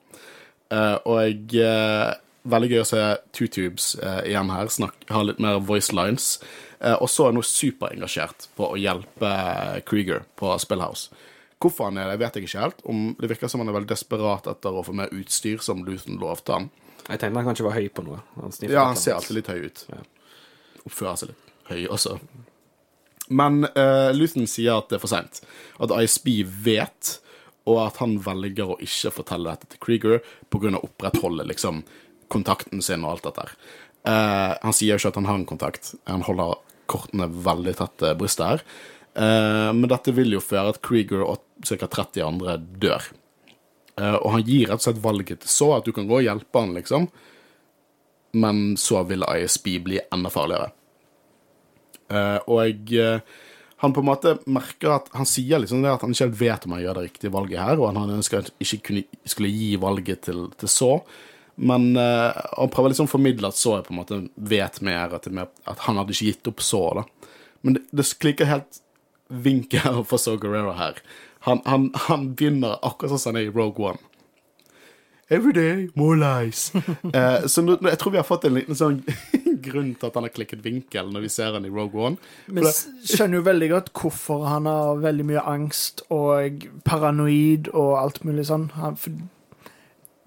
Uh, 0.70 0.98
og 1.08 1.54
eh, 1.56 2.14
Veldig 2.48 2.68
gøy 2.72 2.82
å 2.82 2.88
se 2.88 3.02
Two 3.36 3.48
Tubes 3.52 3.90
eh, 4.00 4.22
igjen 4.30 4.52
her, 4.54 4.70
snakk, 4.72 5.02
ha 5.12 5.20
litt 5.24 5.40
mer 5.44 5.58
voice 5.64 5.92
lines. 5.92 6.38
Og 6.80 7.10
så 7.12 7.26
er 7.26 7.34
jeg 7.34 7.36
nå 7.36 7.42
superengasjert 7.44 8.46
på 8.56 8.70
å 8.72 8.78
hjelpe 8.80 9.32
Krieger 9.84 10.24
på 10.40 10.54
Spillhouse. 10.64 11.12
Hvorfor 11.62 11.90
han 11.90 11.98
er 11.98 12.12
det, 12.12 12.20
vet 12.22 12.38
jeg 12.38 12.48
ikke 12.48 12.66
helt. 12.66 12.84
Om 12.86 13.16
Det 13.20 13.30
virker 13.32 13.50
som 13.50 13.64
han 13.64 13.72
er 13.72 13.78
veldig 13.80 13.90
desperat 13.90 14.50
etter 14.52 14.76
å 14.78 14.84
få 14.86 14.94
mer 14.98 15.14
utstyr, 15.16 15.58
som 15.64 15.82
Luthen 15.86 16.20
lovte 16.22 16.54
han. 16.54 16.70
Jeg 17.08 17.22
tenkte 17.22 17.40
han 17.40 17.48
kanskje 17.48 17.66
var 17.66 17.78
høy 17.78 17.88
på 17.90 18.04
noe. 18.06 18.20
Han 18.36 18.54
Ja, 18.68 18.90
han 18.90 19.00
ser 19.00 19.18
alltid 19.18 19.40
litt 19.40 19.50
høy 19.50 19.66
ut. 19.66 19.86
Ja. 19.90 20.04
Oppfører 20.86 21.22
seg 21.22 21.32
litt 21.32 21.54
høy 21.72 21.88
også. 21.88 22.18
Men 23.28 23.66
uh, 23.76 24.12
Luthen 24.16 24.48
sier 24.48 24.78
at 24.78 24.92
det 24.92 25.00
er 25.00 25.04
for 25.04 25.12
seint. 25.12 25.42
At 25.84 25.94
ISB 25.98 26.30
vet, 26.46 27.18
og 27.68 27.82
at 27.84 28.00
han 28.04 28.16
velger 28.24 28.76
å 28.76 28.80
ikke 28.84 29.12
fortelle 29.18 29.52
dette 29.52 29.74
til 29.74 29.84
Krieger 29.84 30.22
pga. 30.54 30.78
å 30.78 30.86
opprettholde 30.88 31.48
liksom, 31.50 31.82
kontakten 32.32 32.84
sin 32.84 33.04
og 33.04 33.18
alt 33.18 33.28
dette. 33.28 33.50
Eh, 34.08 34.54
han 34.62 34.76
sier 34.76 34.96
jo 34.96 35.02
ikke 35.02 35.12
at 35.12 35.20
han 35.20 35.28
har 35.28 35.40
en 35.42 35.50
kontakt. 35.50 35.94
Han 36.08 36.24
holder 36.28 36.56
kortene 36.88 37.28
veldig 37.28 37.76
tett 37.76 37.98
til 38.00 38.16
brystet 38.20 38.48
her. 38.48 38.64
Eh, 39.18 39.70
men 39.74 39.90
dette 39.90 40.14
vil 40.16 40.38
jo 40.38 40.44
føre 40.44 40.76
at 40.76 40.82
Krieger 40.86 41.26
og 41.26 41.42
ca. 41.66 41.88
30 41.88 42.26
andre 42.26 42.58
dør. 42.58 43.10
Eh, 43.98 44.18
og 44.20 44.30
han 44.36 44.46
gir 44.46 44.70
rett 44.70 44.82
og 44.82 44.88
slett 44.88 45.02
valget 45.04 45.42
til 45.44 45.52
så 45.52 45.72
at 45.80 45.88
du 45.88 45.94
kan 45.96 46.10
gå 46.10 46.20
og 46.22 46.28
hjelpe 46.28 46.62
han, 46.62 46.76
liksom 46.78 47.10
men 48.32 48.78
så 48.78 49.04
vil 49.04 49.26
ISB 49.38 49.68
bli 49.84 50.00
enda 50.12 50.30
farligere. 50.30 50.72
Eh, 52.12 52.40
og 52.48 52.94
eh, 52.94 53.38
han 53.78 53.94
på 53.94 54.02
en 54.02 54.08
måte 54.08 54.38
merker 54.48 54.94
at 54.96 55.10
Han 55.14 55.28
sier 55.28 55.60
liksom 55.60 55.82
det 55.84 55.92
at 55.92 56.02
han 56.02 56.14
ikke 56.14 56.26
helt 56.30 56.40
vet 56.40 56.66
om 56.66 56.76
han 56.78 56.82
gjør 56.86 56.98
det 56.98 57.08
riktige 57.10 57.34
valget 57.34 57.62
her, 57.62 57.82
og 57.82 57.92
han 57.94 58.16
ønsker 58.18 58.40
at 58.42 58.54
ikke 58.64 58.80
kunne, 58.90 59.04
skulle 59.28 59.52
gi 59.54 59.74
valget 59.82 60.24
til, 60.30 60.48
til 60.58 60.72
så. 60.72 60.92
Men 61.58 61.92
uh, 61.98 62.34
han 62.34 62.72
prøver 62.74 62.94
liksom 62.94 63.10
å 63.10 63.12
formidle 63.12 63.50
at 63.50 63.58
så 63.58 63.80
på 63.86 63.94
en 63.94 64.00
måte 64.00 64.20
vet 64.36 64.80
mer, 64.86 65.14
at, 65.18 65.26
er 65.26 65.36
mer, 65.40 65.52
at 65.70 65.86
han 65.86 65.98
hadde 65.98 66.14
ikke 66.14 66.32
gitt 66.32 66.50
opp 66.50 66.62
så. 66.66 66.82
da. 67.00 67.32
Men 67.66 67.78
det, 67.78 67.84
det 67.98 68.06
klikker 68.22 68.50
helt 68.50 68.82
vinkel 69.28 70.04
for 70.08 70.22
So 70.22 70.38
Guerrero 70.38 70.76
her. 70.78 71.02
Han, 71.48 71.62
han, 71.66 71.92
han 72.08 72.32
begynner 72.36 72.80
akkurat 72.82 73.14
sånn 73.14 73.22
som 73.22 73.36
han 73.36 73.44
er 73.44 73.50
i 73.50 73.56
Rogue 73.56 73.94
One. 73.94 74.02
Every 75.30 75.52
day, 75.52 75.90
more 75.94 76.16
lies. 76.16 76.72
eh, 77.14 77.46
så 77.46 77.62
nå, 77.62 77.76
jeg 77.84 78.00
tror 78.00 78.14
vi 78.14 78.20
har 78.20 78.28
fått 78.28 78.46
en 78.48 78.56
liten 78.56 78.78
sånn 78.80 79.02
grunn 79.68 79.94
til 80.00 80.08
at 80.08 80.16
han 80.16 80.24
har 80.24 80.32
klikket 80.32 80.62
vinkel 80.64 81.10
når 81.12 81.26
vi 81.26 81.32
ser 81.34 81.58
han 81.58 81.68
i 81.68 81.72
Rogue 81.72 82.00
One. 82.12 82.30
Vi 82.48 82.64
skjønner 82.64 83.42
jo 83.42 83.48
veldig 83.48 83.70
godt 83.74 83.92
hvorfor 83.98 84.46
han 84.48 84.70
har 84.72 85.02
veldig 85.04 85.26
mye 85.28 85.44
angst 85.52 86.06
og 86.14 86.70
paranoid 86.88 87.68
og 87.74 87.98
alt 88.00 88.24
mulig 88.28 88.48
sånn. 88.48 88.70
Han, 88.80 88.96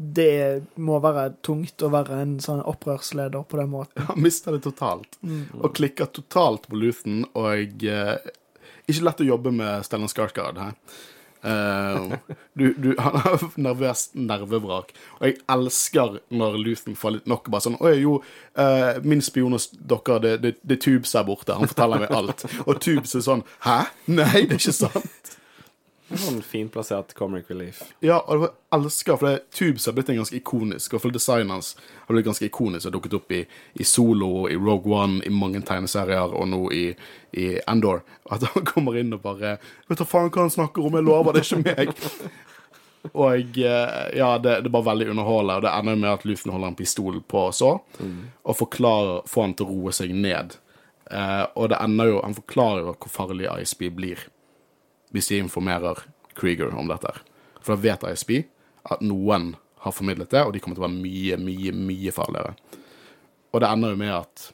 det 0.01 0.69
må 0.81 0.97
være 1.01 1.31
tungt 1.45 1.81
å 1.85 1.91
være 1.93 2.21
en 2.21 2.37
sånn 2.41 2.61
opprørsleder 2.69 3.45
på 3.49 3.61
den 3.61 3.73
måten. 3.73 4.05
Han 4.09 4.21
mister 4.21 4.57
det 4.57 4.63
totalt. 4.69 5.17
Og 5.61 5.73
klikker 5.77 6.09
totalt 6.13 6.69
på 6.69 6.77
Luthen, 6.81 7.27
og 7.37 7.85
eh, 7.85 8.31
ikke 8.95 9.09
lett 9.09 9.25
å 9.25 9.31
jobbe 9.31 9.55
med 9.55 9.87
Stellan 9.87 10.11
Skarsgård. 10.11 10.61
Eh, 11.43 12.13
du, 12.53 12.75
du, 12.77 12.95
han 12.99 13.17
har 13.25 13.45
nervøst 13.57 14.15
nervevrak. 14.19 14.93
Og 15.21 15.27
jeg 15.29 15.39
elsker 15.51 16.21
når 16.29 16.59
Luthen 16.61 16.99
får 16.99 17.17
litt 17.19 17.31
nok. 17.31 17.49
Bare 17.53 17.67
sånn 17.67 17.79
Å 17.81 17.93
jo, 17.97 18.19
uh, 18.61 19.01
min 19.07 19.25
spion 19.25 19.57
hos 19.57 19.71
dere, 19.73 20.37
det, 20.43 20.57
det, 20.61 20.81
Tubes 20.85 21.15
her 21.17 21.27
borte. 21.29 21.57
Han 21.57 21.71
forteller 21.71 22.05
meg 22.05 22.17
alt. 22.17 22.45
Og 22.67 22.81
Tubes 22.83 23.17
er 23.17 23.27
sånn 23.27 23.47
Hæ? 23.67 23.83
Nei, 24.11 24.45
det 24.45 24.59
er 24.59 24.61
ikke 24.61 24.77
sant. 24.83 25.37
En 26.11 26.19
fint 26.19 26.45
finplassert 26.45 27.15
comic 27.15 27.51
relief. 27.51 27.83
Ja, 28.03 28.17
og 28.27 28.43
jeg 28.43 28.51
elsker 28.75 29.19
For 29.19 29.29
det, 29.29 29.45
Tubes 29.55 29.87
har 29.87 29.95
blitt 29.95 30.11
en 30.11 30.19
ganske 30.19 30.37
ikonisk, 30.41 30.97
og 30.97 31.05
for 31.05 31.15
designet 31.15 31.55
hans 31.55 31.69
har 32.09 32.15
blitt 32.17 32.27
ganske 32.27 32.49
ikonisk. 32.49 32.89
Har 32.89 32.95
dukket 32.97 33.15
opp 33.21 33.31
i, 33.37 33.45
i 33.75 33.87
Solo, 33.87 34.49
i 34.51 34.59
Rogue 34.59 34.91
One, 34.91 35.21
i 35.23 35.31
mange 35.31 35.63
tegneserier, 35.67 36.35
og 36.35 36.49
nå 36.51 36.65
i, 36.75 36.85
i 37.39 37.49
Endor. 37.71 38.03
At 38.27 38.49
han 38.51 38.67
kommer 38.73 38.99
inn 38.99 39.15
og 39.15 39.23
bare 39.23 39.59
Vet 39.87 40.03
du 40.03 40.07
faen 40.09 40.33
hva 40.35 40.49
han 40.49 40.55
snakker 40.55 40.87
om, 40.87 40.99
jeg 40.99 41.07
lover, 41.07 41.37
det 41.37 41.45
er 41.45 41.51
ikke 41.51 41.67
meg. 41.69 41.95
Og 43.17 43.57
eh, 43.57 44.09
ja, 44.13 44.35
det, 44.37 44.59
det 44.61 44.69
er 44.69 44.75
bare 44.75 44.91
veldig 44.91 45.07
underholdende, 45.15 45.55
og 45.57 45.63
det 45.65 45.71
ender 45.73 45.95
med 45.97 46.11
at 46.11 46.25
Luthen 46.29 46.53
holder 46.53 46.69
en 46.69 46.77
pistol 46.77 47.15
på 47.25 47.47
så, 47.57 47.71
og 48.45 48.59
forklarer, 48.59 49.23
får 49.25 49.47
han 49.47 49.55
til 49.57 49.65
å 49.71 49.77
roe 49.79 49.95
seg 49.97 50.13
ned. 50.13 50.59
Eh, 51.09 51.47
og 51.57 51.71
det 51.73 51.79
ender 51.81 52.11
jo 52.11 52.19
Han 52.23 52.37
forklarer 52.37 52.85
jo 52.85 52.93
hvor 52.93 53.11
farlig 53.11 53.49
ISB 53.49 53.89
blir 53.97 54.21
hvis 55.15 55.29
de 55.31 55.39
informerer 55.43 56.05
Krieger 56.39 56.73
om 56.79 56.89
dette. 56.89 57.11
For 57.61 57.75
da 57.77 57.83
vet 57.83 58.05
ISB 58.13 58.31
at 58.91 59.03
noen 59.05 59.55
har 59.85 59.93
formidlet 59.93 60.31
det, 60.33 60.43
og 60.47 60.53
de 60.55 60.61
kommer 60.61 60.77
til 60.79 60.85
å 60.85 60.89
være 60.89 61.01
mye, 61.03 61.37
mye, 61.41 61.73
mye 61.77 62.13
farligere. 62.15 62.55
Og 63.53 63.61
det 63.65 63.69
ender 63.69 63.95
jo 63.95 64.01
med 64.01 64.15
at 64.15 64.47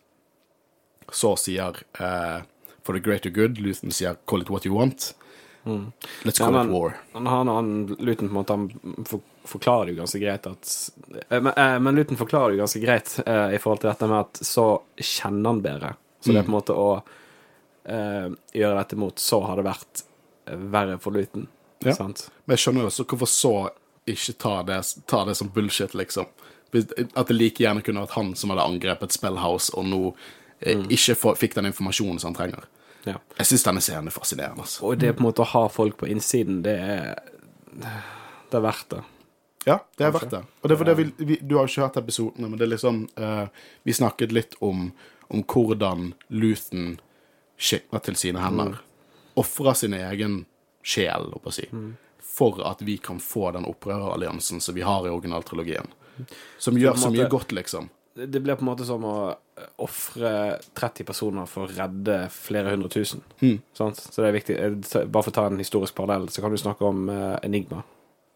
så 1.12 1.34
sier 1.38 1.76
eh, 2.00 2.40
For 2.86 2.94
the 2.94 3.00
greater 3.02 3.30
good, 3.30 3.58
Luthen 3.58 3.90
sier 3.94 4.16
'call 4.26 4.42
it 4.42 4.50
what 4.50 4.64
you 4.66 4.72
want'. 4.74 5.12
Let's 6.22 6.38
Ja, 6.38 6.46
call 6.46 6.52
men- 6.52 6.66
it 6.68 6.72
war. 6.72 6.96
Han, 7.12 7.26
han, 7.26 7.48
han 7.48 7.86
Luton 7.98 8.28
på 8.28 8.32
en 8.32 8.38
måte 8.38 8.52
Han 8.54 9.04
for, 9.04 9.20
forklarer 9.44 9.88
jo 9.90 9.96
ganske 9.98 10.20
greit 10.22 10.46
at 10.46 10.90
eh, 11.30 11.40
Men, 11.40 11.52
eh, 11.56 11.78
men 11.82 11.94
Luton 11.94 12.16
forklarer 12.16 12.54
jo 12.54 12.58
ganske 12.62 12.80
greit 12.80 13.16
eh, 13.26 13.54
i 13.54 13.58
forhold 13.58 13.80
til 13.80 13.90
dette 13.90 14.06
med 14.06 14.20
at 14.20 14.38
så 14.46 14.66
kjenner 14.96 15.50
han 15.50 15.62
bedre. 15.62 15.94
Så 16.20 16.30
det 16.32 16.38
er 16.38 16.46
på 16.46 16.52
en 16.54 16.58
måte 16.60 16.74
å 16.78 17.02
eh, 17.84 18.28
gjøre 18.54 18.78
dette 18.78 18.96
mot 18.96 19.18
så 19.18 19.40
har 19.46 19.56
det 19.58 19.66
vært 19.66 20.02
verre 20.46 20.98
for 21.02 21.16
Luton. 21.16 21.48
Ja. 21.84 21.94
Sant? 21.94 22.28
Men 22.44 22.56
jeg 22.56 22.64
skjønner 22.64 22.86
jo 22.86 22.90
også 22.92 23.06
hvorfor 23.10 23.30
så 23.30 23.54
ikke 24.06 24.36
ta 24.38 24.54
det, 24.66 24.80
ta 25.10 25.24
det 25.26 25.34
som 25.34 25.50
bullshit, 25.52 25.94
liksom. 25.94 26.28
At 27.14 27.28
det 27.28 27.36
like 27.36 27.62
gjerne 27.62 27.82
kunne 27.82 28.04
vært 28.04 28.16
han 28.18 28.34
som 28.38 28.52
hadde 28.52 28.66
angrepet 28.66 29.14
Spellhouse, 29.14 29.72
og 29.74 29.86
nå 29.88 30.00
eh, 30.60 30.84
ikke 30.92 31.16
få, 31.18 31.34
fikk 31.38 31.56
den 31.58 31.70
informasjonen 31.70 32.20
som 32.22 32.32
han 32.32 32.38
trenger. 32.38 32.68
Ja. 33.06 33.18
Jeg 33.38 33.50
syns 33.50 33.66
denne 33.66 33.82
scenen 33.84 34.10
er 34.10 34.14
fascinerende. 34.14 34.66
Altså. 34.66 34.84
Og 34.86 34.98
det 34.98 35.12
på 35.14 35.22
en 35.22 35.28
måte 35.28 35.44
å 35.44 35.50
ha 35.52 35.66
folk 35.70 35.98
på 36.00 36.08
innsiden, 36.10 36.62
det 36.66 36.78
er 36.80 37.12
Det 37.76 38.56
er 38.56 38.62
verdt 38.62 38.90
det. 38.94 39.02
Ja, 39.66 39.80
det 39.98 40.06
er 40.06 40.12
verdt 40.14 40.30
det. 40.30 40.42
Og 40.62 40.68
det 40.68 40.74
er 40.74 40.78
fordi 40.80 40.94
vi, 40.96 41.04
vi, 41.18 41.36
Du 41.42 41.56
har 41.56 41.66
jo 41.66 41.72
ikke 41.72 41.82
hørt 41.82 41.98
episodene, 42.00 42.48
men 42.48 42.58
det 42.58 42.66
er 42.66 42.72
liksom 42.72 43.02
uh, 43.18 43.46
Vi 43.84 43.92
snakket 43.92 44.32
litt 44.32 44.54
om, 44.60 44.92
om 45.28 45.42
hvordan 45.42 46.12
Luthen 46.30 46.96
skitner 47.58 48.02
til 48.04 48.16
sine 48.16 48.42
hender. 48.42 48.78
Ofrer 49.36 49.74
sin 49.76 49.94
egen 49.94 50.44
sjel, 50.86 51.30
holdt 51.32 51.44
på 51.44 51.52
å 51.52 51.56
si, 51.56 51.66
for 52.22 52.62
at 52.68 52.82
vi 52.86 52.96
kan 53.02 53.20
få 53.22 53.50
den 53.56 53.66
opprøreralliansen 53.68 54.62
som 54.64 54.74
vi 54.76 54.84
har 54.86 55.06
i 55.06 55.12
originaltrilogien. 55.12 55.88
Som 56.58 56.78
gjør 56.80 56.96
så 57.00 57.10
mye 57.12 57.28
godt, 57.28 57.52
liksom. 57.52 57.90
Det 58.16 58.40
blir 58.40 58.56
på 58.56 58.64
en 58.64 58.70
måte 58.70 58.86
som 58.88 59.02
å 59.04 59.16
ofre 59.84 60.30
30 60.76 61.04
personer 61.04 61.48
for 61.48 61.66
å 61.66 61.72
redde 61.72 62.30
flere 62.32 62.72
hundre 62.72 62.88
tusen. 62.92 63.20
Mm. 63.42 63.58
Sant? 63.76 64.00
Så 64.00 64.22
det 64.22 64.30
er 64.30 64.36
viktig. 64.36 64.56
Eh, 64.56 65.04
Bare 65.04 65.26
for 65.26 65.32
å 65.32 65.36
ta 65.36 65.44
en 65.50 65.60
historisk 65.60 65.96
parallell, 65.96 66.30
så 66.32 66.40
kan 66.44 66.52
du 66.52 66.60
snakke 66.60 66.88
om 66.88 67.10
eh, 67.12 67.36
Enigma. 67.44 67.82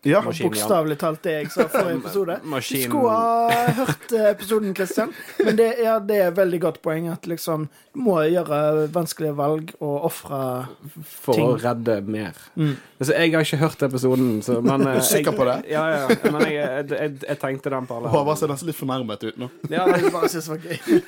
Ja, 0.03 0.23
Bokstavelig 0.25 0.97
talt 1.01 1.21
det 1.27 1.33
jeg 1.35 1.49
sa 1.53 1.67
forrige 1.69 1.99
episode. 2.01 2.39
Du 2.41 2.49
Maskin 2.49 2.87
skulle 2.87 3.13
ha 3.13 3.73
hørt 3.77 4.15
eh, 4.17 4.29
episoden, 4.31 4.73
Christian. 4.77 5.13
Men 5.45 5.59
det, 5.59 5.67
er, 5.85 5.99
det 6.09 6.17
er 6.17 6.31
et 6.31 6.39
veldig 6.39 6.61
godt 6.63 6.79
poeng 6.85 7.11
at 7.13 7.29
liksom 7.29 7.67
du 7.93 8.01
må 8.07 8.15
gjøre 8.31 8.87
vanskelige 8.95 9.35
valg 9.37 9.75
og 9.83 10.07
ofre 10.09 10.41
for 11.05 11.43
å 11.43 11.51
redde 11.61 11.99
mer. 12.07 12.39
Mm. 12.55 12.73
Altså, 12.97 13.13
jeg 13.13 13.35
har 13.35 13.45
ikke 13.45 13.61
hørt 13.61 13.87
episoden, 13.91 14.33
så, 14.47 14.61
men 14.71 14.87
Du 14.87 14.93
Er 14.95 15.05
sikker 15.05 15.35
jeg, 15.35 15.39
på 15.43 15.49
det? 15.51 15.59
Ja, 15.75 15.85
ja. 15.93 16.19
Men 16.31 16.47
jeg, 16.47 16.57
jeg, 16.57 16.91
jeg, 16.97 17.15
jeg 17.27 17.43
tenkte 17.45 17.77
den 17.77 17.89
Håvard 17.91 18.41
ser 18.41 18.53
nesten 18.55 18.73
litt 18.73 18.81
fornærmet 18.81 19.29
ut 19.29 19.41
nå. 19.41 19.53
Ja, 19.69 19.85
Jeg 20.01 20.15
bare 20.15 20.33
synes 20.33 20.49
det 20.49 20.57
var 20.57 20.65
gøy. 20.65 21.01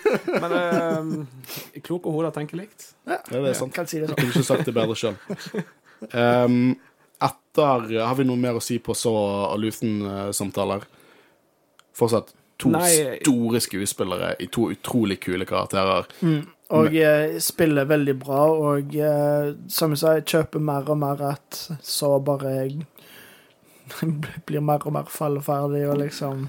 men 0.43 0.59
eh, 0.61 1.85
kloke 1.87 2.13
hoder 2.13 2.35
tenker 2.35 2.61
likt. 2.61 2.93
Ja, 3.09 3.23
det 3.31 3.47
er 3.55 3.57
sant. 3.57 3.73
Kan 3.73 3.89
si 3.89 4.03
det 4.03 4.11
Jeg 4.11 4.17
Du 4.17 4.21
kunne 4.21 4.35
ikke 4.37 4.51
sagt 4.53 4.69
det 4.69 4.77
bedre 4.77 4.99
sjøl. 4.99 5.17
Um, 6.13 6.75
etter 7.29 7.89
Har 8.01 8.17
vi 8.19 8.25
noe 8.29 8.41
mer 8.41 8.59
å 8.59 8.65
si 8.65 8.79
på 8.83 8.95
så 8.97 9.13
og 9.53 9.59
Luthen-samtaler? 9.61 10.87
Fortsatt 11.97 12.33
to 12.63 12.71
Nei. 12.73 13.19
store 13.21 13.61
skuespillere 13.61 14.35
i 14.41 14.47
to 14.53 14.69
utrolig 14.73 15.19
kule 15.21 15.47
karakterer. 15.49 16.07
Og 16.73 16.95
eh, 16.97 17.37
spiller 17.43 17.89
veldig 17.89 18.15
bra, 18.23 18.43
og 18.49 18.95
eh, 18.97 19.53
som 19.69 19.93
jeg 19.93 20.01
sa, 20.01 20.15
jeg 20.17 20.29
kjøper 20.31 20.63
mer 20.65 20.89
og 20.89 21.01
mer 21.03 21.21
at 21.35 21.59
så 21.85 22.15
bare 22.25 22.55
jeg 22.55 22.87
blir 24.49 24.65
mer 24.65 24.87
og 24.87 24.97
mer 24.97 25.11
falleferdig 25.13 25.85
og 25.91 26.01
liksom 26.01 26.47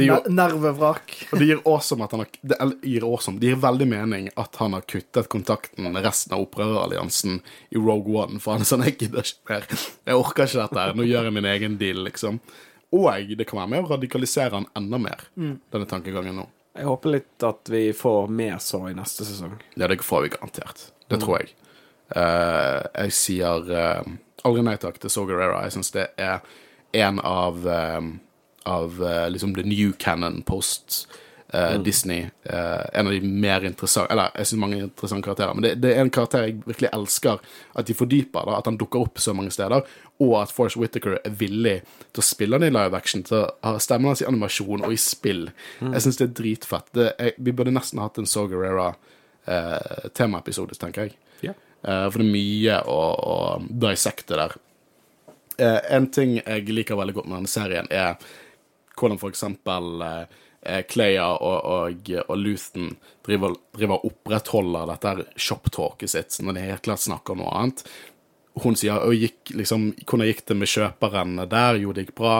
Det 0.00 0.08
gir, 0.08 0.30
Nervevrak. 0.32 1.14
og 1.30 1.42
det 1.42 1.48
gir 1.50 1.60
awesome 1.68 2.06
at 2.06 2.14
han 2.16 2.22
har 2.24 2.30
det 2.52 2.58
gir 2.88 3.04
awesome. 3.06 3.40
Det 3.42 3.52
gir 3.52 3.60
veldig 3.60 3.88
mening 3.90 4.30
at 4.40 4.56
han 4.62 4.76
har 4.76 4.86
kuttet 4.88 5.28
kontakten 5.32 5.90
med 5.90 6.04
resten 6.06 6.34
av 6.36 6.46
opprøreralliansen 6.46 7.40
i 7.70 7.78
Rogue 7.78 8.16
One, 8.16 8.40
for 8.40 8.56
han 8.56 8.64
er 8.64 8.70
sånn 8.70 8.86
Jeg 8.88 8.96
gidder 9.02 9.26
ikke 9.26 9.52
mer. 9.52 9.68
Jeg 10.08 10.22
orker 10.22 10.48
ikke 10.48 10.62
dette 10.62 10.84
her. 10.84 10.96
Nå 10.96 11.06
gjør 11.08 11.28
jeg 11.28 11.36
min 11.36 11.50
egen 11.52 11.76
deal, 11.80 12.02
liksom. 12.08 12.40
Og 12.96 13.36
det 13.38 13.46
kan 13.46 13.60
være 13.60 13.70
med 13.70 13.84
å 13.84 13.92
radikalisere 13.92 14.56
han 14.56 14.66
enda 14.74 14.98
mer, 14.98 15.28
denne 15.36 15.86
tankegangen 15.86 16.40
nå. 16.40 16.48
Jeg 16.74 16.86
håper 16.86 17.14
litt 17.14 17.44
at 17.46 17.70
vi 17.70 17.84
får 17.94 18.30
mer 18.34 18.58
så 18.62 18.84
i 18.88 18.94
neste 18.96 19.26
sesong. 19.26 19.54
Ja, 19.74 19.88
det 19.90 20.00
får 20.06 20.24
vi 20.24 20.32
garantert. 20.34 20.88
Det 21.10 21.18
tror 21.22 21.40
jeg. 21.40 21.54
Uh, 22.10 22.82
jeg 23.04 23.14
sier 23.14 23.70
uh, 23.70 24.10
aldri 24.46 24.64
nei 24.66 24.76
takk 24.80 24.98
til 25.02 25.12
Sogarera. 25.12 25.64
Jeg 25.66 25.76
syns 25.76 25.92
det 25.94 26.08
er 26.18 26.40
en 26.92 27.20
av 27.22 27.68
eh, 27.70 28.00
av 28.68 29.02
uh, 29.02 29.28
liksom 29.32 29.54
the 29.54 29.62
new 29.62 29.92
canon 29.92 30.42
post 30.42 31.06
eh, 31.52 31.82
Disney. 31.82 32.30
Uh, 32.52 32.86
en 32.92 33.06
av 33.06 33.12
de 33.12 33.20
mer 33.20 33.64
interessante 33.64 34.12
Eller 34.12 34.30
jeg 34.34 34.50
syns 34.50 34.60
mange 34.60 34.78
interessante 34.78 35.26
karakterer, 35.26 35.54
men 35.54 35.64
det, 35.64 35.74
det 35.82 35.94
er 35.94 36.04
en 36.04 36.12
karakter 36.12 36.46
jeg 36.46 36.60
virkelig 36.66 36.90
elsker 36.92 37.40
at 37.74 37.88
de 37.88 37.96
fordyper. 37.96 38.46
da, 38.46 38.58
At 38.58 38.70
han 38.70 38.78
dukker 38.80 39.06
opp 39.06 39.20
så 39.22 39.34
mange 39.36 39.52
steder, 39.54 39.86
og 40.20 40.34
at 40.42 40.54
Force 40.54 40.78
Whittaker 40.80 41.18
er 41.18 41.38
villig 41.40 41.80
til 42.12 42.22
å 42.22 42.26
spille 42.26 42.58
han 42.58 42.66
i 42.66 42.72
live 42.72 42.96
action, 42.96 43.24
til 43.26 43.42
å 43.42 43.46
ha 43.66 43.80
stemmen 43.82 44.12
hans 44.12 44.22
i 44.24 44.28
animasjon 44.28 44.84
og 44.86 44.94
i 44.94 45.00
spill. 45.00 45.48
Jeg 45.80 46.04
syns 46.04 46.20
det 46.20 46.28
er 46.28 46.36
dritfett. 46.42 46.92
Det, 46.96 47.08
jeg, 47.18 47.36
vi 47.38 47.54
burde 47.56 47.74
nesten 47.74 48.02
hatt 48.02 48.20
en 48.20 48.28
Saw 48.28 48.50
Gerrera 48.50 48.90
eh, 49.48 50.10
temaepisode, 50.16 50.76
tenker 50.80 51.08
jeg. 51.08 51.16
Yeah. 51.40 51.56
For 51.80 52.20
det 52.20 52.26
er 52.26 52.34
mye 52.34 52.76
å, 52.92 52.98
å 53.32 53.36
dissekte 53.64 54.36
der. 54.36 54.58
En 55.60 56.06
ting 56.12 56.36
jeg 56.38 56.68
liker 56.68 56.96
veldig 57.00 57.14
godt 57.16 57.28
med 57.30 57.38
denne 57.40 57.52
serien, 57.52 57.88
er 57.88 58.20
hvordan 59.00 59.20
for 59.20 59.32
eksempel 59.32 60.04
eh, 60.04 60.36
eh, 60.62 61.16
og, 61.24 61.58
og, 61.74 62.12
og 62.26 62.36
Luthen 62.38 62.92
driver, 63.26 63.56
driver 63.76 64.06
opprettholder 64.06 64.92
dette 64.92 65.26
shop-talket 65.36 66.12
sitt 66.12 66.40
når 66.44 66.56
de 66.56 66.68
helt 66.68 66.86
klart 66.86 67.04
snakker 67.06 67.34
om 67.34 67.44
noe 67.44 67.56
annet. 67.56 67.84
Hun 68.60 68.76
sier 68.76 69.00
og 69.06 69.14
liksom, 69.56 69.92
hvordan 70.04 70.28
gikk 70.28 70.46
det 70.48 70.58
med 70.58 70.70
kjøperen 70.70 71.42
der? 71.48 71.80
Jo, 71.80 71.94
det 71.94 72.08
gikk 72.08 72.16
bra. 72.18 72.36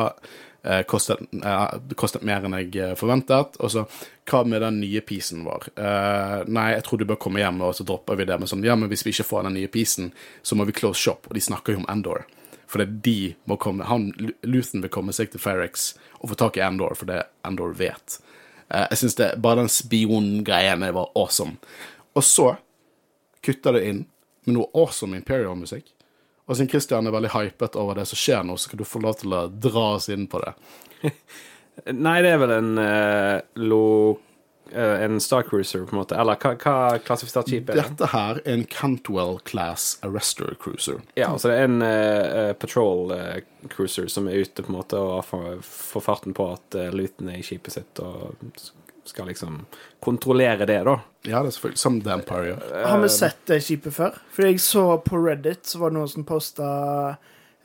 Eh, 0.63 0.83
kostet, 0.83 1.21
eh, 1.45 1.69
kostet 1.97 2.25
mer 2.27 2.45
enn 2.45 2.57
jeg 2.59 2.75
eh, 2.77 2.97
forventet. 2.99 3.57
Og 3.65 3.73
så, 3.73 3.87
hva 4.29 4.43
med 4.45 4.61
den 4.65 4.81
nye 4.83 5.01
pisen 5.07 5.47
vår? 5.47 5.71
Eh, 5.73 6.35
nei, 6.53 6.67
jeg 6.75 6.85
tror 6.87 7.01
du 7.01 7.07
bør 7.09 7.21
komme 7.23 7.41
hjem, 7.41 7.63
og 7.65 7.73
så 7.79 7.87
dropper 7.89 8.19
vi 8.21 8.27
det. 8.29 8.37
Men 8.41 8.51
sånn, 8.51 8.67
ja, 8.67 8.77
men 8.77 8.91
hvis 8.93 9.07
vi 9.07 9.15
ikke 9.15 9.29
får 9.31 9.49
den 9.49 9.57
nye 9.57 9.71
pisen, 9.73 10.13
så 10.43 10.59
må 10.59 10.67
vi 10.69 10.77
close 10.77 11.01
shop. 11.01 11.31
Og 11.31 11.39
de 11.39 11.45
snakker 11.47 11.77
jo 11.77 11.85
om 11.85 11.89
Endor. 11.93 12.27
For 12.71 12.79
det 12.79 12.87
er 12.87 12.99
de 13.05 13.19
må 13.51 13.57
komme 13.59 13.87
han, 13.89 14.13
Luthen 14.47 14.85
vil 14.85 14.93
komme 14.95 15.15
seg 15.17 15.33
til 15.33 15.43
Ferrex 15.43 15.93
og 16.21 16.31
få 16.31 16.37
tak 16.39 16.59
i 16.61 16.63
Endor, 16.63 16.95
for 16.95 17.11
det 17.11 17.25
Endor 17.47 17.75
vet. 17.75 18.21
Uh, 18.71 18.87
jeg 18.93 19.11
det, 19.19 19.31
Bare 19.43 19.65
den 19.65 19.73
spiongreiene 19.73 20.93
var 20.95 21.11
awesome. 21.19 21.59
Og 22.15 22.25
så 22.27 22.53
kutter 23.43 23.75
det 23.75 23.87
inn 23.89 24.05
med 24.47 24.55
noe 24.55 24.71
awesome 24.79 25.19
Imperial-musikk. 25.19 25.91
Og 26.47 26.57
siden 26.57 26.71
Christian 26.71 27.07
er 27.07 27.15
veldig 27.15 27.33
hypet 27.35 27.77
over 27.79 27.99
det 27.99 28.07
som 28.11 28.19
skjer 28.19 28.47
nå, 28.47 28.57
så 28.59 28.69
skal 28.69 28.81
du 28.81 28.87
få 28.87 29.03
lov 29.03 29.19
til 29.21 29.35
å 29.35 29.45
dra 29.51 29.85
oss 29.97 30.09
inn 30.11 30.27
på 30.31 30.41
det. 30.43 30.55
Nei, 32.07 32.17
det 32.23 32.35
er 32.35 32.43
vel 32.43 32.55
en 32.57 32.73
uh, 32.79 33.37
lo... 33.63 33.85
eh, 34.73 35.05
en 35.05 35.21
Star 35.21 35.43
Cruiser, 35.43 35.85
på 35.87 35.97
en 35.97 36.01
måte? 36.01 36.17
Eller 36.21 36.39
hva, 36.41 36.55
hva 36.61 36.99
klassifisert 37.05 37.51
skip 37.51 37.71
er 37.71 37.81
det? 37.81 37.87
Dette 37.91 38.11
her 38.13 38.41
er 38.43 38.53
en 38.55 38.67
Cantwell 38.71 39.39
Class 39.49 39.93
Arrester 40.07 40.57
Cruiser. 40.63 41.01
Ja, 41.19 41.33
altså 41.33 41.51
det 41.51 41.61
er 41.61 41.69
en 41.69 41.81
uh, 41.85 42.53
patrol 42.59 43.15
cruiser 43.71 44.09
som 44.09 44.29
er 44.29 44.41
ute 44.41 44.65
på 44.65 44.73
en 44.73 44.79
måte 44.79 45.01
og 45.01 45.25
får, 45.29 45.63
farten 46.05 46.37
på 46.37 46.51
at 46.55 46.79
uh, 46.79 46.89
Luton 46.95 47.33
er 47.33 47.41
i 47.41 47.47
skipet 47.47 47.77
sitt 47.77 48.03
og 48.05 48.37
skal 49.11 49.27
liksom 49.27 49.67
kontrollere 50.01 50.67
det, 50.67 50.85
da. 50.87 51.01
Ja, 51.27 51.43
det 51.43 51.51
er 51.51 51.55
selvfølgelig 51.57 51.79
Som 51.79 52.01
The 52.05 52.13
Empire 52.15 52.47
gjør. 52.47 52.67
Har 52.87 53.01
vi 53.03 53.09
sett 53.13 53.41
det 53.51 53.61
skipet 53.65 53.97
før? 53.97 54.19
For 54.33 54.47
jeg 54.47 54.61
så 54.63 54.85
på 55.05 55.21
Reddit, 55.21 55.67
så 55.67 55.81
var 55.83 55.93
det 55.93 55.99
noen 55.99 56.13
som 56.13 56.27
posta 56.29 56.69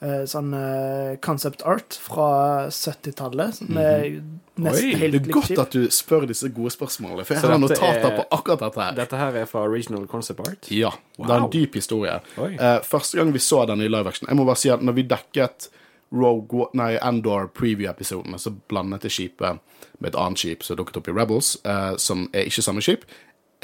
sånn 0.01 0.53
eh, 0.53 1.15
concept 1.23 1.63
art 1.65 1.95
fra 2.01 2.67
70-tallet. 2.69 3.61
Mm 3.61 3.77
-hmm. 3.77 4.39
Oi, 4.57 4.95
helt 4.95 5.11
Det 5.11 5.27
er 5.27 5.31
godt 5.33 5.59
at 5.59 5.71
du 5.71 5.87
spør 5.91 6.25
disse 6.27 6.49
gode 6.49 6.71
spørsmålene, 6.71 7.25
for 7.25 7.33
jeg 7.33 7.43
har 7.43 7.57
notater 7.57 8.11
er- 8.11 8.17
på 8.17 8.25
akkurat 8.31 8.59
dette 8.59 8.81
her. 8.81 8.95
Dette 8.95 9.17
her 9.17 9.35
er 9.35 9.45
fra 9.45 9.59
Original 9.59 10.07
Concept 10.07 10.39
Art. 10.39 10.71
Ja. 10.71 10.91
Det 11.17 11.29
er 11.29 11.43
en 11.43 11.51
dyp 11.51 11.73
historie. 11.73 12.19
Eh, 12.37 12.79
første 12.83 13.17
gang 13.17 13.33
vi 13.33 13.39
så 13.39 13.65
den 13.65 13.81
i 13.81 13.87
live 13.87 14.07
action 14.07 14.27
Jeg 14.29 14.37
må 14.37 14.45
bare 14.45 14.55
si 14.55 14.69
at 14.69 14.81
når 14.81 14.93
vi 14.93 15.03
dekket 15.03 15.69
Rogue 16.11 16.67
Nei, 16.73 16.97
Endor 17.01 17.47
preview-episodene, 17.47 18.39
så 18.39 18.53
blandet 18.67 19.03
jeg 19.03 19.11
skipet 19.11 19.59
med 19.99 20.09
et 20.13 20.19
annet 20.19 20.39
skip 20.39 20.63
som 20.63 20.77
dukket 20.77 20.97
opp 20.97 21.07
i 21.07 21.11
Rebels, 21.11 21.57
uh, 21.65 21.95
som 21.97 22.29
er 22.33 22.45
ikke 22.45 22.61
samme 22.61 22.81
skip. 22.81 23.05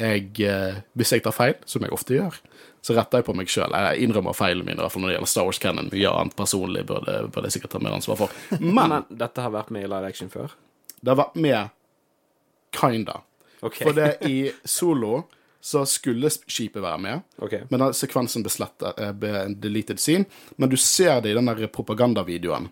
Jeg, 0.00 0.30
uh, 0.40 0.80
hvis 0.94 1.12
jeg 1.12 1.22
tar 1.22 1.30
feil, 1.30 1.54
som 1.64 1.82
jeg 1.82 1.92
ofte 1.92 2.14
gjør, 2.14 2.40
så 2.82 2.96
retter 2.96 3.20
jeg 3.20 3.28
på 3.28 3.34
meg 3.38 3.50
sjøl. 3.50 3.70
Jeg 3.78 4.02
innrømmer 4.02 4.34
feilene 4.34 4.66
mine, 4.66 4.80
i 4.80 4.82
hvert 4.82 4.92
fall 4.92 5.04
når 5.04 5.12
det 5.12 5.16
gjelder 5.16 5.30
Star 5.30 5.46
Wars 5.46 5.60
Cannon. 5.62 5.90
Mye 5.92 6.10
annet 6.10 6.36
personlig 6.38 6.82
burde, 6.88 7.14
burde 7.30 7.46
jeg 7.46 7.58
sikkert 7.60 7.76
ta 7.76 7.82
mer 7.82 7.94
ansvar 7.94 8.18
for. 8.24 8.34
Men 8.58 8.90
Men 8.90 9.04
dette 9.22 9.44
har 9.44 9.54
vært 9.54 9.70
med 9.70 9.86
i 9.86 9.90
live 9.90 10.08
action 10.08 10.32
før? 10.32 10.56
det 11.02 11.10
har 11.10 11.18
vært 11.18 11.38
med 11.42 11.70
kinda. 12.78 13.20
Okay. 13.60 13.86
For 13.86 13.94
det 13.94 14.16
i 14.26 14.52
Solo 14.64 15.24
så 15.62 15.84
skulle 15.86 16.30
skipet 16.30 16.82
være 16.82 16.98
med. 16.98 17.20
okay. 17.38 17.60
Men 17.70 17.80
den 17.80 17.94
sekvensen 17.94 18.42
ble 18.42 18.50
slettet, 18.50 18.98
eh, 18.98 19.42
en 19.44 19.54
deleted 19.60 20.00
scene. 20.02 20.24
Men 20.56 20.70
du 20.70 20.76
ser 20.76 21.20
det 21.20 21.30
i 21.30 21.34
den 21.38 21.46
der 21.46 21.66
propagandavideoen 21.66 22.68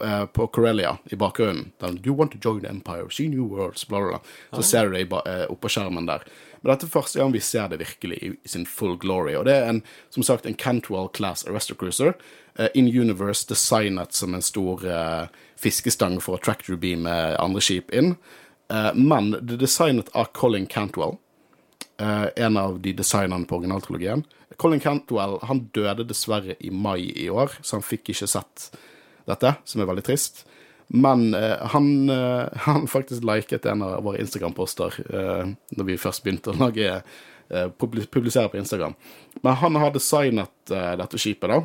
eh, 0.00 0.24
på 0.26 0.46
Corellia 0.46 0.96
i 1.12 1.16
bakgrunnen. 1.16 1.72
Den, 1.80 2.00
you 2.04 2.16
want 2.16 2.32
to 2.32 2.38
join 2.40 2.60
the 2.60 2.68
empire, 2.68 3.10
see 3.10 3.28
new 3.28 3.44
worlds, 3.44 3.84
bla, 3.88 4.00
bla, 4.00 4.08
bla. 4.08 4.20
Så 4.56 4.62
ser 4.62 4.88
du 4.88 4.96
det 4.96 5.04
eh, 5.12 5.44
oppå 5.52 5.68
skjermen 5.68 6.08
der. 6.08 6.24
Men 6.64 6.72
dette 6.72 6.88
er 6.88 6.94
første 6.94 7.20
gang 7.20 7.34
vi 7.34 7.42
ser 7.44 7.68
det 7.68 7.82
virkelig 7.82 8.18
i, 8.24 8.30
sin 8.48 8.64
full 8.64 8.96
glory. 8.98 9.34
Og 9.36 9.44
det 9.44 9.58
er 9.60 9.68
en, 9.68 9.82
som 10.10 10.24
sagt 10.24 10.48
en 10.48 10.56
Cantwell 10.56 11.10
Class 11.12 11.44
Arrestor 11.44 11.76
Cruiser. 11.76 12.16
Uh, 12.58 12.70
in 12.74 12.88
universe 12.88 13.44
designet 13.50 14.16
som 14.16 14.34
en 14.34 14.44
stor 14.44 14.84
uh, 14.88 15.26
fiskestang 15.60 16.16
for 16.24 16.38
å 16.38 16.42
tractor 16.42 16.80
beame 16.80 17.12
andre 17.36 17.62
skip 17.64 17.92
inn. 17.92 18.14
Eh, 18.72 18.94
men 18.96 19.34
det 19.36 19.58
er 19.58 19.66
designet 19.66 20.08
av 20.16 20.32
Colin 20.36 20.66
Cantwell 20.66 21.18
Uh, 22.02 22.26
en 22.36 22.56
av 22.58 22.80
de 22.82 22.90
designerne 22.90 23.46
på 23.46 23.54
originaltrilogien. 23.60 24.24
Colin 24.58 24.80
Cantwell 24.82 25.36
han 25.46 25.60
døde 25.76 26.02
dessverre 26.08 26.56
i 26.58 26.72
mai 26.74 27.04
i 27.06 27.28
år, 27.30 27.52
så 27.62 27.76
han 27.76 27.84
fikk 27.86 28.10
ikke 28.10 28.26
sett 28.32 28.64
dette, 29.30 29.52
som 29.62 29.78
er 29.78 29.86
veldig 29.86 30.02
trist. 30.08 30.42
Men 30.94 31.34
eh, 31.34 31.66
han, 31.74 32.10
eh, 32.10 32.48
han 32.66 32.86
faktisk 32.86 33.24
liket 33.26 33.66
en 33.66 33.82
av 33.82 34.02
våre 34.06 34.20
Instagram-poster 34.22 35.00
eh, 35.10 35.54
når 35.74 35.88
vi 35.88 35.98
først 35.98 36.22
begynte 36.22 36.52
å 36.52 36.58
lage 36.60 36.90
eh, 36.94 37.68
publisere 37.78 38.48
på 38.48 38.60
Instagram. 38.60 38.94
Men 39.42 39.58
han 39.58 39.80
har 39.82 39.94
designet 39.94 40.70
eh, 40.70 40.92
dette 41.00 41.18
skipet, 41.18 41.50
da. 41.50 41.64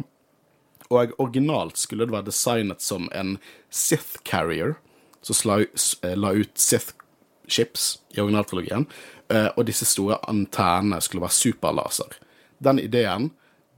Og 0.89 1.13
originalt 1.21 1.77
skulle 1.77 2.07
det 2.09 2.15
være 2.15 2.31
designet 2.31 2.81
som 2.81 3.05
en 3.13 3.35
Sith 3.69 4.23
Carrier, 4.25 4.79
som 5.21 5.37
eh, 5.61 6.15
la 6.17 6.33
ut 6.33 6.57
Sith 6.57 6.95
Ships 7.45 7.99
i 8.17 8.23
originaltrilogien, 8.23 8.87
eh, 9.29 9.51
og 9.53 9.67
disse 9.69 9.85
store 9.85 10.17
antennene 10.29 11.01
skulle 11.05 11.27
være 11.27 11.37
superlaser. 11.37 12.17
Den 12.57 12.81
ideen 12.81 13.29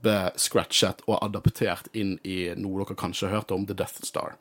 ble 0.02 0.32
scratchet 0.40 1.04
og 1.06 1.20
adaptert 1.20 1.92
inn 1.92 2.16
i 2.24 2.54
noe 2.56 2.82
dere 2.82 2.96
kanskje 2.98 3.28
har 3.28 3.42
hørt 3.42 3.52
om, 3.54 3.68
The 3.68 3.76
Death 3.76 4.00
Star. 4.08 4.40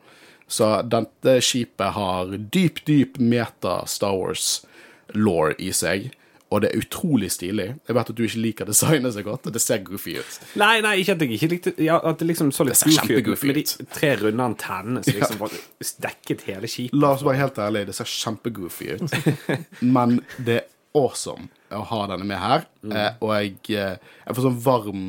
Så 0.51 0.71
dette 0.91 1.37
skipet 1.45 1.95
har 1.95 2.33
dyp, 2.51 2.83
dyp 2.87 3.19
meta-Star 3.23 4.17
Wars-law 4.17 5.53
i 5.57 5.71
seg, 5.75 6.09
og 6.51 6.65
det 6.65 6.71
er 6.73 6.81
utrolig 6.83 7.29
stilig. 7.31 7.69
Jeg 7.87 7.95
vet 7.95 8.09
at 8.11 8.17
du 8.17 8.25
ikke 8.25 8.41
liker 8.43 8.67
designet 8.67 9.15
så 9.15 9.23
godt, 9.23 9.47
og 9.47 9.55
det 9.55 9.61
ser 9.63 9.79
goofy 9.87 10.17
ut. 10.19 10.39
Nei, 10.59 10.81
nei, 10.83 10.97
ikke 10.99 11.15
at 11.15 11.23
jeg 11.23 11.37
ikke 11.37 11.49
likte 11.53 11.71
ja, 11.79 11.95
At 12.03 12.19
det 12.19 12.27
liksom 12.27 12.51
så 12.51 12.65
litt 12.67 12.75
Det 12.75 12.91
ser 12.97 13.23
goofy 13.23 13.47
ut 13.47 13.47
med 13.47 13.59
de 13.61 13.85
tre 13.95 14.09
runde 14.19 14.47
antennene 14.51 15.03
som 15.05 15.15
liksom 15.21 15.45
ja. 15.47 15.61
dekket 16.09 16.43
hele 16.49 16.67
skipet. 16.71 16.99
La 16.99 17.13
oss 17.15 17.23
være 17.23 17.39
helt 17.39 17.61
ærlige, 17.63 17.87
det 17.87 17.95
ser 17.95 18.11
kjempegoofy 18.11 18.89
ut. 18.99 19.15
Men 19.95 20.19
det 20.35 20.65
awesome 20.97 21.49
å 21.71 21.81
ha 21.87 21.99
denne 22.11 22.27
med 22.27 22.39
her. 22.41 22.65
Eh, 22.83 23.11
og 23.23 23.33
jeg, 23.37 23.53
eh, 23.77 23.99
jeg 24.25 24.37
får 24.37 24.47
sånn 24.47 24.61
varm, 24.63 25.03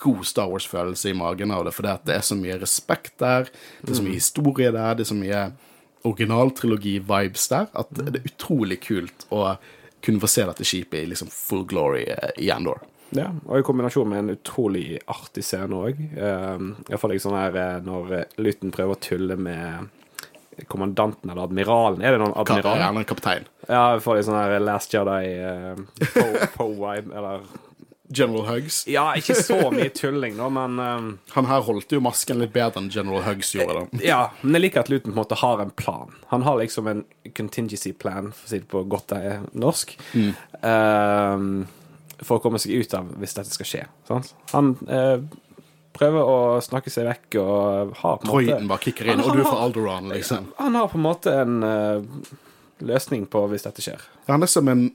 god 0.00 0.26
Star 0.28 0.50
Wars-følelse 0.52 1.10
i 1.10 1.16
magen 1.18 1.54
av 1.54 1.64
det, 1.66 1.74
fordi 1.74 1.92
at 1.92 2.04
det 2.06 2.18
er 2.18 2.26
så 2.26 2.38
mye 2.38 2.58
respekt 2.62 3.16
der, 3.22 3.50
det 3.82 3.90
er 3.90 3.98
så 3.98 4.06
mye 4.06 4.20
historie 4.20 4.70
der, 4.70 4.98
det 4.98 5.06
er 5.06 5.10
så 5.10 5.18
mye 5.18 5.46
originaltrilogi-vibes 6.06 7.48
der, 7.50 7.70
at 7.74 7.90
det 7.96 8.20
er 8.20 8.28
utrolig 8.30 8.78
kult 8.84 9.26
å 9.34 9.56
kunne 10.04 10.22
få 10.22 10.30
se 10.30 10.44
dette 10.46 10.66
skipet 10.66 11.02
i 11.02 11.08
liksom 11.10 11.32
full 11.32 11.64
glory 11.66 12.04
eh, 12.12 12.30
i 12.46 12.52
Andor. 12.54 12.84
Ja, 13.14 13.28
og 13.46 13.60
i 13.60 13.66
kombinasjon 13.66 14.08
med 14.10 14.24
en 14.24 14.34
utrolig 14.34 14.98
artig 15.10 15.44
scene 15.46 15.78
òg. 15.78 15.98
Uh, 16.18 16.72
Iallfall 16.90 17.14
sånn 17.22 17.38
her 17.38 17.58
eh, 17.62 17.76
når 17.86 18.16
Luton 18.42 18.74
prøver 18.74 18.96
å 18.96 19.02
tulle 19.02 19.36
med 19.38 19.92
kommandanten 20.70 21.30
eller 21.30 21.44
admiralen. 21.44 22.02
Er 22.02 22.16
det 22.16 22.22
noen 22.24 22.34
admiral? 22.38 22.80
Gjerne 22.80 23.02
en 23.02 23.08
kaptein. 23.08 23.46
Ja, 23.68 23.84
vi 23.96 24.04
får 24.04 24.18
litt 24.18 24.28
sånn 24.28 24.38
her 24.38 24.58
Last 24.62 24.94
Jedi 24.94 25.22
uh, 25.42 26.50
Po-vibe, 26.56 27.12
eller 27.18 27.46
General 28.08 28.46
Hugs. 28.46 28.84
Ja, 28.88 29.08
ikke 29.18 29.34
så 29.34 29.58
mye 29.74 29.88
tulling, 29.94 30.36
da, 30.38 30.48
men 30.52 30.78
um, 30.78 31.08
Han 31.34 31.48
her 31.50 31.64
holdt 31.66 31.92
jo 31.92 32.00
masken 32.04 32.38
litt 32.42 32.52
bedre 32.54 32.82
enn 32.82 32.90
General 32.94 33.24
Hugs 33.26 33.50
gjorde. 33.56 33.82
da. 33.82 34.02
Ja, 34.04 34.20
men 34.42 34.58
jeg 34.58 34.68
liker 34.68 34.84
at 34.84 34.92
Luton 34.92 35.10
på 35.10 35.16
en 35.16 35.22
måte 35.22 35.38
har 35.40 35.62
en 35.62 35.72
plan. 35.74 36.14
Han 36.30 36.46
har 36.46 36.60
liksom 36.60 36.90
en 36.90 37.02
contingency 37.36 37.92
plan, 37.92 38.30
for 38.30 38.46
å 38.46 38.52
si 38.52 38.62
det 38.62 38.70
på 38.70 38.84
godt 38.86 39.10
det 39.14 39.22
er 39.32 39.42
norsk, 39.58 39.96
eh, 40.14 41.48
for 42.22 42.38
å 42.38 42.44
komme 42.44 42.62
seg 42.62 42.78
ut 42.78 42.94
av 42.96 43.10
hvis 43.20 43.36
dette 43.36 43.58
skal 43.58 43.70
skje. 43.72 43.82
Sant? 44.08 44.32
Han 44.54 44.76
eh, 44.86 45.18
prøver 45.96 46.28
å 46.32 46.36
snakke 46.64 46.92
seg 46.92 47.08
vekk 47.08 47.38
og 47.42 47.94
har 48.02 48.18
på 48.22 48.28
en 48.28 48.32
måte 48.32 48.68
bare 48.70 48.84
kicker 48.84 49.10
inn, 49.12 49.22
og 49.24 49.32
du 49.34 49.42
han 49.42 49.48
får 49.48 49.62
Alderaan 49.66 50.10
liksom. 50.12 50.50
Han 50.60 50.78
har 50.78 50.90
på 50.92 50.98
en 51.00 51.04
måte 51.06 51.34
en 51.42 51.56
uh, 51.64 52.30
løsning 52.86 53.26
på 53.32 53.42
hvis 53.52 53.66
dette 53.66 53.84
skjer. 53.84 54.04
Han 54.30 54.44
er 54.46 54.50
som 54.52 54.68
en 54.72 54.86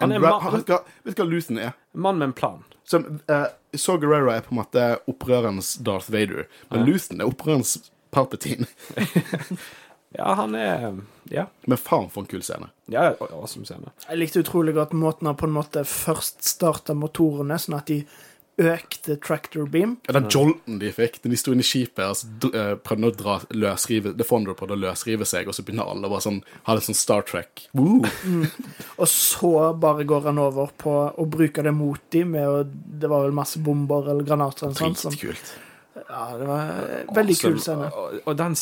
Han 0.00 0.10
han, 0.10 0.12
er 0.12 0.24
han, 0.26 0.40
ma- 0.42 0.56
vet, 1.04 1.14
du 1.16 1.22
hva, 1.22 1.28
Luthen 1.30 1.58
er? 1.62 1.74
En 1.94 2.02
mann 2.06 2.18
med 2.18 2.32
en 2.32 2.36
plan. 2.38 2.64
Som, 2.84 3.06
uh, 3.30 3.46
Saw 3.74 3.98
Gerrera 4.02 4.36
er 4.38 4.44
på 4.46 4.54
en 4.54 4.60
måte 4.62 4.88
opprørens 5.10 5.76
Darth 5.86 6.10
Vader, 6.12 6.48
men 6.70 6.84
Luthen 6.88 7.22
er 7.22 7.30
opprørens 7.30 7.78
Palpatine. 8.14 8.66
Ja, 10.14 10.34
han 10.38 10.54
er 10.54 11.00
Ja. 11.30 11.46
Men 11.66 11.78
faen 11.80 12.10
for 12.10 12.22
en 12.22 12.28
kul 12.30 12.42
scene. 12.42 12.68
ja 12.86 13.14
awesome 13.32 13.66
scene. 13.66 13.90
Jeg 14.08 14.18
likte 14.20 14.42
utrolig 14.44 14.74
godt 14.76 14.92
måten 14.92 15.26
han 15.26 15.36
på 15.36 15.48
en 15.48 15.56
måte 15.56 15.82
først 15.88 16.44
starta 16.46 16.94
motorene, 16.94 17.56
sånn 17.58 17.74
at 17.78 17.86
de 17.90 18.04
økte 18.60 19.16
tractor 19.22 19.66
beam. 19.70 19.96
Ja, 20.06 20.14
Den 20.18 20.28
jolten 20.30 20.78
de 20.78 20.92
fikk 20.94 21.20
da 21.22 21.30
de 21.32 21.38
sto 21.40 21.54
inne 21.54 21.64
i 21.64 21.66
skipet 21.66 22.04
og 22.04 22.54
eh, 22.54 22.74
prøvde 22.78 23.10
å 23.10 23.16
dra 23.18 23.36
løsrive 23.50 24.14
The 24.14 24.26
Fonder 24.26 24.56
prøvde 24.58 24.76
å 24.76 24.82
løsrive 24.84 25.26
seg, 25.28 25.48
og 25.50 25.56
så 25.56 25.64
begynner 25.66 25.90
alle 25.90 26.10
å 26.10 26.20
sånn 26.22 26.40
ha 26.68 26.76
litt 26.76 26.86
sånn 26.86 26.98
Star 26.98 27.26
Trek. 27.26 27.66
Woo! 27.74 28.04
Og 29.00 29.08
så 29.10 29.52
bare 29.80 30.06
går 30.08 30.30
han 30.30 30.40
over 30.42 30.70
på 30.78 30.94
å 31.10 31.26
bruke 31.26 31.64
det 31.66 31.74
mot 31.74 32.00
dem 32.14 32.34
med 32.36 32.48
å 32.48 32.62
Det 32.64 33.10
var 33.10 33.26
vel 33.26 33.34
masse 33.36 33.60
bomber 33.62 34.10
eller 34.12 34.26
granater 34.26 34.68
eller 34.68 34.78
sånt. 34.78 35.02
Dritkult. 35.02 35.20
Dritkult. 35.20 35.73
Ja, 36.14 36.24
det 36.38 36.46
var 36.48 36.60
en 37.00 37.10
veldig 37.16 37.36
kul 37.40 37.58
scene. 37.60 37.88
Og, 37.90 38.18
og 38.30 38.36
den, 38.38 38.54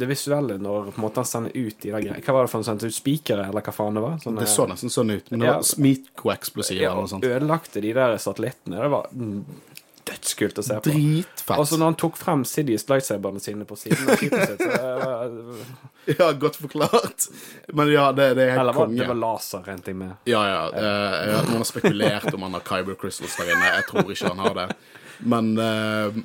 det 0.00 0.08
visuelle 0.10 0.56
når 0.64 0.88
på 0.90 0.96
en 0.98 1.04
måte 1.04 1.20
han 1.22 1.28
sender 1.28 1.52
ut 1.54 1.76
de 1.84 1.92
der 1.92 2.00
greiene 2.06 2.24
Hva 2.24 2.36
var 2.38 2.48
det 2.48 2.52
for 2.54 2.62
en 2.62 2.68
sendte 2.70 2.88
ut 2.88 2.96
spikere, 2.96 3.48
eller 3.50 3.64
hva 3.68 3.74
faen 3.76 3.98
det 4.00 4.04
var? 4.04 4.16
Sånne, 4.24 4.44
Det 4.46 4.52
så 4.54 4.66
nesten 4.70 4.92
sånn 4.94 5.12
ut, 5.14 5.28
men 5.30 5.44
det 5.44 5.50
Ja. 5.52 5.58
var 5.60 5.68
smiko-eksplosiver 5.68 6.82
ja, 6.82 6.92
eller 6.94 7.02
noe 7.04 7.10
og 7.10 7.12
sånt. 7.16 7.28
ødelagte 7.28 7.84
de 7.84 7.92
der 8.00 8.16
satellittene. 8.22 8.80
Det 8.80 8.90
var 8.96 9.10
mm, 9.12 9.42
dødskult 10.08 10.58
å 10.58 10.62
se 10.64 10.76
på. 10.80 10.88
Dritfett. 10.88 11.58
Og 11.60 11.66
så 11.68 11.76
når 11.76 11.90
han 11.90 11.96
tok 12.00 12.14
frem 12.16 12.44
Sidious 12.48 12.86
lightsaberne 12.88 13.42
sine 13.44 13.66
på 13.68 13.76
siden 13.76 14.08
av 14.08 14.16
skipet 14.22 14.54
sitt, 14.54 14.62
så 14.64 14.70
det 14.72 14.92
var, 15.02 15.34
Ja, 16.18 16.30
godt 16.32 16.56
forklart. 16.56 17.26
Men 17.76 17.90
ja, 17.92 18.06
det, 18.16 18.30
det 18.38 18.46
er 18.46 18.54
helt 18.54 18.62
Eller 18.62 18.72
var, 18.72 18.86
konge. 18.88 19.02
det 19.02 19.08
var 19.10 19.18
laser, 19.20 19.60
regnet 19.68 19.90
jeg 19.92 19.98
med. 20.00 20.14
Ja, 20.30 20.40
ja. 20.48 20.62
Uh, 20.72 21.18
jeg 21.28 21.42
Noen 21.50 21.60
har 21.60 21.68
spekulert 21.68 22.30
om 22.32 22.46
han 22.48 22.56
har 22.56 22.64
Kyber 22.70 22.96
Crystals 23.02 23.36
der 23.36 23.52
inne. 23.52 23.68
Jeg 23.76 23.84
tror 23.90 24.14
ikke 24.16 24.32
han 24.32 24.40
har 24.46 24.56
det. 24.62 24.66
Men 25.28 25.52
eh, 25.58 26.18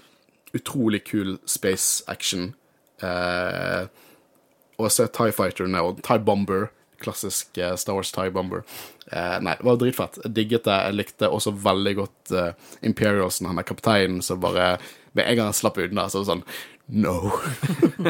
utrolig 0.53 1.03
kul 1.07 1.37
space 1.49 2.03
action. 2.07 2.53
Eh, 3.01 3.85
og 4.77 4.91
så 4.91 5.07
TIE 5.07 5.33
Fighter 5.35 5.69
og 5.81 6.01
TIE 6.03 6.23
Bomber. 6.23 6.69
Klassisk 7.03 7.57
eh, 7.57 7.75
Star 7.75 7.97
Wars 7.97 8.11
TIE 8.15 8.31
Bomber. 8.31 8.63
Eh, 9.11 9.39
nei, 9.43 9.55
det 9.59 9.67
var 9.67 9.79
dritfett. 9.81 10.19
Jeg 10.23 10.35
digget 10.37 10.67
det. 10.67 10.77
Jeg 10.87 10.97
likte 10.99 11.29
også 11.29 11.55
veldig 11.65 11.95
godt 11.99 12.33
eh, 12.33 12.53
Imperialsen, 12.85 13.49
han 13.49 13.59
er 13.59 13.67
kapteinen 13.67 14.21
som 14.23 14.41
bare 14.43 14.77
Med 15.13 15.27
en 15.27 15.37
gang 15.37 15.51
han 15.51 15.53
slapp 15.57 15.77
unna, 15.77 16.07
så 16.09 16.21
var 16.21 16.23
det 16.23 16.31
sånn 16.31 16.45
No. 16.93 17.31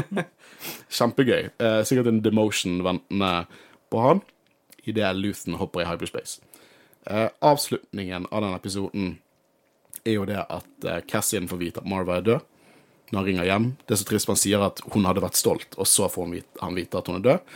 Kjempegøy. 0.97 1.49
Eh, 1.61 1.81
sikkert 1.85 2.09
en 2.09 2.23
demotion 2.25 2.79
ventende 2.85 3.33
på 3.93 4.01
han. 4.01 4.23
idet 4.83 5.15
Luthen 5.15 5.55
hopper 5.59 5.83
i 5.83 5.87
hyperspace. 5.87 6.41
Eh, 7.05 7.29
avslutningen 7.39 8.27
av 8.31 8.41
den 8.41 8.55
episoden 8.55 9.17
er 10.03 10.17
jo 10.17 10.25
det 10.27 10.39
at 10.41 10.87
eh, 10.87 11.01
Cassian 11.07 11.47
får 11.47 11.61
vite 11.61 11.83
at 11.83 11.87
Marva 11.89 12.17
er 12.19 12.27
død 12.27 12.49
når 13.13 13.19
han 13.19 13.27
ringer 13.27 13.45
hjem. 13.45 13.65
Det 13.85 13.93
er 13.93 13.99
så 14.01 14.07
trist, 14.09 14.27
man 14.27 14.39
sier 14.41 14.63
at 14.65 14.81
hun 14.89 15.05
hadde 15.05 15.21
vært 15.21 15.37
stolt, 15.37 15.75
og 15.77 15.85
så 15.85 16.07
får 16.09 16.25
han 16.25 16.31
vite, 16.33 16.59
han 16.63 16.77
vite 16.77 16.97
at 16.97 17.09
hun 17.11 17.19
er 17.19 17.25
død. 17.27 17.51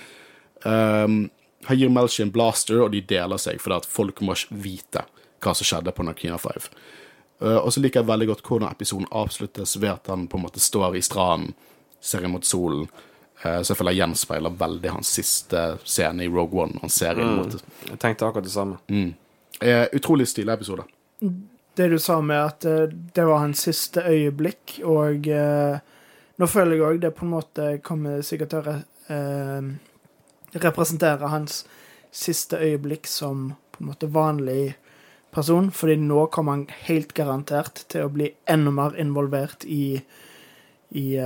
Um, 0.67 1.15
han 1.65 1.79
gir 1.79 1.89
Melchi 1.89 2.21
en 2.21 2.33
blaster, 2.35 2.83
og 2.83 2.91
de 2.93 3.01
deler 3.01 3.41
seg 3.41 3.57
fordi 3.63 3.79
at 3.79 3.89
folk 3.89 4.21
må 4.21 4.35
ikke 4.37 4.59
vite 4.67 5.03
hva 5.41 5.55
som 5.57 5.65
skjedde 5.65 5.93
på 5.97 6.05
Narkina 6.05 6.37
5. 6.37 6.69
Uh, 7.41 7.57
og 7.57 7.71
så 7.73 7.81
liker 7.81 8.03
jeg 8.03 8.09
veldig 8.11 8.29
godt 8.29 8.45
hvordan 8.45 8.69
episoden 8.69 9.09
avsluttes 9.09 9.73
ved 9.81 9.95
at 9.95 10.13
han 10.13 10.29
på 10.29 10.37
en 10.37 10.45
måte 10.45 10.61
står 10.61 10.99
i 10.99 11.03
stranden, 11.05 11.55
ser 12.05 12.27
inn 12.27 12.35
mot 12.35 12.45
solen. 12.45 12.85
Uh, 13.41 13.57
så 13.65 13.71
jeg 13.73 13.81
føler 13.81 13.97
jeg 13.97 14.03
gjenspeiler 14.03 14.61
veldig 14.61 14.93
hans 14.93 15.17
siste 15.17 15.67
scene 15.89 16.27
i 16.27 16.29
Rogue 16.29 16.67
One. 16.67 16.77
Han 16.85 16.93
ser 16.93 17.17
inn 17.17 17.33
mot 17.41 17.57
Jeg 17.89 17.97
tenkte 17.97 18.29
akkurat 18.29 18.45
det 18.45 18.53
samme. 18.53 18.77
uh, 19.65 19.85
Utrolig 19.97 20.29
stilig 20.29 20.53
episode. 20.53 20.85
Det 21.77 21.87
du 21.87 21.99
sa 22.01 22.21
med 22.25 22.39
at 22.41 22.65
eh, 22.65 22.87
det 22.89 23.25
var 23.25 23.43
hans 23.43 23.61
siste 23.67 24.01
øyeblikk, 24.01 24.79
og 24.81 25.27
eh, 25.29 25.77
nå 26.41 26.49
føler 26.49 26.73
jeg 26.73 26.85
òg 26.87 27.01
det 27.03 27.11
på 27.13 27.25
en 27.27 27.35
måte 27.35 27.67
kommer 27.85 28.23
sikkert 28.25 28.53
til 28.53 28.69
å 28.71 28.73
eh, 29.13 29.67
representere 30.57 31.29
hans 31.29 31.61
siste 32.09 32.57
øyeblikk 32.57 33.05
som 33.09 33.51
på 33.75 33.83
en 33.83 33.91
måte 33.91 34.09
vanlig 34.09 34.73
person, 35.29 35.69
fordi 35.69 35.99
nå 36.01 36.25
kommer 36.33 36.57
han 36.57 36.65
helt 36.87 37.13
garantert 37.13 37.83
til 37.93 38.07
å 38.07 38.13
bli 38.13 38.31
enda 38.49 38.73
mer 38.73 38.97
involvert 38.97 39.67
i 39.67 39.99
i, 40.97 41.19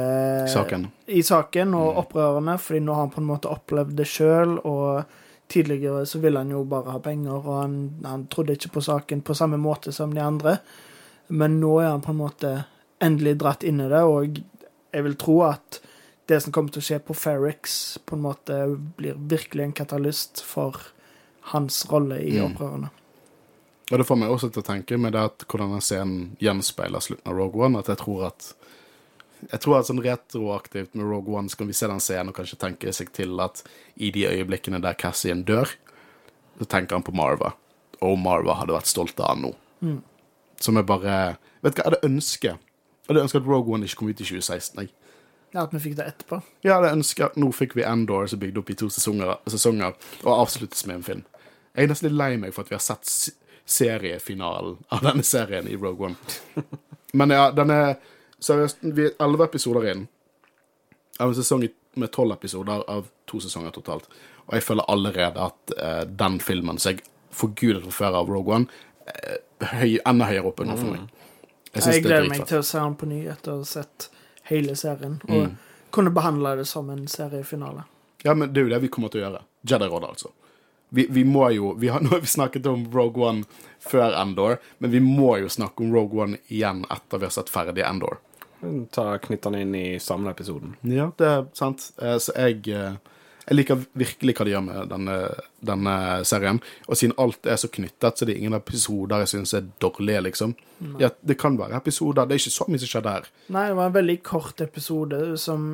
Saken. 0.50 0.88
i 1.06 1.20
saken 1.22 1.76
og 1.78 2.00
opprørene, 2.02 2.56
fordi 2.58 2.80
nå 2.82 2.96
har 2.98 3.06
han 3.06 3.12
på 3.14 3.20
en 3.22 3.28
måte 3.30 3.52
opplevd 3.52 3.94
det 4.00 4.08
sjøl, 4.10 4.56
og 4.66 5.04
tidligere 5.52 6.06
så 6.08 6.22
ville 6.24 6.40
han 6.40 6.52
jo 6.54 6.64
bare 6.68 6.96
ha 6.96 7.02
penger, 7.04 7.38
og 7.38 7.58
han, 7.60 7.78
han 8.06 8.26
trodde 8.32 8.56
ikke 8.58 8.74
på 8.78 8.86
saken 8.88 9.24
på 9.28 9.36
samme 9.38 9.60
måte 9.62 9.94
som 9.96 10.14
de 10.16 10.24
andre. 10.24 10.58
Men 11.28 11.60
nå 11.62 11.78
er 11.82 11.92
han 11.94 12.04
på 12.04 12.14
en 12.16 12.22
måte 12.24 12.54
endelig 13.02 13.38
dratt 13.42 13.66
inn 13.68 13.82
i 13.84 13.90
det, 13.92 14.02
og 14.08 14.42
jeg 14.92 15.06
vil 15.08 15.18
tro 15.20 15.42
at 15.48 15.82
det 16.32 16.40
som 16.44 16.54
kommer 16.56 16.72
til 16.72 16.84
å 16.84 16.86
skje 16.86 17.00
på 17.04 17.16
Ferrix, 17.18 17.78
på 18.08 18.16
en 18.16 18.24
måte 18.24 18.58
blir 18.98 19.20
virkelig 19.20 19.66
en 19.66 19.76
katalyst 19.76 20.44
for 20.46 20.78
hans 21.52 21.84
rolle 21.92 22.22
i 22.24 22.38
opprørene. 22.44 22.92
Og 23.92 24.00
det 24.00 24.08
får 24.08 24.20
meg 24.22 24.32
også 24.32 24.52
til 24.54 24.64
å 24.64 24.68
tenke 24.70 25.00
med 25.02 25.16
det 25.18 25.24
at 25.28 25.44
hvordan 25.52 25.74
den 25.76 25.84
scenen 25.84 26.20
gjenspeiler 26.40 27.04
slutten 27.04 27.28
av 27.28 27.36
Rogue 27.36 27.66
One, 27.66 27.82
at 27.82 27.90
jeg 27.92 28.00
tror 28.00 28.30
at 28.30 28.54
jeg 29.50 29.62
tror 29.64 29.80
at 29.80 29.88
sånn 29.90 30.02
retroaktivt 30.04 30.94
med 30.98 31.08
Rogue 31.10 31.34
One 31.38 31.50
så 31.50 31.58
kan 31.60 31.70
vi 31.70 31.76
se 31.78 31.90
den 31.90 32.02
scenen 32.04 32.30
og 32.32 32.38
kanskje 32.38 32.60
tenke 32.62 32.94
seg 32.94 33.12
til 33.16 33.40
at 33.42 33.64
i 33.98 34.12
de 34.14 34.28
øyeblikkene 34.30 34.82
der 34.84 34.98
Cassian 35.00 35.44
dør, 35.48 35.72
så 36.60 36.68
tenker 36.70 36.98
han 37.00 37.06
på 37.06 37.16
Marva. 37.18 37.54
Og 38.06 38.18
Marva 38.22 38.58
hadde 38.60 38.76
vært 38.76 38.90
stolt 38.92 39.20
av 39.22 39.34
han 39.34 39.46
nå. 39.48 39.54
Som 40.62 40.78
er 40.78 40.86
bare 40.86 41.16
Vet 41.62 41.74
du 41.74 41.82
hva, 41.82 41.84
jeg 41.84 41.88
hadde 41.88 42.06
ønsket 42.06 42.52
Jeg 42.52 43.10
hadde 43.10 43.24
ønsket 43.24 43.42
at 43.42 43.48
Rogue 43.50 43.74
One 43.74 43.86
ikke 43.86 43.98
kom 44.02 44.12
ut 44.12 44.22
i 44.22 44.26
2016. 44.28 44.82
Jeg. 44.82 44.94
Ja, 45.52 45.64
At 45.64 45.74
vi 45.74 45.82
fikk 45.84 45.98
det 45.98 46.06
etterpå. 46.08 46.38
Jeg 46.64 46.74
hadde 46.74 46.94
ønsket 46.96 47.26
at 47.32 47.38
nå 47.42 47.50
fikk 47.54 47.74
vi 47.76 47.84
Endor 47.86 48.30
som 48.30 48.40
bygde 48.40 48.62
opp 48.62 48.70
i 48.72 48.78
to 48.78 48.88
sesonger, 48.94 49.34
sesonger 49.50 49.98
og 50.24 50.32
avsluttes 50.38 50.86
med 50.88 51.00
en 51.00 51.08
film. 51.08 51.24
Jeg 51.76 51.84
er 51.88 51.92
nesten 51.92 52.10
litt 52.10 52.20
lei 52.20 52.32
meg 52.40 52.54
for 52.56 52.64
at 52.64 52.72
vi 52.72 52.78
har 52.78 52.84
sett 52.86 53.34
seriefinalen 53.72 54.78
av 54.94 55.04
denne 55.06 55.26
serien 55.28 55.68
i 55.68 55.76
Rogue 55.80 56.12
One. 56.12 56.66
Men 57.18 57.34
ja, 57.36 57.50
den 57.56 57.74
er 57.74 57.98
seriøst 58.42 58.82
Vi 58.82 59.06
er 59.06 59.16
elleve 59.22 59.48
episoder 59.50 59.88
inn 59.92 60.08
av 61.22 61.30
en 61.30 61.38
sesong 61.38 61.68
med 62.00 62.12
tolv 62.12 62.34
episoder 62.34 62.84
av 62.90 63.10
to 63.30 63.40
sesonger 63.44 63.74
totalt. 63.76 64.08
Og 64.48 64.56
jeg 64.58 64.64
føler 64.66 64.88
allerede 64.92 65.48
at 65.48 65.74
uh, 65.78 66.04
den 66.08 66.40
filmen 66.44 66.80
som 66.80 66.96
jeg 66.96 67.04
forgudet 67.36 67.84
for 67.84 67.96
før 67.96 68.18
av 68.22 68.32
Rogue 68.32 68.56
One, 68.56 68.82
uh, 69.08 69.68
høy, 69.76 70.00
enda 70.08 70.28
høyere 70.32 70.50
oppe 70.50 70.68
nå 70.68 70.78
for 70.80 70.96
meg. 70.96 71.08
Jeg 71.72 71.84
Jeg 71.86 72.02
er 72.02 72.08
gleder 72.08 72.30
meg 72.32 72.46
til 72.48 72.60
å 72.60 72.68
se 72.68 72.80
den 72.80 72.98
på 73.00 73.08
ny 73.08 73.22
etter 73.32 73.54
å 73.54 73.62
ha 73.62 73.68
sett 73.68 74.10
hele 74.50 74.76
serien, 74.76 75.22
og 75.30 75.54
kunne 75.96 76.12
behandle 76.12 76.58
det 76.60 76.68
som 76.68 76.90
en 76.90 77.06
seriefinale. 77.08 77.86
Ja, 78.24 78.34
men 78.34 78.54
det 78.54 78.62
er 78.62 78.68
jo 78.68 78.74
det 78.74 78.82
vi 78.84 78.90
kommer 78.92 79.12
til 79.12 79.22
å 79.22 79.28
gjøre. 79.28 79.44
Jedi-rådet, 79.68 80.10
altså. 80.10 80.32
Vi, 80.92 81.06
vi 81.10 81.24
må 81.24 81.46
jo 81.56 81.72
vi 81.80 81.88
har, 81.88 82.02
Nå 82.04 82.12
har 82.12 82.20
vi 82.20 82.28
snakket 82.28 82.68
om 82.68 82.84
Rogue 82.92 83.24
One 83.24 83.44
før 83.80 84.16
Endor, 84.22 84.60
men 84.78 84.92
vi 84.92 85.00
må 85.00 85.38
jo 85.40 85.50
snakke 85.50 85.86
om 85.86 85.96
Rogue 85.96 86.24
One 86.24 86.42
igjen 86.48 86.84
etter 86.92 87.22
vi 87.22 87.30
har 87.30 87.36
sett 87.36 87.52
ferdig 87.52 87.86
Endor. 87.88 88.20
Ta 88.92 89.18
Knytte 89.18 89.50
den 89.52 89.62
inn 89.62 89.76
i 89.76 90.00
samleepisoden. 90.00 90.76
Ja, 90.84 91.12
det 91.18 91.28
er 91.28 91.48
sant. 91.58 91.92
Eh, 92.02 92.18
Så 92.22 92.34
jeg, 92.36 92.68
eh, 92.68 92.98
jeg 93.48 93.58
liker 93.58 93.80
virkelig 93.98 94.36
hva 94.38 94.46
de 94.46 94.52
gjør 94.54 94.64
med 94.68 94.90
denne, 94.92 95.16
denne 95.66 95.96
serien. 96.30 96.60
Og 96.88 96.96
siden 97.00 97.16
alt 97.18 97.46
er 97.50 97.58
så 97.58 97.68
knyttet, 97.74 98.18
så 98.18 98.26
det 98.26 98.36
er 98.36 98.40
ingen 98.44 98.54
episoder 98.54 99.24
jeg 99.26 99.32
syns 99.34 99.54
er 99.58 99.66
dårlige, 99.82 100.22
liksom. 100.30 100.56
Ja, 101.02 101.10
det 101.26 101.38
kan 101.42 101.58
være 101.58 101.76
episoder. 101.82 102.26
Det 102.30 102.36
er 102.38 102.44
ikke 102.44 102.58
så 102.60 102.68
mye 102.70 102.80
som 102.80 102.88
skjer 102.94 103.04
der. 103.10 103.28
Nei, 103.50 103.68
det 103.68 103.76
var 103.78 103.90
en 103.92 103.98
veldig 103.98 104.20
kort 104.24 104.62
episode 104.62 105.38
som 105.42 105.74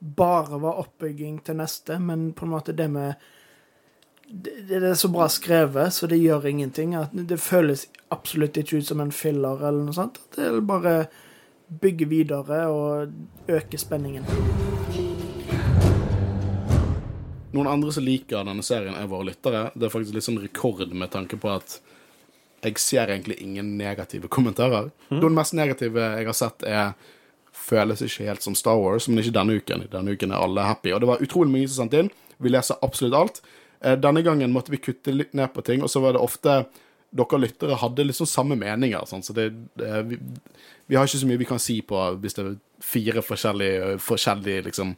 bare 0.00 0.60
var 0.62 0.78
oppbygging 0.84 1.40
til 1.44 1.56
neste, 1.58 1.98
men 1.98 2.32
på 2.32 2.44
en 2.46 2.52
måte 2.52 2.76
det 2.76 2.90
med 2.90 3.14
Det, 4.30 4.68
det 4.68 4.82
er 4.84 4.92
så 4.94 5.08
bra 5.08 5.24
skrevet, 5.32 5.88
så 5.96 6.06
det 6.06 6.18
gjør 6.20 6.44
ingenting. 6.50 6.92
Det 7.26 7.38
føles 7.40 7.86
absolutt 8.12 8.58
ikke 8.60 8.76
ut 8.82 8.86
som 8.86 9.00
en 9.00 9.10
filler 9.10 9.56
eller 9.64 9.86
noe 9.86 9.94
sånt. 9.96 10.18
Det 10.36 10.44
er 10.44 10.60
bare 10.60 11.06
bygge 11.68 12.08
videre 12.08 12.62
og 12.72 13.12
øke 13.48 13.78
spenningen. 13.78 14.24
Noen 17.52 17.68
andre 17.70 17.92
som 17.92 18.04
liker 18.04 18.44
denne 18.44 18.64
serien, 18.64 18.94
er 18.96 19.08
våre 19.08 19.30
lyttere. 19.30 19.68
Det 19.74 19.88
er 19.88 19.92
faktisk 19.92 20.16
litt 20.16 20.26
sånn 20.26 20.40
rekord 20.42 20.92
med 20.92 21.10
tanke 21.14 21.38
på 21.40 21.50
at 21.52 21.78
jeg 22.64 22.80
ser 22.82 23.12
egentlig 23.12 23.38
ingen 23.40 23.76
negative 23.78 24.28
kommentarer. 24.28 24.90
Den 25.08 25.36
mest 25.36 25.54
negative 25.56 26.02
jeg 26.18 26.26
har 26.28 26.36
sett, 26.36 26.64
er 26.66 26.92
føles 27.58 28.02
ikke 28.04 28.26
helt 28.28 28.44
som 28.44 28.56
Star 28.58 28.78
Wars, 28.80 29.08
men 29.08 29.22
ikke 29.22 29.34
denne 29.36 29.56
uken. 29.60 29.86
Denne 29.92 30.14
uken 30.14 30.32
er 30.34 30.42
alle 30.44 30.66
happy. 30.66 30.92
Og 30.94 31.02
det 31.02 31.08
var 31.10 31.24
utrolig 31.24 31.52
mye 31.54 31.68
som 31.70 31.84
sendte 31.84 32.04
inn. 32.04 32.10
Vi 32.38 32.52
leser 32.52 32.78
absolutt 32.84 33.16
alt. 33.18 33.40
Eh, 33.80 33.96
Denne 33.98 34.22
gangen 34.26 34.52
måtte 34.54 34.72
vi 34.74 34.80
kutte 34.82 35.14
litt 35.14 35.34
ned 35.38 35.52
på 35.54 35.64
ting, 35.66 35.82
og 35.82 35.90
så 35.90 36.02
var 36.04 36.14
det 36.16 36.22
ofte 36.22 36.60
dere 37.10 37.40
lyttere 37.40 37.78
hadde 37.80 38.04
liksom 38.04 38.28
samme 38.28 38.56
meninger. 38.58 39.06
Sånn, 39.08 39.24
så 39.24 39.34
det, 39.36 39.48
det, 39.78 40.02
vi, 40.10 40.18
vi 40.86 40.98
har 40.98 41.08
ikke 41.08 41.22
så 41.22 41.28
mye 41.30 41.40
vi 41.40 41.48
kan 41.48 41.62
si 41.62 41.80
på 41.86 42.00
hvis 42.20 42.36
det 42.36 42.44
er 42.44 42.56
fire 42.84 43.24
forskjellige, 43.24 43.96
forskjellige 44.04 44.66
liksom, 44.68 44.94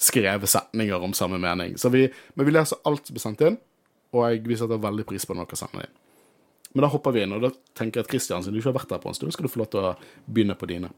skrevet 0.00 0.50
setninger 0.50 1.06
om 1.08 1.14
samme 1.16 1.40
mening. 1.42 1.78
Så 1.80 1.90
vi, 1.94 2.06
men 2.34 2.48
vi 2.48 2.54
leser 2.54 2.82
alt 2.88 3.06
som 3.06 3.16
blir 3.16 3.24
sendt 3.24 3.44
inn, 3.46 3.58
og 4.14 4.26
jeg, 4.28 4.44
vi 4.46 4.58
setter 4.60 4.82
veldig 4.82 5.06
pris 5.08 5.26
på 5.26 5.36
når 5.36 5.48
dere 5.50 5.62
sender 5.62 5.86
inn. 5.88 5.96
Men 6.74 6.86
da 6.86 6.90
hopper 6.90 7.14
vi 7.14 7.22
inn, 7.22 7.34
og 7.36 7.42
da 7.44 7.52
tenker 7.78 8.00
jeg 8.00 8.08
at 8.08 8.10
Kristian, 8.10 8.42
siden 8.42 8.56
du 8.56 8.60
ikke 8.60 8.72
har 8.72 8.80
vært 8.80 8.90
der 8.90 9.02
på 9.02 9.10
en 9.10 9.16
stund, 9.16 9.32
skal 9.34 9.46
du 9.46 9.52
få 9.52 9.60
lov 9.62 9.68
til 9.70 9.84
å 9.86 9.92
begynne 10.26 10.56
på 10.58 10.66
dine. 10.70 10.90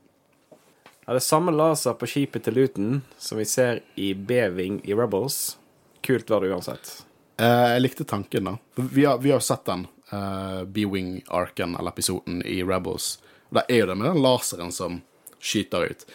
Ja, 1.06 1.12
det 1.12 1.20
er 1.20 1.26
samme 1.26 1.52
laser 1.54 1.94
på 2.00 2.08
skipet 2.10 2.46
til 2.46 2.56
Luton 2.56 3.02
som 3.22 3.38
vi 3.38 3.44
ser 3.46 3.82
i 4.00 4.10
B-Wing 4.16 4.80
i 4.88 4.96
Rebels. 4.96 5.58
Kult 6.06 6.32
var 6.32 6.42
det 6.42 6.50
uansett. 6.50 6.88
Eh, 7.36 7.66
jeg 7.74 7.84
likte 7.84 8.06
tanken, 8.08 8.48
da. 8.48 8.56
Vi 8.80 9.04
har, 9.04 9.20
vi 9.22 9.34
har 9.34 9.44
sett 9.44 9.66
den, 9.68 9.84
uh, 10.12 10.64
B-Wing-arken, 10.64 11.76
eller 11.76 11.94
episoden, 11.94 12.42
i 12.46 12.62
Rebels. 12.62 13.16
Og 13.50 13.60
da 13.60 13.66
er 13.68 13.82
jo 13.82 13.90
det 13.90 13.98
med 13.98 14.10
den 14.10 14.22
laseren 14.24 14.72
som 14.74 15.00
skyter 15.40 15.90
ut. 15.90 16.06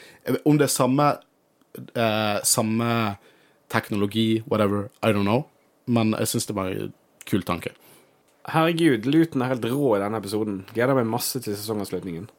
Om 0.46 0.60
det 0.60 0.68
er 0.68 0.74
samme, 0.74 1.10
uh, 1.96 2.38
samme 2.44 2.90
teknologi, 3.72 4.44
whatever, 4.48 4.90
I 5.02 5.14
don't 5.14 5.28
know. 5.28 5.48
Men 5.86 6.16
jeg 6.20 6.28
syns 6.34 6.50
det 6.50 6.58
var 6.58 6.72
en 6.72 6.94
kul 7.28 7.44
tanke. 7.48 7.74
Herregud, 8.52 9.06
Luton 9.06 9.44
er 9.44 9.54
helt 9.54 9.66
rå 9.70 9.96
i 9.96 10.02
denne 10.02 10.18
episoden. 10.18 10.64
Gleder 10.74 10.98
meg 10.98 11.10
masse 11.10 11.40
til 11.40 11.54
sesongavslutningen. 11.54 12.30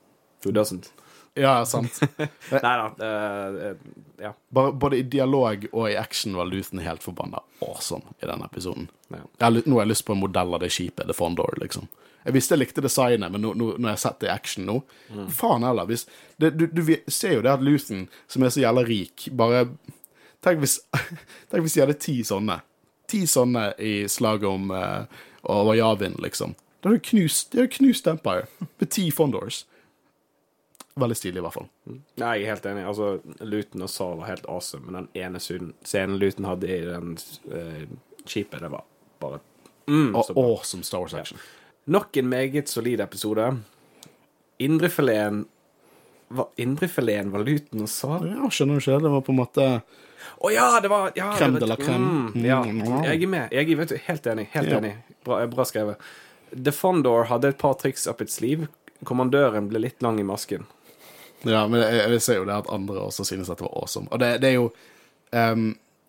Who 0.42 0.50
doesn't? 0.54 0.90
Ja, 1.34 1.64
sant. 1.64 2.00
Nei 2.50 2.60
da. 2.62 2.92
Uh, 2.98 3.76
ja. 4.20 4.34
Bare, 4.48 4.72
både 4.72 4.98
i 5.00 5.02
dialog 5.02 5.64
og 5.72 5.86
i 5.90 5.96
action 5.96 6.36
var 6.36 6.50
Luthen 6.50 6.82
helt 6.84 7.02
forbanna 7.02 7.40
awesome 7.64 8.12
i 8.20 8.28
den 8.28 8.44
episoden. 8.44 8.90
Ja. 9.08 9.22
Jeg 9.38 9.64
nå 9.64 9.78
har 9.78 9.86
jeg 9.86 9.94
lyst 9.94 10.06
på 10.08 10.16
en 10.16 10.20
modell 10.20 10.52
av 10.54 10.60
det 10.60 10.72
skipet, 10.74 11.06
The 11.08 11.16
Fondor, 11.16 11.56
liksom. 11.62 11.88
Jeg 12.22 12.36
visste 12.36 12.54
jeg 12.54 12.62
likte 12.62 12.84
designet, 12.84 13.32
men 13.34 13.42
nå, 13.42 13.54
nå, 13.58 13.72
når 13.78 13.88
jeg 13.88 13.96
har 13.96 14.02
sett 14.04 14.20
det 14.22 14.28
i 14.28 14.30
action 14.30 14.68
nå 14.68 14.76
Faen 15.34 15.64
heller. 15.66 15.88
Hvis, 15.90 16.04
det, 16.38 16.52
du, 16.54 16.68
du 16.70 16.82
ser 17.10 17.38
jo 17.38 17.42
det 17.42 17.50
at 17.50 17.64
Luthen, 17.64 18.06
som 18.30 18.44
er 18.44 18.52
så 18.54 18.62
jævla 18.62 18.84
rik, 18.86 19.26
bare 19.36 19.66
Tenk 20.42 20.58
hvis, 20.58 20.80
tenk 21.50 21.62
hvis 21.62 21.76
de 21.76 21.84
hadde 21.84 21.98
ti 22.02 22.16
sånne. 22.26 22.58
Ti 23.10 23.24
sånne 23.30 23.68
i 23.78 23.92
slaget 24.10 24.48
om 24.50 24.72
uh, 24.74 25.04
over 25.46 25.76
Javin, 25.78 26.16
liksom. 26.22 26.56
Da 26.82 26.90
hadde 26.90 26.98
du 26.98 27.08
knust, 27.12 27.52
de 27.52 27.62
hadde 27.62 27.74
knust 27.76 28.08
Empire 28.10 28.48
med 28.80 28.90
ti 28.90 29.06
Fondors. 29.14 29.62
Veldig 31.00 31.16
stilig, 31.16 31.38
i 31.40 31.44
hvert 31.46 31.54
fall. 31.54 31.68
Nei, 32.20 32.32
jeg 32.38 32.44
er 32.44 32.50
helt 32.52 32.66
enig. 32.68 32.82
Altså, 32.86 33.20
Luton 33.40 33.82
og 33.86 33.88
Saul 33.90 34.18
var 34.18 34.26
helt 34.28 34.44
awesome, 34.48 34.84
men 34.90 34.94
den 35.06 35.22
ene 35.22 35.40
scenen 35.40 36.18
Luton 36.20 36.44
hadde 36.44 36.68
i 36.68 36.80
den 36.84 37.14
skipet, 38.26 38.60
det 38.60 38.68
var 38.70 38.84
bare 39.22 39.38
mm, 39.88 40.14
Og 40.14 40.36
awesome 40.36 40.84
Star 40.84 41.00
Wars 41.00 41.14
action. 41.14 41.38
Nok 41.86 42.16
en 42.20 42.28
meget 42.28 42.68
solid 42.68 43.00
episode. 43.00 43.46
Indrefileten 44.58 45.46
var 46.28 46.46
indrefileten 46.56 47.30
var 47.32 47.42
Luton 47.44 47.82
og 47.84 47.88
sa 47.92 48.18
Ja, 48.24 48.48
skjønner 48.52 48.78
du 48.78 48.84
ikke 48.84 49.00
det? 49.02 49.10
Var 49.12 49.24
på 49.26 49.32
en 49.34 49.40
måte 49.40 49.66
ja, 50.54 50.66
det 50.80 50.88
var 50.90 51.10
ja, 51.18 51.32
Crème 51.36 51.58
de 51.60 51.66
la 51.66 51.76
crème. 51.76 52.30
Mm, 52.34 52.44
ja, 52.46 52.60
Mm. 52.62 53.02
jeg 53.04 53.22
er 53.22 53.26
med. 53.26 53.48
Jeg 53.52 53.72
er 53.72 53.98
helt 54.06 54.26
enig. 54.26 54.46
Helt 54.52 54.68
Ja. 54.68 54.78
enig. 54.78 54.92
Bra, 55.24 55.46
bra 55.46 55.64
skrevet. 55.64 55.96
The 56.54 56.70
Fondor 56.72 57.24
hadde 57.24 57.48
et 57.48 57.58
par 57.58 57.74
triks 57.74 58.06
up 58.06 58.20
its 58.20 58.34
sleeve. 58.34 58.68
Kommandøren 59.04 59.68
ble 59.68 59.78
litt 59.80 60.00
lang 60.02 60.20
i 60.20 60.22
masken. 60.22 60.64
Ja, 61.48 61.64
men 61.66 61.80
jeg, 61.82 62.10
jeg 62.12 62.22
ser 62.22 62.36
jo 62.40 62.44
det 62.48 62.54
at 62.54 62.68
andre 62.70 63.00
også 63.08 63.24
synes 63.26 63.50
at 63.50 63.58
det 63.58 63.66
var 63.66 63.76
awesome. 63.82 64.06
Og 64.12 64.20
det, 64.22 64.34
det 64.42 64.48
er 64.52 64.58
jo 64.60 64.68
um, 65.32 65.64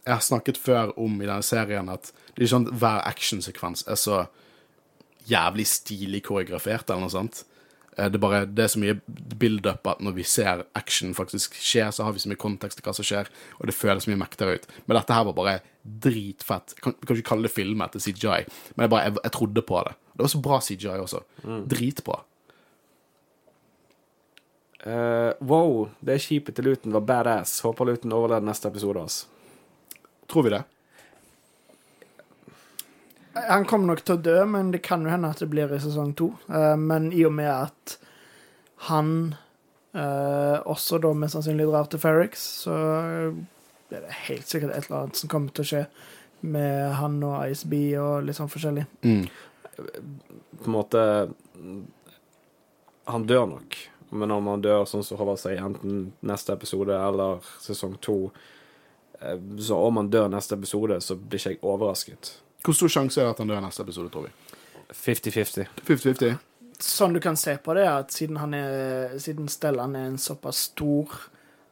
Jeg 0.06 0.14
har 0.14 0.22
snakket 0.26 0.58
før 0.60 0.92
om 1.00 1.16
i 1.22 1.26
denne 1.26 1.44
serien 1.48 1.90
at 1.90 2.12
det 2.34 2.42
er 2.42 2.46
ikke 2.46 2.52
sånn 2.56 2.68
at 2.70 2.78
hver 2.82 3.02
actionsekvens 3.08 3.86
er 3.88 3.96
så 4.02 4.24
jævlig 5.30 5.66
stilig 5.70 6.24
koreografert 6.26 6.90
eller 6.90 7.06
noe 7.06 7.14
sånt. 7.14 7.44
Eh, 7.98 8.10
Det 8.12 8.18
er 8.18 8.24
bare 8.24 8.42
det 8.50 8.64
er 8.66 8.72
så 8.74 8.82
mye 8.82 8.98
build-up 9.40 9.88
at 9.88 10.02
når 10.04 10.16
vi 10.18 10.24
ser 10.28 10.66
action 10.76 11.14
faktisk 11.16 11.56
skje, 11.56 11.86
så 11.96 12.04
har 12.04 12.12
vi 12.16 12.20
så 12.24 12.32
mye 12.32 12.42
kontekst 12.42 12.80
til 12.82 12.84
hva 12.88 12.94
som 12.98 13.06
skjer, 13.08 13.30
og 13.60 13.70
det 13.70 13.76
føles 13.78 14.08
mye 14.10 14.20
mektigere 14.20 14.58
ut. 14.60 14.68
Men 14.88 14.98
dette 15.00 15.14
her 15.16 15.24
var 15.30 15.38
bare 15.38 15.56
dritfett. 16.04 16.76
Kan, 16.82 16.98
jeg 17.00 17.08
kan 17.08 17.18
ikke 17.22 17.30
kalle 17.30 17.48
det 17.48 17.54
filmet 17.56 17.94
til 17.96 18.02
CGI, 18.10 18.44
men 18.76 18.84
jeg, 18.88 18.92
bare, 18.98 19.08
jeg, 19.08 19.18
jeg 19.24 19.36
trodde 19.38 19.64
på 19.72 19.82
det. 19.88 19.96
Det 20.14 20.26
var 20.26 20.34
så 20.36 20.44
bra 20.50 20.60
CGI 20.68 20.98
også. 21.00 21.24
Dritbra. 21.72 22.20
Eh, 24.84 25.32
wow, 25.40 25.90
det 26.04 26.20
skipet 26.20 26.58
til 26.58 26.68
Luton 26.68 26.92
var 26.96 27.06
badass. 27.08 27.62
Håper 27.64 27.88
Luton 27.88 28.14
overlever 28.16 28.44
neste 28.44 28.68
episode. 28.68 29.00
Altså. 29.00 29.28
Tror 30.28 30.44
vi 30.44 30.56
det? 30.56 30.64
Han 33.34 33.66
kommer 33.66 33.94
nok 33.94 34.04
til 34.06 34.18
å 34.18 34.24
dø, 34.24 34.36
men 34.46 34.74
det 34.74 34.84
kan 34.86 35.06
jo 35.06 35.12
hende 35.14 35.32
at 35.32 35.40
det 35.42 35.50
blir 35.50 35.72
i 35.72 35.80
sesong 35.82 36.12
to. 36.20 36.34
Uh, 36.52 36.76
men 36.78 37.10
i 37.16 37.24
og 37.26 37.34
med 37.34 37.50
at 37.50 37.96
han 38.90 39.14
uh, 39.96 40.60
også 40.70 41.00
da 41.02 41.14
mest 41.18 41.38
sannsynlig 41.38 41.70
drar 41.72 41.88
til 41.90 42.04
Ferrix, 42.04 42.44
så 42.66 42.76
er 43.94 44.04
det 44.04 44.20
helt 44.28 44.52
sikkert 44.52 44.76
et 44.76 44.90
eller 44.90 45.06
annet 45.06 45.22
som 45.22 45.32
kommer 45.32 45.56
til 45.56 45.64
å 45.64 45.72
skje 45.72 45.84
med 46.44 46.94
han 47.00 47.18
og 47.24 47.48
ISB 47.48 47.74
og 48.02 48.28
litt 48.28 48.38
sånn 48.38 48.52
forskjellig. 48.52 48.84
Mm. 49.08 49.26
På 50.60 50.68
en 50.68 50.76
måte 50.76 51.04
Han 53.10 53.26
dør 53.28 53.48
nok. 53.50 53.76
Men 54.14 54.32
om 54.36 54.48
han 54.52 54.62
dør 54.62 54.84
sånn 54.90 55.04
som 55.04 55.18
Håvard 55.18 55.40
sier, 55.42 55.58
enten 55.66 56.12
neste 56.22 56.54
episode 56.54 56.94
eller 56.94 57.42
sesong 57.64 57.96
to 58.04 58.18
eh, 59.22 59.38
Så 59.60 59.78
om 59.78 59.98
han 59.98 60.10
dør 60.14 60.30
neste 60.34 60.56
episode, 60.58 61.00
så 61.02 61.16
blir 61.18 61.40
ikke 61.42 61.56
jeg 61.56 61.62
overrasket. 61.64 62.34
Hvor 62.64 62.78
stor 62.78 62.92
sjanse 62.94 63.20
er 63.22 63.26
det 63.28 63.36
at 63.36 63.42
han 63.44 63.52
dør 63.52 63.62
neste 63.66 63.84
episode, 63.84 64.10
tror 64.14 64.28
vi? 64.30 64.34
50-50. 64.94 65.66
50-50? 65.88 66.36
Sånn 66.84 67.14
du 67.16 67.20
kan 67.24 67.38
se 67.40 67.56
på 67.64 67.74
det, 67.78 67.86
at 67.88 68.12
siden, 68.12 68.38
han 68.42 68.54
er, 68.58 69.18
siden 69.22 69.48
Stellan 69.52 69.96
er 69.96 70.10
en 70.12 70.18
såpass 70.22 70.66
stor 70.72 71.12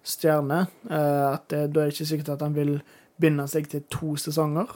stjerne, 0.08 0.64
eh, 0.89 1.26
at 1.36 1.48
det, 1.52 1.66
da 1.76 1.84
er 1.84 1.89
det 1.92 1.96
ikke 1.98 2.10
sikkert 2.12 2.34
at 2.36 2.46
han 2.46 2.56
vil 2.58 2.78
binde 3.22 3.46
seg 3.52 3.68
til 3.70 3.84
to 3.94 4.16
sesonger. 4.18 4.72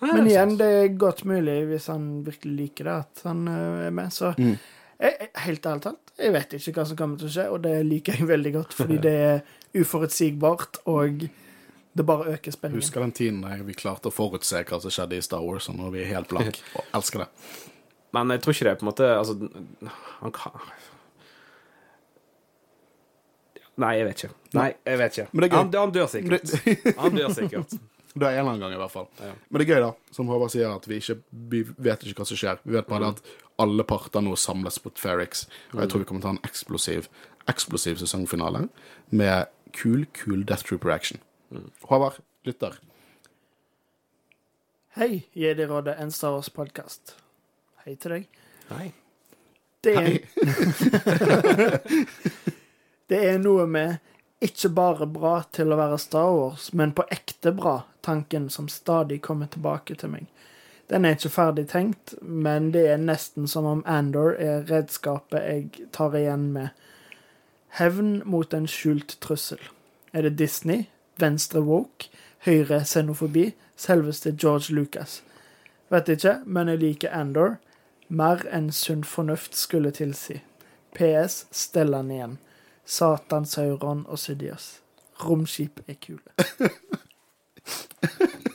Men 0.00 0.20
er 0.20 0.28
igjen, 0.30 0.52
det 0.60 0.66
er 0.84 0.92
godt 1.00 1.24
mulig, 1.26 1.56
hvis 1.72 1.88
han 1.90 2.04
virkelig 2.26 2.52
liker 2.60 2.86
det, 2.86 2.96
at 3.06 3.22
han 3.26 3.40
eh, 3.50 3.86
er 3.88 3.94
med. 3.96 4.12
Så 4.14 4.34
Mm. 4.38 4.56
jeg- 5.00 5.30
helt 5.46 5.66
ærlig 5.66 5.82
talt, 5.82 6.07
jeg 6.18 6.34
vet 6.34 6.56
ikke 6.58 6.74
hva 6.80 6.84
som 6.88 6.98
kommer 6.98 7.20
til 7.20 7.28
å 7.28 7.32
skje, 7.32 7.46
og 7.54 7.62
det 7.66 7.74
liker 7.86 8.18
jeg 8.18 8.28
veldig 8.28 8.52
godt, 8.56 8.74
fordi 8.74 8.98
det 9.02 9.14
er 9.22 9.38
uforutsigbart, 9.78 10.80
og 10.90 11.24
det 11.98 12.06
bare 12.06 12.34
øker 12.34 12.54
spenningen. 12.54 12.82
Husker 12.82 13.04
den 13.04 13.14
tiden 13.14 13.40
da 13.44 13.54
vi 13.62 13.76
klarte 13.78 14.10
å 14.10 14.14
forutse 14.14 14.62
hva 14.66 14.80
som 14.82 14.94
skjedde 14.94 15.18
i 15.18 15.24
Star 15.24 15.44
Wars, 15.44 15.68
og 15.70 15.78
nå 15.78 15.88
er 15.88 15.94
vi 15.94 16.06
helt 16.10 16.30
blank, 16.30 16.58
og 16.78 16.98
elsker 16.98 17.24
det. 17.24 17.28
Men 18.16 18.34
jeg 18.34 18.42
tror 18.44 18.56
ikke 18.56 18.66
det 18.66 18.72
er 18.72 18.78
på 18.80 18.86
en 18.86 18.88
måte 18.88 19.08
Altså, 19.12 19.34
han 20.22 20.32
kan 20.32 20.62
Nei, 23.78 23.92
jeg 23.94 24.06
vet 24.08 24.22
ikke. 24.24 24.36
Nei, 24.58 24.70
jeg 24.88 24.98
vet 24.98 25.16
ikke. 25.18 25.24
Men 25.30 25.44
det 25.44 25.46
er 25.46 25.52
gøy. 25.52 25.58
Han, 25.58 25.68
han 25.76 25.92
dør 25.94 26.08
sikkert. 26.10 26.54
Han 26.98 27.14
dør 27.14 27.34
sikkert. 27.36 27.76
Det 28.18 28.26
er 28.26 28.32
en 28.32 28.40
eller 28.40 28.54
annen 28.54 28.62
gang, 28.64 28.72
i 28.74 28.78
hvert 28.80 28.90
fall. 28.90 29.04
Ja. 29.20 29.34
Men 29.46 29.60
det 29.60 29.64
er 29.68 29.76
gøy, 29.76 29.82
da, 29.84 30.14
som 30.16 30.30
Håvard 30.32 30.50
sier, 30.50 30.72
at 30.74 30.86
vi 30.90 30.96
ikke 30.98 31.14
vi 31.52 31.60
vet 31.86 32.02
ikke 32.02 32.24
hva 32.24 32.26
som 32.26 32.40
skjer. 32.40 32.58
Vi 32.64 32.74
vet 32.74 32.88
bare 32.88 33.12
mm. 33.12 33.18
at 33.18 33.47
alle 33.58 33.84
parter 33.84 34.22
nå 34.22 34.36
samles 34.38 34.78
på 34.82 34.90
Ferrix, 34.98 35.46
og 35.74 35.82
jeg 35.82 35.90
tror 35.90 36.02
vi 36.02 36.08
kommer 36.08 36.22
til 36.22 36.30
å 36.30 36.32
ha 36.32 36.38
en 36.38 36.48
eksplosiv, 36.48 37.08
eksplosiv 37.50 37.98
sesongfinale 37.98 38.60
med 39.10 39.50
kul, 39.74 40.06
kul 40.14 40.44
Death 40.46 40.64
Trooper 40.68 40.90
action. 40.94 41.18
Håvard, 41.90 42.20
lytter. 42.46 42.78
Hei, 44.98 45.26
Jedi-rådet, 45.34 45.96
en 45.98 46.12
Star 46.14 46.32
Wars-podkast. 46.36 47.16
Hei 47.84 47.94
til 47.98 48.16
deg. 48.16 48.24
Hei. 48.70 48.92
Det 49.84 49.94
er, 49.94 50.18
det 53.10 53.20
er 53.30 53.38
noe 53.38 53.66
med 53.70 53.98
ikke 54.42 54.70
bare 54.74 55.06
bra 55.10 55.42
til 55.54 55.74
å 55.74 55.78
være 55.78 55.98
Star 56.02 56.30
Wars, 56.34 56.72
men 56.78 56.94
på 56.94 57.06
ekte 57.10 57.52
bra, 57.54 57.80
tanken 58.06 58.48
som 58.54 58.68
stadig 58.70 59.20
kommer 59.22 59.50
tilbake 59.50 59.94
til 59.98 60.14
meg. 60.14 60.26
Den 60.90 61.04
er 61.04 61.16
ikke 61.16 61.28
ferdig 61.28 61.66
tenkt, 61.68 62.14
men 62.22 62.70
det 62.72 62.86
er 62.88 62.96
nesten 62.96 63.48
som 63.48 63.64
om 63.68 63.82
Andor 63.86 64.32
er 64.40 64.64
redskapet 64.70 65.44
jeg 65.44 65.88
tar 65.92 66.16
igjen 66.16 66.48
med. 66.52 66.68
Hevn 67.76 68.22
mot 68.24 68.54
en 68.54 68.66
skjult 68.66 69.18
trussel. 69.20 69.60
Er 70.12 70.22
det 70.22 70.38
Disney, 70.38 70.86
venstre 71.20 71.60
woke, 71.60 72.08
høyre 72.46 72.80
xenofobi, 72.84 73.52
selveste 73.76 74.32
George 74.32 74.74
Lucas? 74.74 75.22
Vet 75.90 76.08
ikke, 76.08 76.38
men 76.46 76.68
jeg 76.68 76.78
liker 76.78 77.12
Andor. 77.12 77.58
Mer 78.08 78.46
enn 78.52 78.72
sunn 78.72 79.04
fornuft 79.04 79.56
skulle 79.56 79.92
tilsi. 79.92 80.40
PS 80.96 81.44
Stellan 81.52 82.10
igjen. 82.10 82.38
Satan, 82.84 83.44
Sauron 83.44 84.06
og 84.08 84.18
Sidious. 84.18 84.80
Romskip 85.20 85.80
er 85.88 86.00
kule. 86.00 86.32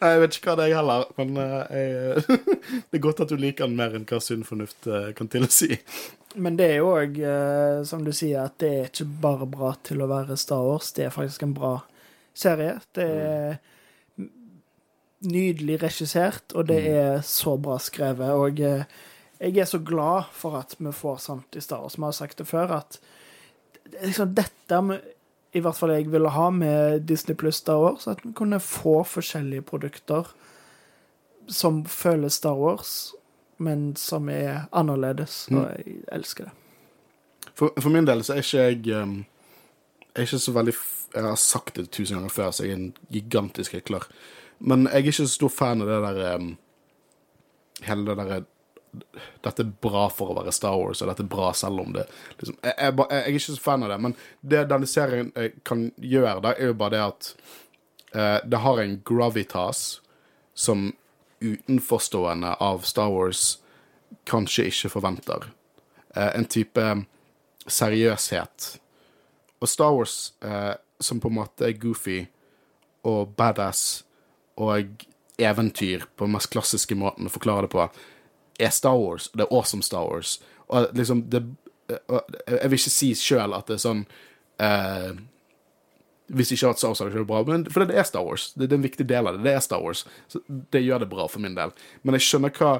Nei, 0.00 0.10
Jeg 0.14 0.20
vet 0.22 0.36
ikke 0.38 0.50
hva 0.50 0.56
det 0.60 0.66
er, 0.66 0.76
heller, 0.78 1.06
men 1.18 1.36
eh, 1.36 1.74
jeg, 1.76 2.38
det 2.88 2.98
er 2.98 3.04
godt 3.04 3.24
at 3.24 3.32
du 3.32 3.36
liker 3.36 3.68
den 3.68 3.76
mer 3.78 3.96
enn 3.96 4.08
hva 4.08 4.20
sunn 4.24 4.46
fornuft 4.48 4.88
eh, 4.88 5.10
kan 5.16 5.28
tilsi. 5.32 5.78
Men 6.40 6.56
det 6.56 6.68
er 6.70 6.76
jo 6.78 6.92
òg, 6.94 7.16
som 7.90 8.04
du 8.06 8.12
sier, 8.14 8.44
at 8.46 8.60
det 8.62 8.68
er 8.70 8.84
ikke 8.86 9.08
bare 9.24 9.48
bra 9.50 9.72
til 9.82 10.04
å 10.04 10.06
være 10.06 10.36
Star 10.38 10.62
Wars. 10.62 10.92
Det 10.94 11.08
er 11.08 11.14
faktisk 11.14 11.42
en 11.42 11.56
bra 11.56 11.72
serie. 12.38 12.76
Det 12.94 13.06
er 13.10 13.58
nydelig 15.20 15.80
regissert, 15.82 16.54
og 16.54 16.68
det 16.70 16.80
er 16.88 17.20
så 17.26 17.56
bra 17.60 17.76
skrevet. 17.82 18.32
Og 18.32 18.60
eh, 18.64 18.84
jeg 19.40 19.62
er 19.62 19.68
så 19.68 19.80
glad 19.84 20.30
for 20.36 20.58
at 20.60 20.76
vi 20.78 20.92
får 20.92 21.20
sånt 21.26 21.56
i 21.56 21.64
Star 21.64 21.82
Wars. 21.84 21.98
Vi 21.98 22.06
har 22.06 22.16
sagt 22.16 22.40
det 22.40 22.48
før, 22.48 22.76
at 22.80 23.00
liksom 24.00 24.34
dette 24.36 24.80
i 25.52 25.60
hvert 25.60 25.76
fall 25.76 25.92
jeg 25.94 26.10
ville 26.12 26.30
ha 26.30 26.50
med 26.54 27.06
Disney 27.08 27.36
pluss 27.36 27.58
Star 27.62 27.80
Wars, 27.82 28.06
at 28.06 28.22
vi 28.24 28.32
kunne 28.36 28.60
få 28.62 29.02
forskjellige 29.02 29.66
produkter 29.66 30.30
som 31.50 31.82
føles 31.84 32.38
Star 32.38 32.54
Wars, 32.54 33.14
men 33.58 33.96
som 33.96 34.28
er 34.28 34.68
annerledes, 34.72 35.48
og 35.50 35.66
jeg 35.74 36.04
elsker 36.12 36.48
det. 36.48 36.52
For, 37.54 37.74
for 37.80 37.92
min 37.92 38.06
del 38.06 38.22
så 38.24 38.36
er 38.36 38.44
ikke 38.44 38.62
jeg 38.94 39.02
um, 39.02 39.16
er 40.14 40.24
ikke 40.24 40.38
så 40.38 40.52
veldig 40.54 40.74
Jeg 41.14 41.26
har 41.26 41.38
sagt 41.42 41.76
det 41.76 41.90
tusen 41.90 42.16
ganger 42.16 42.30
før, 42.30 42.50
så 42.50 42.64
jeg 42.64 42.72
er 42.72 42.76
en 42.76 42.92
gigantisk 43.10 43.72
hykler. 43.74 44.04
Men 44.60 44.86
jeg 44.86 44.92
er 44.92 44.98
ikke 44.98 45.12
så 45.12 45.26
stor 45.28 45.50
fan 45.50 45.82
av 45.82 45.88
det 45.90 45.98
der 46.04 46.36
um, 46.36 46.52
Hele 47.82 48.06
det 48.06 48.16
derre 48.20 48.44
Dette 49.44 49.62
er 49.62 49.72
bra 49.82 50.08
for 50.12 50.32
å 50.32 50.36
være 50.40 50.52
Star 50.54 50.76
Wars, 50.78 51.02
og 51.02 51.10
dette 51.10 51.22
er 51.22 51.30
bra 51.30 51.52
selv 51.54 51.84
om 51.84 51.92
det 51.94 52.06
liksom, 52.40 52.56
jeg, 52.64 52.74
jeg, 52.74 52.94
jeg 52.98 53.20
er 53.20 53.28
ikke 53.30 53.44
så 53.44 53.56
fan 53.62 53.86
av 53.86 53.92
det, 53.92 53.98
men 54.02 54.16
det 54.52 54.64
denne 54.72 54.88
serien 54.90 55.30
eh, 55.38 55.52
kan 55.66 55.84
gjøre, 55.96 56.40
da, 56.44 56.54
er 56.56 56.72
jo 56.72 56.78
bare 56.80 56.96
det 56.96 57.04
at 57.04 57.30
eh, 58.14 58.38
det 58.50 58.62
har 58.64 58.82
en 58.82 58.96
gravitas 59.06 59.84
som 60.58 60.90
utenforstående 61.40 62.56
av 62.60 62.82
Star 62.84 63.14
Wars 63.14 63.60
kanskje 64.28 64.66
ikke 64.68 64.92
forventer. 64.92 65.48
Eh, 66.14 66.30
en 66.34 66.44
type 66.44 66.86
seriøshet. 67.70 68.74
Og 69.60 69.68
Star 69.68 69.94
Wars, 69.94 70.32
eh, 70.42 70.74
som 71.00 71.20
på 71.20 71.28
en 71.28 71.38
måte 71.38 71.68
er 71.68 71.78
goofy 71.78 72.24
og 73.08 73.34
badass 73.36 74.02
og 74.60 75.04
eventyr 75.40 76.04
på 76.16 76.26
den 76.26 76.34
mest 76.34 76.50
klassiske 76.52 76.96
måten 76.98 77.28
å 77.28 77.32
forklare 77.32 77.64
det 77.64 77.72
på, 77.72 77.86
er 78.60 78.70
Star 78.74 78.98
Wars. 78.98 79.28
og 79.30 79.38
Det 79.38 79.46
er 79.46 79.56
awesome 79.56 79.82
Star 79.82 80.06
Wars. 80.06 80.38
Og 80.68 80.88
liksom, 80.94 81.24
det 81.30 81.42
eh, 81.90 82.20
Jeg 82.48 82.70
vil 82.70 82.78
ikke 82.78 82.96
si 82.96 83.10
sjøl 83.18 83.56
at 83.56 83.66
det 83.66 83.78
er 83.78 83.84
sånn 83.84 84.06
eh, 84.62 85.12
hvis 86.30 86.52
ikke 86.54 86.70
at 86.70 86.78
Star 86.78 86.92
Wars, 86.92 87.02
hadde 87.02 87.18
det 87.18 87.26
bra. 87.26 87.42
Men, 87.46 87.66
for 87.66 87.84
det 87.84 87.98
er 87.98 88.06
Star 88.06 88.22
Wars. 88.22 88.52
Det, 88.54 88.68
det 88.68 88.76
er 88.76 88.78
en 88.78 88.86
viktig 88.86 89.06
del 89.10 89.26
av 89.26 89.36
det. 89.36 89.44
Det 89.48 89.54
er 89.56 89.64
Star 89.64 89.82
Wars. 89.82 90.04
Så 90.30 90.40
det 90.46 90.84
gjør 90.84 91.02
det 91.02 91.10
bra 91.10 91.26
for 91.28 91.42
min 91.42 91.56
del. 91.58 91.74
Men 92.02 92.16
jeg 92.16 92.26
skjønner 92.28 92.54
hva 92.54 92.76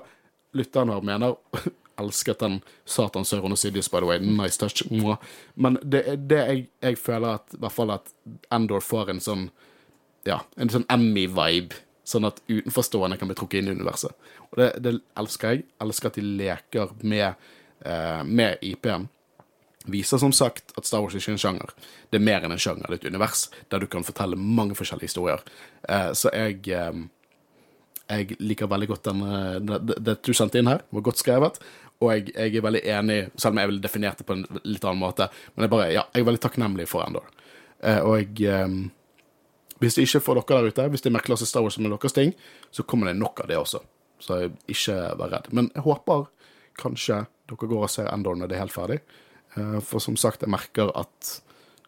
lytteren 0.56 0.92
her 0.94 1.06
mener. 1.06 1.34
Elsket 2.00 2.40
den 2.40 2.60
Satan 2.88 3.26
Sauron 3.28 3.52
og 3.52 3.58
Sidious, 3.60 3.90
by 3.90 4.00
the 4.00 4.08
way. 4.08 4.22
Nice 4.22 4.60
touch. 4.60 4.84
Men 5.54 5.80
det 5.82 6.04
er 6.08 6.22
det 6.30 6.38
jeg, 6.38 6.62
jeg 6.86 6.98
føler 6.98 7.40
at 7.40 7.58
i 7.58 7.60
hvert 7.60 7.76
fall 7.76 7.92
at 7.96 8.14
Endor 8.54 8.84
får 8.84 9.12
en 9.12 9.20
sånn 9.24 9.50
ja, 10.28 10.42
en 10.60 10.70
sånn 10.72 10.86
Emmy-vibe. 10.92 11.76
Sånn 12.10 12.26
at 12.26 12.40
utenforstående 12.48 13.18
kan 13.20 13.30
bli 13.30 13.38
trukket 13.38 13.62
inn 13.62 13.70
i 13.70 13.76
universet. 13.78 14.28
Og 14.50 14.58
det, 14.58 14.68
det 14.82 14.96
elsker 15.20 15.54
jeg. 15.54 15.64
Elsker 15.84 16.10
at 16.10 16.18
de 16.18 16.26
leker 16.26 16.94
med, 17.06 17.48
eh, 17.86 18.22
med 18.26 18.66
IP-en. 18.66 19.08
viser 19.90 20.18
som 20.20 20.32
sagt 20.36 20.74
at 20.76 20.84
Star 20.84 21.00
Wars 21.00 21.14
ikke 21.16 21.30
er 21.32 21.36
en 21.38 21.40
sjanger. 21.40 21.70
Det 22.10 22.18
er 22.18 22.24
mer 22.26 22.44
enn 22.44 22.52
en 22.52 22.60
sjanger, 22.60 22.84
det 22.84 22.98
er 22.98 23.00
et 23.00 23.14
univers 23.14 23.46
der 23.72 23.80
du 23.80 23.86
kan 23.88 24.04
fortelle 24.04 24.36
mange 24.36 24.76
forskjellige 24.76 25.08
historier. 25.08 25.40
Eh, 25.88 26.10
så 26.12 26.32
jeg 26.34 26.68
eh, 26.68 27.00
jeg 28.10 28.36
liker 28.42 28.66
veldig 28.66 28.88
godt 28.90 29.06
den, 29.06 29.20
det, 29.66 29.78
det, 29.86 29.96
det 30.02 30.16
du 30.26 30.34
sendte 30.34 30.58
inn 30.58 30.66
her. 30.66 30.82
Det 30.82 30.98
var 30.98 31.06
godt 31.06 31.22
skrevet. 31.22 31.60
Og 32.00 32.14
jeg, 32.14 32.30
jeg 32.32 32.56
er 32.56 32.64
veldig 32.64 32.80
enig, 32.96 33.18
selv 33.36 33.54
om 33.54 33.60
jeg 33.60 33.70
ville 33.70 33.84
definert 33.84 34.20
det 34.20 34.26
på 34.28 34.36
en 34.36 34.46
litt 34.64 34.84
annen 34.86 35.02
måte. 35.02 35.28
Men 35.54 35.66
jeg, 35.66 35.72
bare, 35.74 35.90
ja, 35.92 36.06
jeg 36.14 36.24
er 36.24 36.28
veldig 36.30 36.42
takknemlig 36.42 36.86
for 36.88 37.04
Endor. 37.04 37.28
Eh, 37.84 38.00
og 38.00 38.16
jeg 38.18 38.48
eh, 38.48 38.78
Hvis 39.80 39.96
det 39.96 40.04
ikke 40.04 40.20
får 40.20 40.40
dere 40.40 40.60
der 40.60 40.68
ute, 40.68 40.88
hvis 40.92 41.04
det 41.04 41.08
er 41.10 41.16
merkeklasse 41.16 41.48
Star 41.48 41.64
Wars 41.64 41.78
som 41.78 41.86
er 41.88 41.94
deres 41.94 42.16
ting, 42.16 42.34
så 42.70 42.84
kommer 42.84 43.08
det 43.08 43.16
nok 43.20 43.40
av 43.40 43.48
det 43.48 43.56
også. 43.56 43.80
Så 44.20 44.42
ikke 44.68 44.96
vær 45.16 45.32
redd. 45.32 45.48
Men 45.56 45.70
jeg 45.74 45.84
håper 45.86 46.26
kanskje 46.80 47.22
dere 47.50 47.68
går 47.70 47.86
og 47.86 47.92
ser 47.92 48.10
Endor 48.12 48.36
når 48.36 48.50
det 48.50 48.58
er 48.58 48.64
helt 48.64 48.74
ferdig. 48.76 48.98
Eh, 49.56 49.78
for 49.84 50.02
som 50.02 50.18
sagt, 50.20 50.44
jeg 50.44 50.52
merker 50.52 50.92
at 50.98 51.40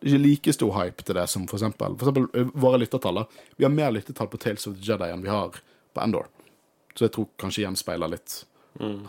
det 0.03 0.09
er 0.09 0.17
ikke 0.17 0.25
like 0.25 0.55
stor 0.57 0.73
hype 0.81 1.05
til 1.07 1.15
det 1.15 1.29
som 1.31 1.45
for 1.47 1.61
eksempel, 1.61 1.95
for 2.01 2.09
eksempel 2.09 2.41
eh, 2.41 2.55
våre 2.65 2.81
lyttertall. 2.83 3.23
Vi 3.57 3.67
har 3.69 3.75
mer 3.75 3.93
lyttetall 3.95 4.31
på 4.33 4.41
Tales 4.43 4.67
of 4.67 4.79
the 4.79 4.89
Jedi 4.89 5.13
enn 5.13 5.23
vi 5.23 5.31
har 5.31 5.61
på 5.93 6.03
Endor. 6.03 6.31
Så 6.97 7.07
jeg 7.07 7.15
tror 7.15 7.31
kanskje 7.41 7.67
gjenspeiler 7.67 8.11
litt 8.13 8.43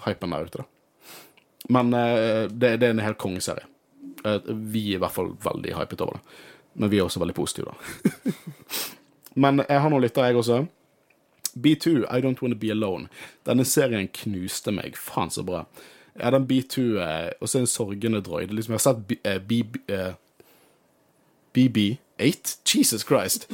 hypen 0.04 0.36
der 0.36 0.48
ute, 0.48 0.64
da. 0.64 0.70
Men 1.72 1.96
eh, 1.96 2.50
det, 2.52 2.78
det 2.82 2.90
er 2.90 2.98
en 2.98 3.06
helt 3.06 3.22
kongeserie. 3.22 3.70
Vi 4.24 4.84
er 4.94 4.98
i 4.98 5.02
hvert 5.02 5.16
fall 5.16 5.34
veldig 5.44 5.74
hypet 5.80 6.04
over 6.04 6.20
det. 6.20 6.38
Men 6.74 6.89
vi 6.89 6.99
er 6.99 7.07
også 7.07 7.21
veldig 7.21 7.36
positive, 7.38 7.74
da. 7.74 8.34
Men 9.43 9.63
jeg 9.65 9.82
har 9.82 9.89
noen 9.89 10.03
lyttere, 10.03 10.30
jeg 10.30 10.38
også. 10.38 10.59
B2, 11.53 12.03
I 12.05 12.21
Don't 12.21 12.41
Wanna 12.41 12.57
Be 12.57 12.71
Alone. 12.74 13.09
Denne 13.45 13.65
serien 13.65 14.09
knuste 14.13 14.74
meg. 14.74 14.97
Faen, 14.97 15.32
så 15.34 15.45
bra. 15.45 15.63
Ja, 16.19 16.30
den 16.34 16.45
B2 16.49 16.86
eh, 17.01 17.32
også 17.41 17.59
en 17.59 17.69
sorgende 17.69 18.21
droid. 18.21 18.53
Liksom, 18.53 18.74
jeg 18.74 18.82
har 18.82 18.86
sett 18.86 19.03
B, 19.07 19.17
eh, 19.24 19.97
eh, 19.97 20.13
BB8. 21.53 22.57
Jesus 22.76 23.05
Christ. 23.05 23.49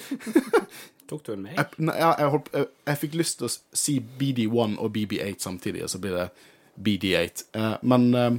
Tok 1.10 1.26
du 1.26 1.34
en 1.34 1.44
meg? 1.48 1.56
Jeg, 1.58 1.82
nei, 1.82 1.96
jeg, 1.98 2.16
jeg, 2.20 2.32
holdt, 2.36 2.50
jeg, 2.54 2.68
jeg 2.86 3.02
fikk 3.04 3.20
lyst 3.20 3.40
til 3.40 3.48
å 3.48 3.52
si 3.82 3.96
BD1 4.20 4.78
og 4.78 4.92
BB8 4.96 5.40
samtidig, 5.42 5.84
og 5.88 5.92
så 5.92 6.02
blir 6.04 6.18
det 6.20 6.28
BD8. 6.80 7.48
Eh, 7.56 7.76
men 7.82 8.14
eh, 8.14 8.32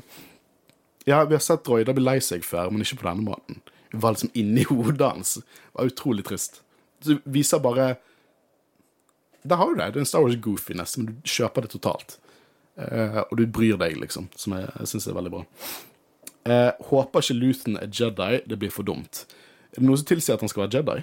ja, 1.08 1.24
vi 1.24 1.34
har 1.34 1.42
sett 1.44 1.64
droider 1.66 1.96
bli 1.96 2.04
lei 2.04 2.18
seg 2.24 2.44
før, 2.46 2.70
men 2.70 2.84
ikke 2.84 3.00
på 3.02 3.08
denne 3.08 3.26
måten. 3.26 3.60
Var 3.92 4.16
liksom 4.16 4.32
inni 4.38 4.64
hodet 4.68 5.06
hans. 5.06 5.34
Det 5.40 5.78
var 5.78 5.90
utrolig 5.90 6.24
trist. 6.28 6.62
Det 7.02 7.18
viser 7.24 7.62
bare 7.64 7.96
Der 9.42 9.56
har 9.56 9.70
du 9.70 9.78
det. 9.78 9.92
Det 9.92 9.96
er 9.96 10.04
en 10.04 10.08
Star 10.08 10.24
Wars 10.24 10.36
goofiness, 10.36 10.98
men 10.98 11.06
du 11.06 11.14
kjøper 11.24 11.64
det 11.64 11.72
totalt. 11.72 12.18
Uh, 12.76 13.22
og 13.26 13.38
du 13.40 13.46
bryr 13.48 13.78
deg, 13.80 13.96
liksom, 14.00 14.28
som 14.36 14.54
jeg, 14.56 14.68
jeg 14.78 14.90
syns 14.90 15.06
er 15.08 15.16
veldig 15.16 15.32
bra. 15.32 15.44
Uh, 16.44 16.72
håper 16.90 17.24
ikke 17.24 17.38
Luthen 17.38 17.78
er 17.80 17.88
Jedi. 17.88 18.42
Det 18.44 18.58
blir 18.60 18.72
for 18.72 18.84
dumt. 18.84 19.24
Er 19.72 19.80
det 19.80 19.88
noe 19.88 20.00
som 20.00 20.08
tilsier 20.10 20.36
at 20.36 20.44
han 20.44 20.52
skal 20.52 20.66
være 20.66 20.76
Jedi? 20.76 20.98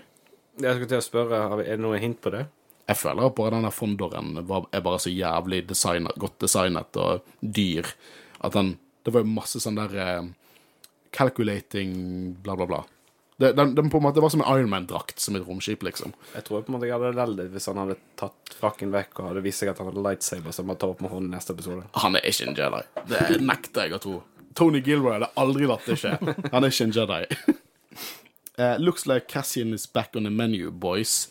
Jeg 0.61 0.77
skulle 0.77 0.89
til 0.89 1.01
å 1.01 1.05
spørre, 1.05 1.41
Er 1.63 1.75
det 1.77 1.83
noe 1.83 1.99
hint 2.01 2.21
på 2.21 2.33
det? 2.33 2.45
Jeg 2.87 3.01
føler 3.01 3.27
at 3.27 3.35
bare 3.35 3.57
denne 3.57 3.71
fondoren 3.75 4.37
var, 4.47 4.67
er 4.71 4.83
bare 4.85 4.99
så 5.03 5.11
jævlig 5.11 5.65
designet, 5.67 6.15
godt 6.21 6.37
designet 6.45 6.99
og 7.01 7.25
dyr. 7.41 7.89
At 8.39 8.53
den 8.53 8.77
Det 9.03 9.13
var 9.13 9.23
jo 9.23 9.31
masse 9.31 9.59
sånn 9.63 9.77
der 9.77 9.93
eh, 10.03 10.25
Calculating 11.11 12.33
bla, 12.43 12.55
bla, 12.55 12.65
bla. 12.65 12.83
Det, 13.37 13.51
den, 13.53 13.75
den 13.75 13.89
på 13.89 13.97
en 13.97 14.03
måte 14.03 14.21
var 14.21 14.29
som 14.29 14.41
en 14.41 14.49
Ironman-drakt 14.49 15.19
som 15.19 15.35
et 15.37 15.43
romskip, 15.45 15.83
liksom. 15.85 16.13
Jeg 16.33 16.47
tror 16.47 16.63
på 16.65 16.71
en 16.71 16.77
måte 16.77 16.87
jeg 16.89 16.97
hadde 16.97 17.25
ledd 17.37 17.51
hvis 17.53 17.69
han 17.69 17.77
hadde 17.77 17.99
tatt 18.17 18.55
frakken 18.57 18.89
vekk 18.95 19.19
og 19.19 19.29
hadde 19.29 19.43
vist 19.45 19.61
seg 19.61 19.69
at 19.69 19.77
han 19.81 19.91
hadde 19.91 20.01
lightsaber 20.07 20.55
som 20.55 20.71
han 20.73 20.79
tar 20.81 20.95
opp 20.95 21.03
med 21.05 21.13
hånden 21.13 21.29
i 21.29 21.37
neste 21.37 21.53
episode. 21.53 21.85
Han 22.01 22.17
er 22.17 22.25
ikke 22.25 22.47
en 22.49 22.57
Jedi. 22.57 22.81
Det 23.11 23.39
nekter 23.45 23.85
jeg 23.85 23.97
å 23.99 24.01
tro. 24.01 24.15
Tony 24.57 24.81
Gilroy 24.81 25.19
hadde 25.19 25.29
aldri 25.37 25.69
latt 25.69 25.85
det 25.85 25.99
skje. 26.01 26.15
Han 26.17 26.65
er 26.65 26.73
ikke 26.73 26.87
en 26.87 26.95
Jedi. 26.97 27.21
uh, 28.57 28.75
looks 28.87 29.05
like 29.05 29.29
Cassian 29.29 29.73
is 29.77 29.85
back 29.85 30.17
on 30.17 30.25
the 30.25 30.33
menu, 30.33 30.71
boys. 30.71 31.27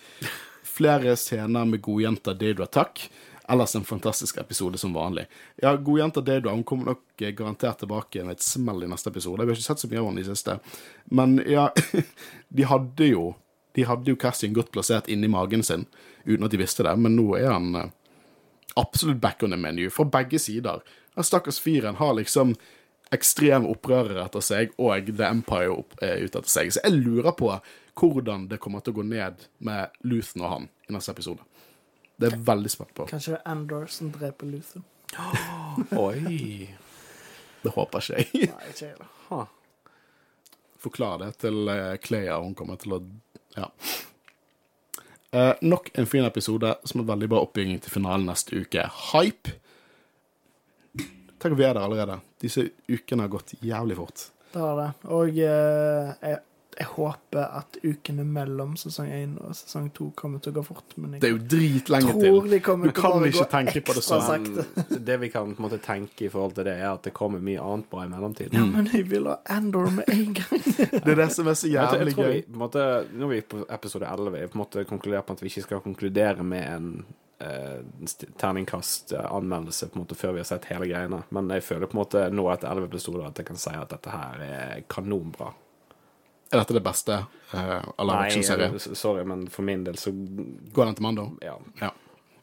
Flere 0.63 1.17
scener 1.19 1.67
med 1.67 1.83
godjenta 1.83 2.37
Deidra, 2.39 2.71
takk. 2.71 3.09
Ellers 3.49 3.77
en 3.77 3.85
fantastisk 3.85 4.39
episode 4.43 4.79
som 4.79 4.95
vanlig. 4.95 5.27
Ja, 5.63 5.77
godjenta 5.77 6.21
Deidra 6.21 6.55
hun 6.55 6.65
kommer 6.65 6.85
nok 6.93 7.23
eh, 7.23 7.31
garantert 7.31 7.79
tilbake 7.79 8.25
med 8.25 8.39
et 8.39 8.43
smell 8.43 8.83
i 8.83 8.91
neste 8.91 9.11
episode. 9.13 9.45
Vi 9.45 9.53
har 9.53 9.59
ikke 9.59 9.69
sett 9.69 9.85
så 9.85 9.91
mye 9.91 10.01
av 10.03 10.09
henne 10.11 10.23
i 10.23 10.27
siste. 10.27 10.59
Men 11.05 11.37
ja, 11.47 11.69
de 12.49 12.71
hadde 12.71 13.13
jo 13.13 13.35
De 13.77 13.85
hadde 13.85 14.09
jo 14.09 14.17
Cassian 14.17 14.55
godt 14.57 14.71
plassert 14.73 15.09
inni 15.13 15.29
magen 15.29 15.61
sin 15.63 15.83
uten 16.25 16.47
at 16.47 16.55
de 16.55 16.57
visste 16.57 16.81
det, 16.87 16.95
men 16.97 17.13
nå 17.13 17.27
er 17.37 17.51
han 17.51 17.75
eh, 17.77 17.91
absolutt 18.81 19.21
back 19.21 19.43
on 19.45 19.53
the 19.53 19.59
menu 19.61 19.91
fra 19.93 20.07
begge 20.09 20.41
sider. 20.41 20.81
Den 21.13 21.27
stakkars 21.29 21.61
fyren 21.61 21.99
har 22.01 22.15
liksom 22.17 22.55
ekstreme 23.13 23.69
opprørere 23.69 24.25
etter 24.25 24.41
seg 24.41 24.73
og 24.81 25.11
The 25.13 25.29
Empire 25.29 25.75
opp, 25.77 25.93
er 26.01 26.25
ut 26.25 26.33
etter 26.33 26.49
seg. 26.49 26.73
Så 26.73 26.81
jeg 26.83 26.97
lurer 26.97 27.37
på 27.37 27.53
hvordan 28.01 28.49
det 28.49 28.61
kommer 28.65 28.81
til 28.81 28.97
å 28.97 28.99
gå 29.03 29.07
ned 29.13 29.45
med 29.65 29.93
Luthen 30.09 30.45
og 30.45 30.53
han 30.55 30.69
i 30.89 30.97
neste 30.97 31.13
episode. 31.13 31.45
Det 32.17 32.31
er 32.31 32.37
jeg 32.37 32.47
veldig 32.49 32.73
spent 32.73 32.95
på. 32.97 33.07
Kanskje 33.11 33.35
det 33.35 33.41
er 33.43 33.51
Andor 33.53 33.87
som 33.93 34.11
dreper 34.15 34.49
Luther. 34.49 34.83
Oi. 36.07 36.69
Det 37.63 37.73
håper 37.75 38.05
ikke 38.05 38.23
jeg. 38.23 38.51
Nei, 38.53 38.73
ikke 38.73 38.89
jeg 38.89 38.99
da. 39.01 39.43
Forklar 40.87 41.21
det 41.25 41.33
til 41.43 41.69
eh, 41.73 41.97
Clea, 42.03 42.39
hun 42.43 42.55
kommer 42.59 42.81
til 42.81 42.97
å 42.97 43.03
Ja. 43.57 43.69
Eh, 45.37 45.53
nok 45.67 45.91
en 45.99 46.07
fin 46.09 46.25
episode 46.25 46.71
som 46.87 47.03
er 47.03 47.09
veldig 47.11 47.29
bra 47.33 47.43
oppbygging 47.45 47.81
til 47.83 47.93
finalen 47.93 48.29
neste 48.31 48.63
uke. 48.63 48.85
Hype. 49.11 49.57
Tenk 50.97 51.53
at 51.53 51.59
vi 51.59 51.67
er 51.67 51.75
der 51.77 51.83
allerede. 51.85 52.21
Disse 52.41 52.69
ukene 52.89 53.27
har 53.27 53.33
gått 53.35 53.57
jævlig 53.61 53.99
fort. 53.99 54.29
Det 54.53 54.63
har 54.63 54.79
det. 54.81 54.87
Og 55.13 55.41
eh, 55.43 56.13
jeg, 56.23 56.39
jeg 56.79 56.87
håper 56.93 57.41
at 57.59 57.79
ukene 57.85 58.25
mellom 58.29 58.75
sesong 58.77 59.09
1 59.09 59.39
og 59.41 59.55
sesong 59.57 59.87
2 59.97 60.11
kommer 60.15 60.43
til 60.45 60.53
å 60.53 60.57
gå 60.59 60.65
fort. 60.67 60.93
Men 61.01 61.15
Det 61.21 61.25
er 61.31 61.33
jo 61.33 61.39
dritlenge 61.39 62.13
tror 62.13 62.21
til. 62.21 62.51
de 62.51 62.59
Du 62.59 62.91
til 62.91 62.93
kan 63.01 63.25
ikke 63.25 63.39
gå 63.39 63.47
tenke 63.51 63.81
på 63.87 63.95
det 63.97 64.03
sånn. 64.05 64.27
sakte. 64.27 64.87
Det 65.09 65.17
vi 65.21 65.29
kan 65.33 65.55
på 65.55 65.63
en 65.63 65.69
måte 65.71 65.79
tenke 65.81 66.27
i 66.27 66.29
forhold 66.29 66.55
til 66.59 66.65
det, 66.69 66.75
er 66.81 66.91
at 66.93 67.03
det 67.09 67.15
kommer 67.17 67.41
mye 67.41 67.59
annet 67.65 67.89
bra 67.91 68.05
i 68.05 68.09
mellomtiden. 68.13 68.53
Ja, 68.61 68.65
men 68.67 68.87
jeg 68.93 69.09
vil 69.09 69.25
ha 69.31 69.39
Andor 69.57 69.91
med 69.91 70.05
en 70.13 70.33
gang. 70.35 70.63
Det 71.07 71.09
er 71.09 71.15
det 71.25 71.31
som 71.33 71.49
er 71.49 71.55
så 71.57 71.69
jævlig 71.73 72.15
gøy. 72.17 72.33
vi, 72.33 72.43
på 72.43 72.59
måte, 72.61 72.83
nå 73.13 73.25
er 73.31 73.35
vi 73.35 73.41
på 73.43 73.65
episode 73.71 74.05
11. 74.07 74.31
Vi 74.37 74.47
på 74.53 74.59
en 74.59 74.65
måte 74.65 74.85
konkludert 74.85 75.27
på 75.27 75.33
at 75.33 75.41
vi 75.43 75.49
ikke 75.49 75.63
skal 75.71 75.81
konkludere 75.81 76.43
med 76.45 76.67
en 76.75 77.05
eh, 77.41 77.81
st- 78.05 78.29
terningkast-anmeldelse 78.39 79.89
på 79.89 79.97
en 79.99 80.05
måte 80.05 80.15
før 80.17 80.33
vi 80.37 80.41
har 80.43 80.49
sett 80.49 80.65
hele 80.71 80.89
greiene. 80.89 81.23
Men 81.31 81.49
jeg 81.53 81.65
føler 81.65 81.87
på 81.89 81.97
en 81.97 82.03
måte 82.05 82.27
nå 82.33 82.47
etter 82.53 82.69
11 82.73 82.85
episoder 82.91 83.27
at 83.29 83.39
jeg 83.41 83.47
kan 83.47 83.57
si 83.61 83.71
at 83.77 83.89
dette 83.93 84.13
her 84.13 84.43
er 84.47 84.85
kanonbra. 84.93 85.53
Er 86.53 86.63
dette 86.63 86.77
det 86.77 86.83
beste 86.87 87.17
uh, 87.53 87.85
av 87.97 88.07
live 88.07 88.25
action-serie? 88.29 88.69
eh, 88.75 88.95
sorry, 88.95 89.25
men 89.27 89.47
for 89.51 89.67
min 89.67 89.85
del 89.85 89.97
så 89.99 90.13
Går 90.13 90.85
den 90.85 90.95
til 90.95 91.03
Mando? 91.03 91.31
Ja, 91.43 91.59
Ja. 91.81 91.91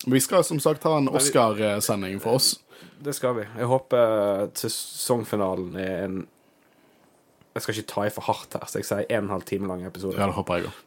Vi 0.05 0.19
skal 0.19 0.43
som 0.43 0.59
sagt 0.59 0.83
ha 0.83 0.97
en 0.97 1.07
Oscar-sending 1.07 2.19
for 2.19 2.35
oss. 2.35 2.59
det 2.99 3.15
skal 3.15 3.35
vi. 3.37 3.45
Jeg 3.57 3.65
håper 3.65 4.49
sesongfinalen 4.59 5.75
er 5.79 6.03
en 6.03 6.27
Jeg 7.55 7.61
skal 7.61 7.75
ikke 7.77 7.87
ta 7.93 8.03
i 8.07 8.09
for 8.09 8.21
hardt 8.25 8.53
her, 8.57 8.65
så 8.67 8.79
jeg 8.79 8.85
sier 8.85 9.05
en 9.09 9.23
og 9.23 9.23
en 9.23 9.29
halv 9.29 9.43
time 9.45 9.67
lang 9.67 9.85
episode. 9.85 10.17
Ja, 10.17 10.25
det 10.25 10.33
håper 10.33 10.55
jeg 10.57 10.65
òg. 10.65 10.79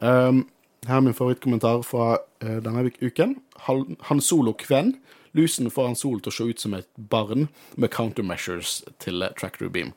Um, 0.00 0.48
her 0.88 0.96
er 0.96 1.00
min 1.04 1.14
favorittkommentar 1.14 1.82
fra 1.84 2.16
uh, 2.16 2.58
denne 2.64 2.90
uken. 3.02 3.36
Han, 3.68 4.20
Solo 4.20 4.52
Kven. 4.52 4.94
Lusen 5.36 5.70
får 5.70 5.86
Han 5.86 5.96
Solo 5.96 6.18
til 6.18 6.32
å 6.32 6.36
se 6.36 6.44
ut 6.48 6.60
som 6.60 6.74
et 6.74 6.88
barn 6.96 7.48
med 7.76 7.92
countermeasures 7.92 8.82
til 8.98 9.22
Tractor 9.38 9.68
Beam. 9.68 9.92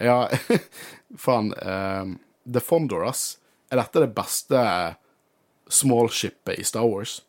Ja, 0.00 0.30
faen. 1.18 1.52
Um, 1.62 2.16
The 2.52 2.60
Fondoras. 2.64 3.38
Er 3.70 3.76
dette 3.82 4.00
det 4.02 4.14
beste 4.16 4.60
smallshipet 5.70 6.58
i 6.58 6.64
Star 6.66 6.86
Wars? 6.88 7.20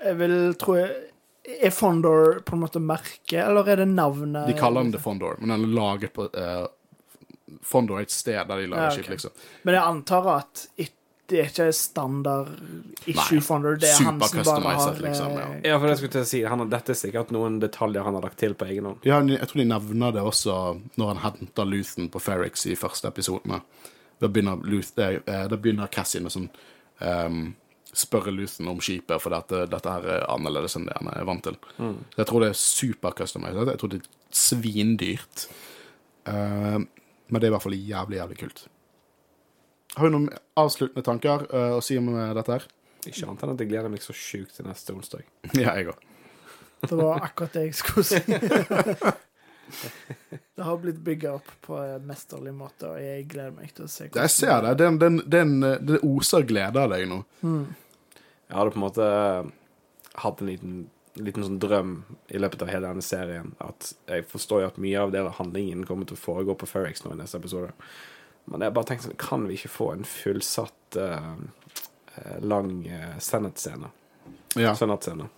Jeg 0.00 0.16
vil 0.20 0.34
tro 0.60 0.76
Er 0.80 1.72
Fondor 1.72 2.40
på 2.44 2.56
en 2.56 2.60
måte 2.62 2.80
merket, 2.84 3.40
eller 3.46 3.68
er 3.72 3.80
det 3.80 3.88
navnet? 3.88 4.46
De 4.50 4.56
kaller 4.58 4.84
den 4.84 4.92
The 4.92 5.00
Fondor, 5.00 5.38
men 5.40 5.48
den 5.54 5.64
er 5.64 5.74
laget 5.78 6.12
på 6.16 6.26
uh, 6.28 6.66
Fondor 7.66 7.98
er 8.02 8.06
et 8.06 8.12
sted 8.14 8.36
der 8.46 8.60
de 8.60 8.68
lager 8.70 8.84
Ja, 8.84 8.90
skip, 8.94 9.08
liksom. 9.10 9.32
Men 9.66 9.74
jeg 9.78 9.82
antar 9.88 10.28
at 10.36 10.66
it- 10.76 10.96
det 11.30 11.38
er 11.38 11.50
ikke 11.50 11.68
standard 11.76 12.48
issue 13.06 13.38
Nei, 13.38 13.76
Det 13.78 13.90
er 13.90 13.94
han 13.94 14.04
som 14.04 14.18
bare 14.18 14.30
super-customized, 14.30 14.80
har 14.82 14.98
liksom, 15.04 15.36
ja. 15.38 15.46
eh, 15.46 15.68
Ja, 15.70 15.78
for 15.78 15.86
det 15.86 15.96
skulle 15.98 16.10
jeg 16.10 16.16
til 16.16 16.26
å 16.26 16.30
si, 16.32 16.42
han 16.52 16.64
Dette 16.72 16.94
er 16.94 16.98
sikkert 16.98 17.32
noen 17.34 17.60
detaljer 17.62 18.06
han 18.06 18.18
har 18.18 18.26
lagt 18.26 18.40
til 18.42 18.56
på 18.58 18.66
egen 18.70 18.88
hånd. 18.90 19.06
Ja, 19.06 19.20
jeg 19.22 19.48
tror 19.50 19.62
de 19.62 19.68
nevner 19.70 20.16
det 20.16 20.24
også 20.26 20.58
når 21.00 21.12
han 21.12 21.22
henter 21.24 21.68
Luthen 21.70 22.10
på 22.12 22.22
Ferrix 22.22 22.66
i 22.66 22.76
første 22.78 23.10
episoden 23.10 23.60
Da 24.20 24.28
begynner, 24.28 24.60
Luth, 24.66 24.92
eh, 24.98 25.20
eh, 25.24 25.46
da 25.48 25.56
begynner 25.56 25.92
Cassie 25.92 26.20
med 26.20 26.34
sånn, 26.34 26.50
um, 27.00 27.42
spørre 27.96 28.34
Luthen 28.34 28.68
om 28.70 28.82
skipet, 28.84 29.16
for 29.22 29.32
dette, 29.34 29.64
dette 29.70 29.94
her 29.94 30.10
er 30.18 30.26
annerledes 30.30 30.76
enn 30.78 30.84
det 30.90 30.98
han 30.98 31.08
er 31.14 31.24
vant 31.26 31.42
til. 31.46 31.56
Mm. 31.78 31.96
jeg 32.18 32.28
tror 32.28 32.44
det 32.44 32.50
er 32.52 32.58
super 32.60 33.16
customized. 33.16 33.70
Jeg 33.72 33.80
tror 33.80 33.94
det 33.94 34.02
er 34.02 34.10
svindyrt. 34.42 35.46
Uh, 36.28 36.84
men 37.30 37.38
det 37.38 37.46
er 37.46 37.52
i 37.52 37.54
hvert 37.54 37.64
fall 37.64 37.78
jævlig, 37.78 38.20
jævlig 38.20 38.38
kult. 38.42 38.66
Har 39.96 40.06
du 40.06 40.14
noen 40.14 40.28
avsluttende 40.60 41.02
tanker 41.06 41.46
uh, 41.50 41.74
å 41.78 41.80
si 41.82 41.96
om 41.98 42.12
eh, 42.14 42.34
dette 42.36 42.54
her? 42.54 42.66
Ikke 43.08 43.26
annet 43.26 43.42
enn 43.42 43.54
at 43.54 43.62
jeg 43.64 43.70
gleder 43.70 43.92
meg 43.92 44.04
så 44.04 44.14
sjukt 44.14 44.54
til 44.58 44.68
neste 44.68 44.94
onsdag. 44.94 45.26
Ja, 45.58 45.74
jeg 45.78 45.90
òg. 45.94 46.06
Det 46.80 46.96
var 46.96 47.26
akkurat 47.26 47.56
det 47.56 47.66
jeg 47.68 47.76
skulle 47.80 48.06
si. 48.08 48.20
Det 50.56 50.64
har 50.66 50.78
blitt 50.82 50.98
bygga 51.06 51.36
opp 51.36 51.50
på 51.62 51.76
en 51.78 52.06
mesterlig 52.08 52.50
måte, 52.56 52.88
og 52.90 52.98
jeg 52.98 53.28
gleder 53.30 53.52
meg 53.54 53.70
til 53.76 53.86
å 53.86 53.90
se 53.90 54.08
Jeg 54.08 54.32
ser 54.34 54.64
det. 54.64 54.72
Den, 54.80 54.98
den, 54.98 55.20
den, 55.30 55.52
det 55.86 56.00
oser 56.02 56.42
glede 56.48 56.82
av 56.82 56.90
deg 56.90 57.06
nå. 57.08 57.20
Jeg 58.50 58.56
hadde 58.58 58.72
på 58.74 58.80
en 58.80 58.82
måte 58.82 59.06
hatt 60.24 60.42
en 60.42 60.50
liten, 60.50 60.80
liten 61.22 61.46
sånn 61.46 61.60
drøm 61.62 61.94
i 62.34 62.40
løpet 62.42 62.66
av 62.66 62.72
hele 62.72 62.90
denne 62.90 63.06
serien. 63.06 63.54
At 63.62 63.92
jeg 64.10 64.26
forstår 64.32 64.64
jo 64.64 64.70
at 64.72 64.82
mye 64.82 65.06
av 65.06 65.14
det 65.14 65.22
handlingen 65.38 65.86
kommer 65.88 66.08
til 66.08 66.18
å 66.18 66.24
foregå 66.24 66.58
på 66.58 66.68
Ferrix 66.68 67.04
nå 67.04 67.14
i 67.14 67.20
neste 67.22 67.38
episode. 67.40 67.70
Men 68.50 68.66
jeg 68.66 68.74
bare 68.74 68.88
tenkte 68.88 69.08
sånn, 69.08 69.18
kan 69.20 69.46
vi 69.46 69.56
ikke 69.58 69.70
få 69.70 69.88
en 69.94 70.06
fullsatt 70.08 70.98
eh, 70.98 71.32
eh, 72.16 72.38
lang 72.42 72.72
uh, 72.90 73.14
Senate-scene? 73.22 73.92
Ja. 74.58 74.74
Senate-scene. 74.74 75.28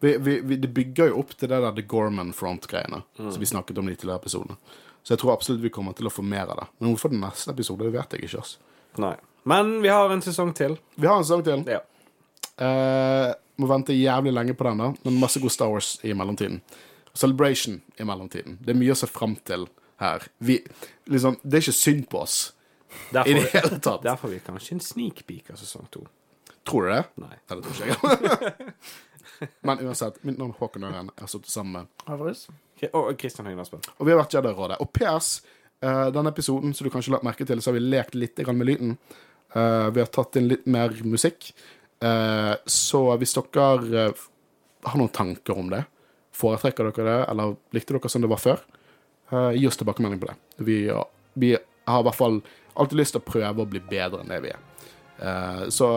Vi, 0.00 0.16
vi, 0.18 0.40
vi, 0.40 0.58
det 0.58 0.70
bygger 0.74 1.12
jo 1.12 1.20
opp 1.22 1.36
til 1.36 1.52
det 1.52 1.60
der 1.62 1.76
The 1.76 1.84
Gorman 1.86 2.32
Front-greiene 2.34 3.02
som 3.18 3.36
vi 3.38 3.46
snakket 3.46 3.78
om 3.78 3.90
i 3.90 3.94
tidligere 3.94 4.22
episoder. 4.22 4.56
Så 5.02 5.14
jeg 5.14 5.22
tror 5.22 5.34
absolutt 5.34 5.62
vi 5.62 5.72
kommer 5.72 5.94
til 5.96 6.08
å 6.08 6.12
få 6.12 6.24
mer 6.26 6.48
av 6.48 6.58
det. 6.62 6.66
Men 6.80 6.92
hvorfor 6.92 7.12
den 7.12 7.22
neste 7.22 7.52
episode, 7.52 7.84
det 7.86 7.94
vet 7.94 8.16
jeg 8.16 8.26
ikke. 8.26 8.40
ass. 8.42 8.56
Nei. 9.00 9.14
Men 9.48 9.76
vi 9.84 9.92
har 9.92 10.12
en 10.12 10.24
sesong 10.24 10.52
til. 10.56 10.76
Vi 10.96 11.08
har 11.08 11.20
en 11.20 11.28
sesong 11.28 11.44
til. 11.46 11.64
Ja. 11.68 11.80
Uh, 12.60 13.32
må 13.60 13.68
vente 13.70 13.96
jævlig 13.96 14.32
lenge 14.34 14.56
på 14.56 14.66
den, 14.66 14.80
da. 14.80 14.90
Men 15.04 15.20
masse 15.20 15.40
god 15.40 15.52
Star 15.52 15.72
Wars 15.72 15.94
i 16.04 16.16
mellomtiden. 16.16 16.60
Celebration 17.12 17.80
i 18.00 18.08
mellomtiden. 18.08 18.58
Det 18.60 18.74
er 18.74 18.80
mye 18.80 18.96
å 18.96 18.98
se 18.98 19.08
fram 19.10 19.36
til 19.44 19.68
her. 20.00 20.24
Vi, 20.38 20.60
liksom, 21.10 21.38
det 21.42 21.60
er 21.60 21.66
ikke 21.66 21.76
synd 21.76 22.08
på 22.10 22.24
oss 22.24 22.38
i 23.24 23.34
det 23.36 23.46
hele 23.52 23.78
tatt. 23.78 24.02
derfor 24.02 24.30
er 24.30 24.38
vi 24.38 24.40
kanskje 24.44 24.76
en 24.78 24.82
sneak 24.84 25.22
peek 25.28 25.52
av 25.52 25.60
sesong 25.60 25.86
to. 25.94 26.02
Tror 26.66 26.86
du 26.88 26.92
det? 26.92 27.04
Nei. 27.22 27.36
Nei, 27.36 27.56
det 27.56 27.62
tror 27.64 27.86
ikke 27.86 28.50
jeg. 28.50 28.66
Men 29.64 29.80
uansett, 29.86 30.18
mitt 30.26 30.36
navn 30.36 30.52
er 30.52 30.60
Håkon 30.60 30.84
Øren. 30.84 31.12
Jeg 31.14 31.24
har 31.24 31.30
sittet 31.32 31.52
sammen 31.52 31.72
med 31.78 32.04
Havrus. 32.10 32.44
Og 32.92 33.14
Kristian 33.20 33.48
Aspen. 33.60 33.80
Og 33.98 34.06
vi 34.06 34.12
har 34.12 34.20
vært 34.20 34.36
Jedi-rådet. 34.36 34.80
Og 34.84 34.90
PS, 34.96 35.30
eh, 35.80 36.08
denne 36.12 36.32
episoden, 36.32 36.74
som 36.74 36.84
du 36.84 36.92
kanskje 36.92 37.12
har 37.12 37.18
lagt 37.18 37.28
merke 37.28 37.46
til, 37.48 37.60
så 37.60 37.70
har 37.70 37.78
vi 37.78 37.84
lekt 37.86 38.16
litt 38.18 38.40
med 38.46 38.68
lyden. 38.68 38.98
Eh, 39.54 39.90
vi 39.90 40.02
har 40.02 40.10
tatt 40.12 40.36
inn 40.36 40.48
litt 40.48 40.66
mer 40.66 40.92
musikk. 41.04 41.52
Eh, 42.00 42.54
så 42.66 43.00
hvis 43.20 43.34
dere 43.36 44.12
har 44.84 44.98
noen 44.98 45.12
tanker 45.12 45.58
om 45.58 45.70
det, 45.72 45.84
foretrekker 46.36 46.90
dere 46.90 47.08
det, 47.08 47.18
eller 47.30 47.56
likte 47.72 47.96
dere 47.96 48.08
som 48.12 48.22
det 48.24 48.30
var 48.30 48.40
før, 48.40 48.60
gi 49.30 49.66
oss 49.68 49.78
tilbakemelding 49.80 50.20
på 50.22 50.30
det. 50.30 50.64
Vi, 50.66 50.78
vi 51.34 51.52
har 51.86 52.00
i 52.00 52.08
hvert 52.08 52.18
fall 52.18 52.40
alltid 52.74 52.98
lyst 52.98 53.16
til 53.16 53.22
å 53.22 53.28
prøve 53.28 53.64
å 53.64 53.68
bli 53.68 53.82
bedre 53.90 54.22
enn 54.22 54.32
det 54.32 54.40
vi 54.44 54.52
er. 54.54 54.66
Eh, 55.20 55.62
så 55.74 55.90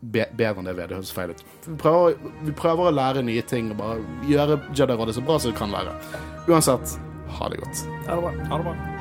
be, 0.00 0.26
bedre 0.32 0.62
enn 0.62 0.70
det 0.70 0.76
vi 0.76 0.84
er, 0.84 0.90
det 0.90 0.98
høres 1.00 1.14
feil 1.14 1.34
ut. 1.34 1.44
Vi 1.66 1.76
prøver, 1.80 2.18
vi 2.46 2.56
prøver 2.56 2.88
å 2.88 2.94
lære 2.94 3.24
nye 3.26 3.44
ting 3.48 3.72
og 3.74 3.80
bare 3.82 4.00
gjøre 4.30 4.60
Jedi-rådet 4.72 5.18
så 5.18 5.24
bra 5.26 5.38
som 5.38 5.54
vi 5.54 5.60
kan 5.60 5.74
lære. 5.74 5.94
Uansett, 6.48 6.98
ha 7.38 7.52
det 7.52 7.62
godt. 7.62 7.86
Ha 8.08 8.18
det 8.18 8.26
bra. 8.26 8.34
Ha 8.50 8.60
det 8.60 8.68
bra. 8.70 8.93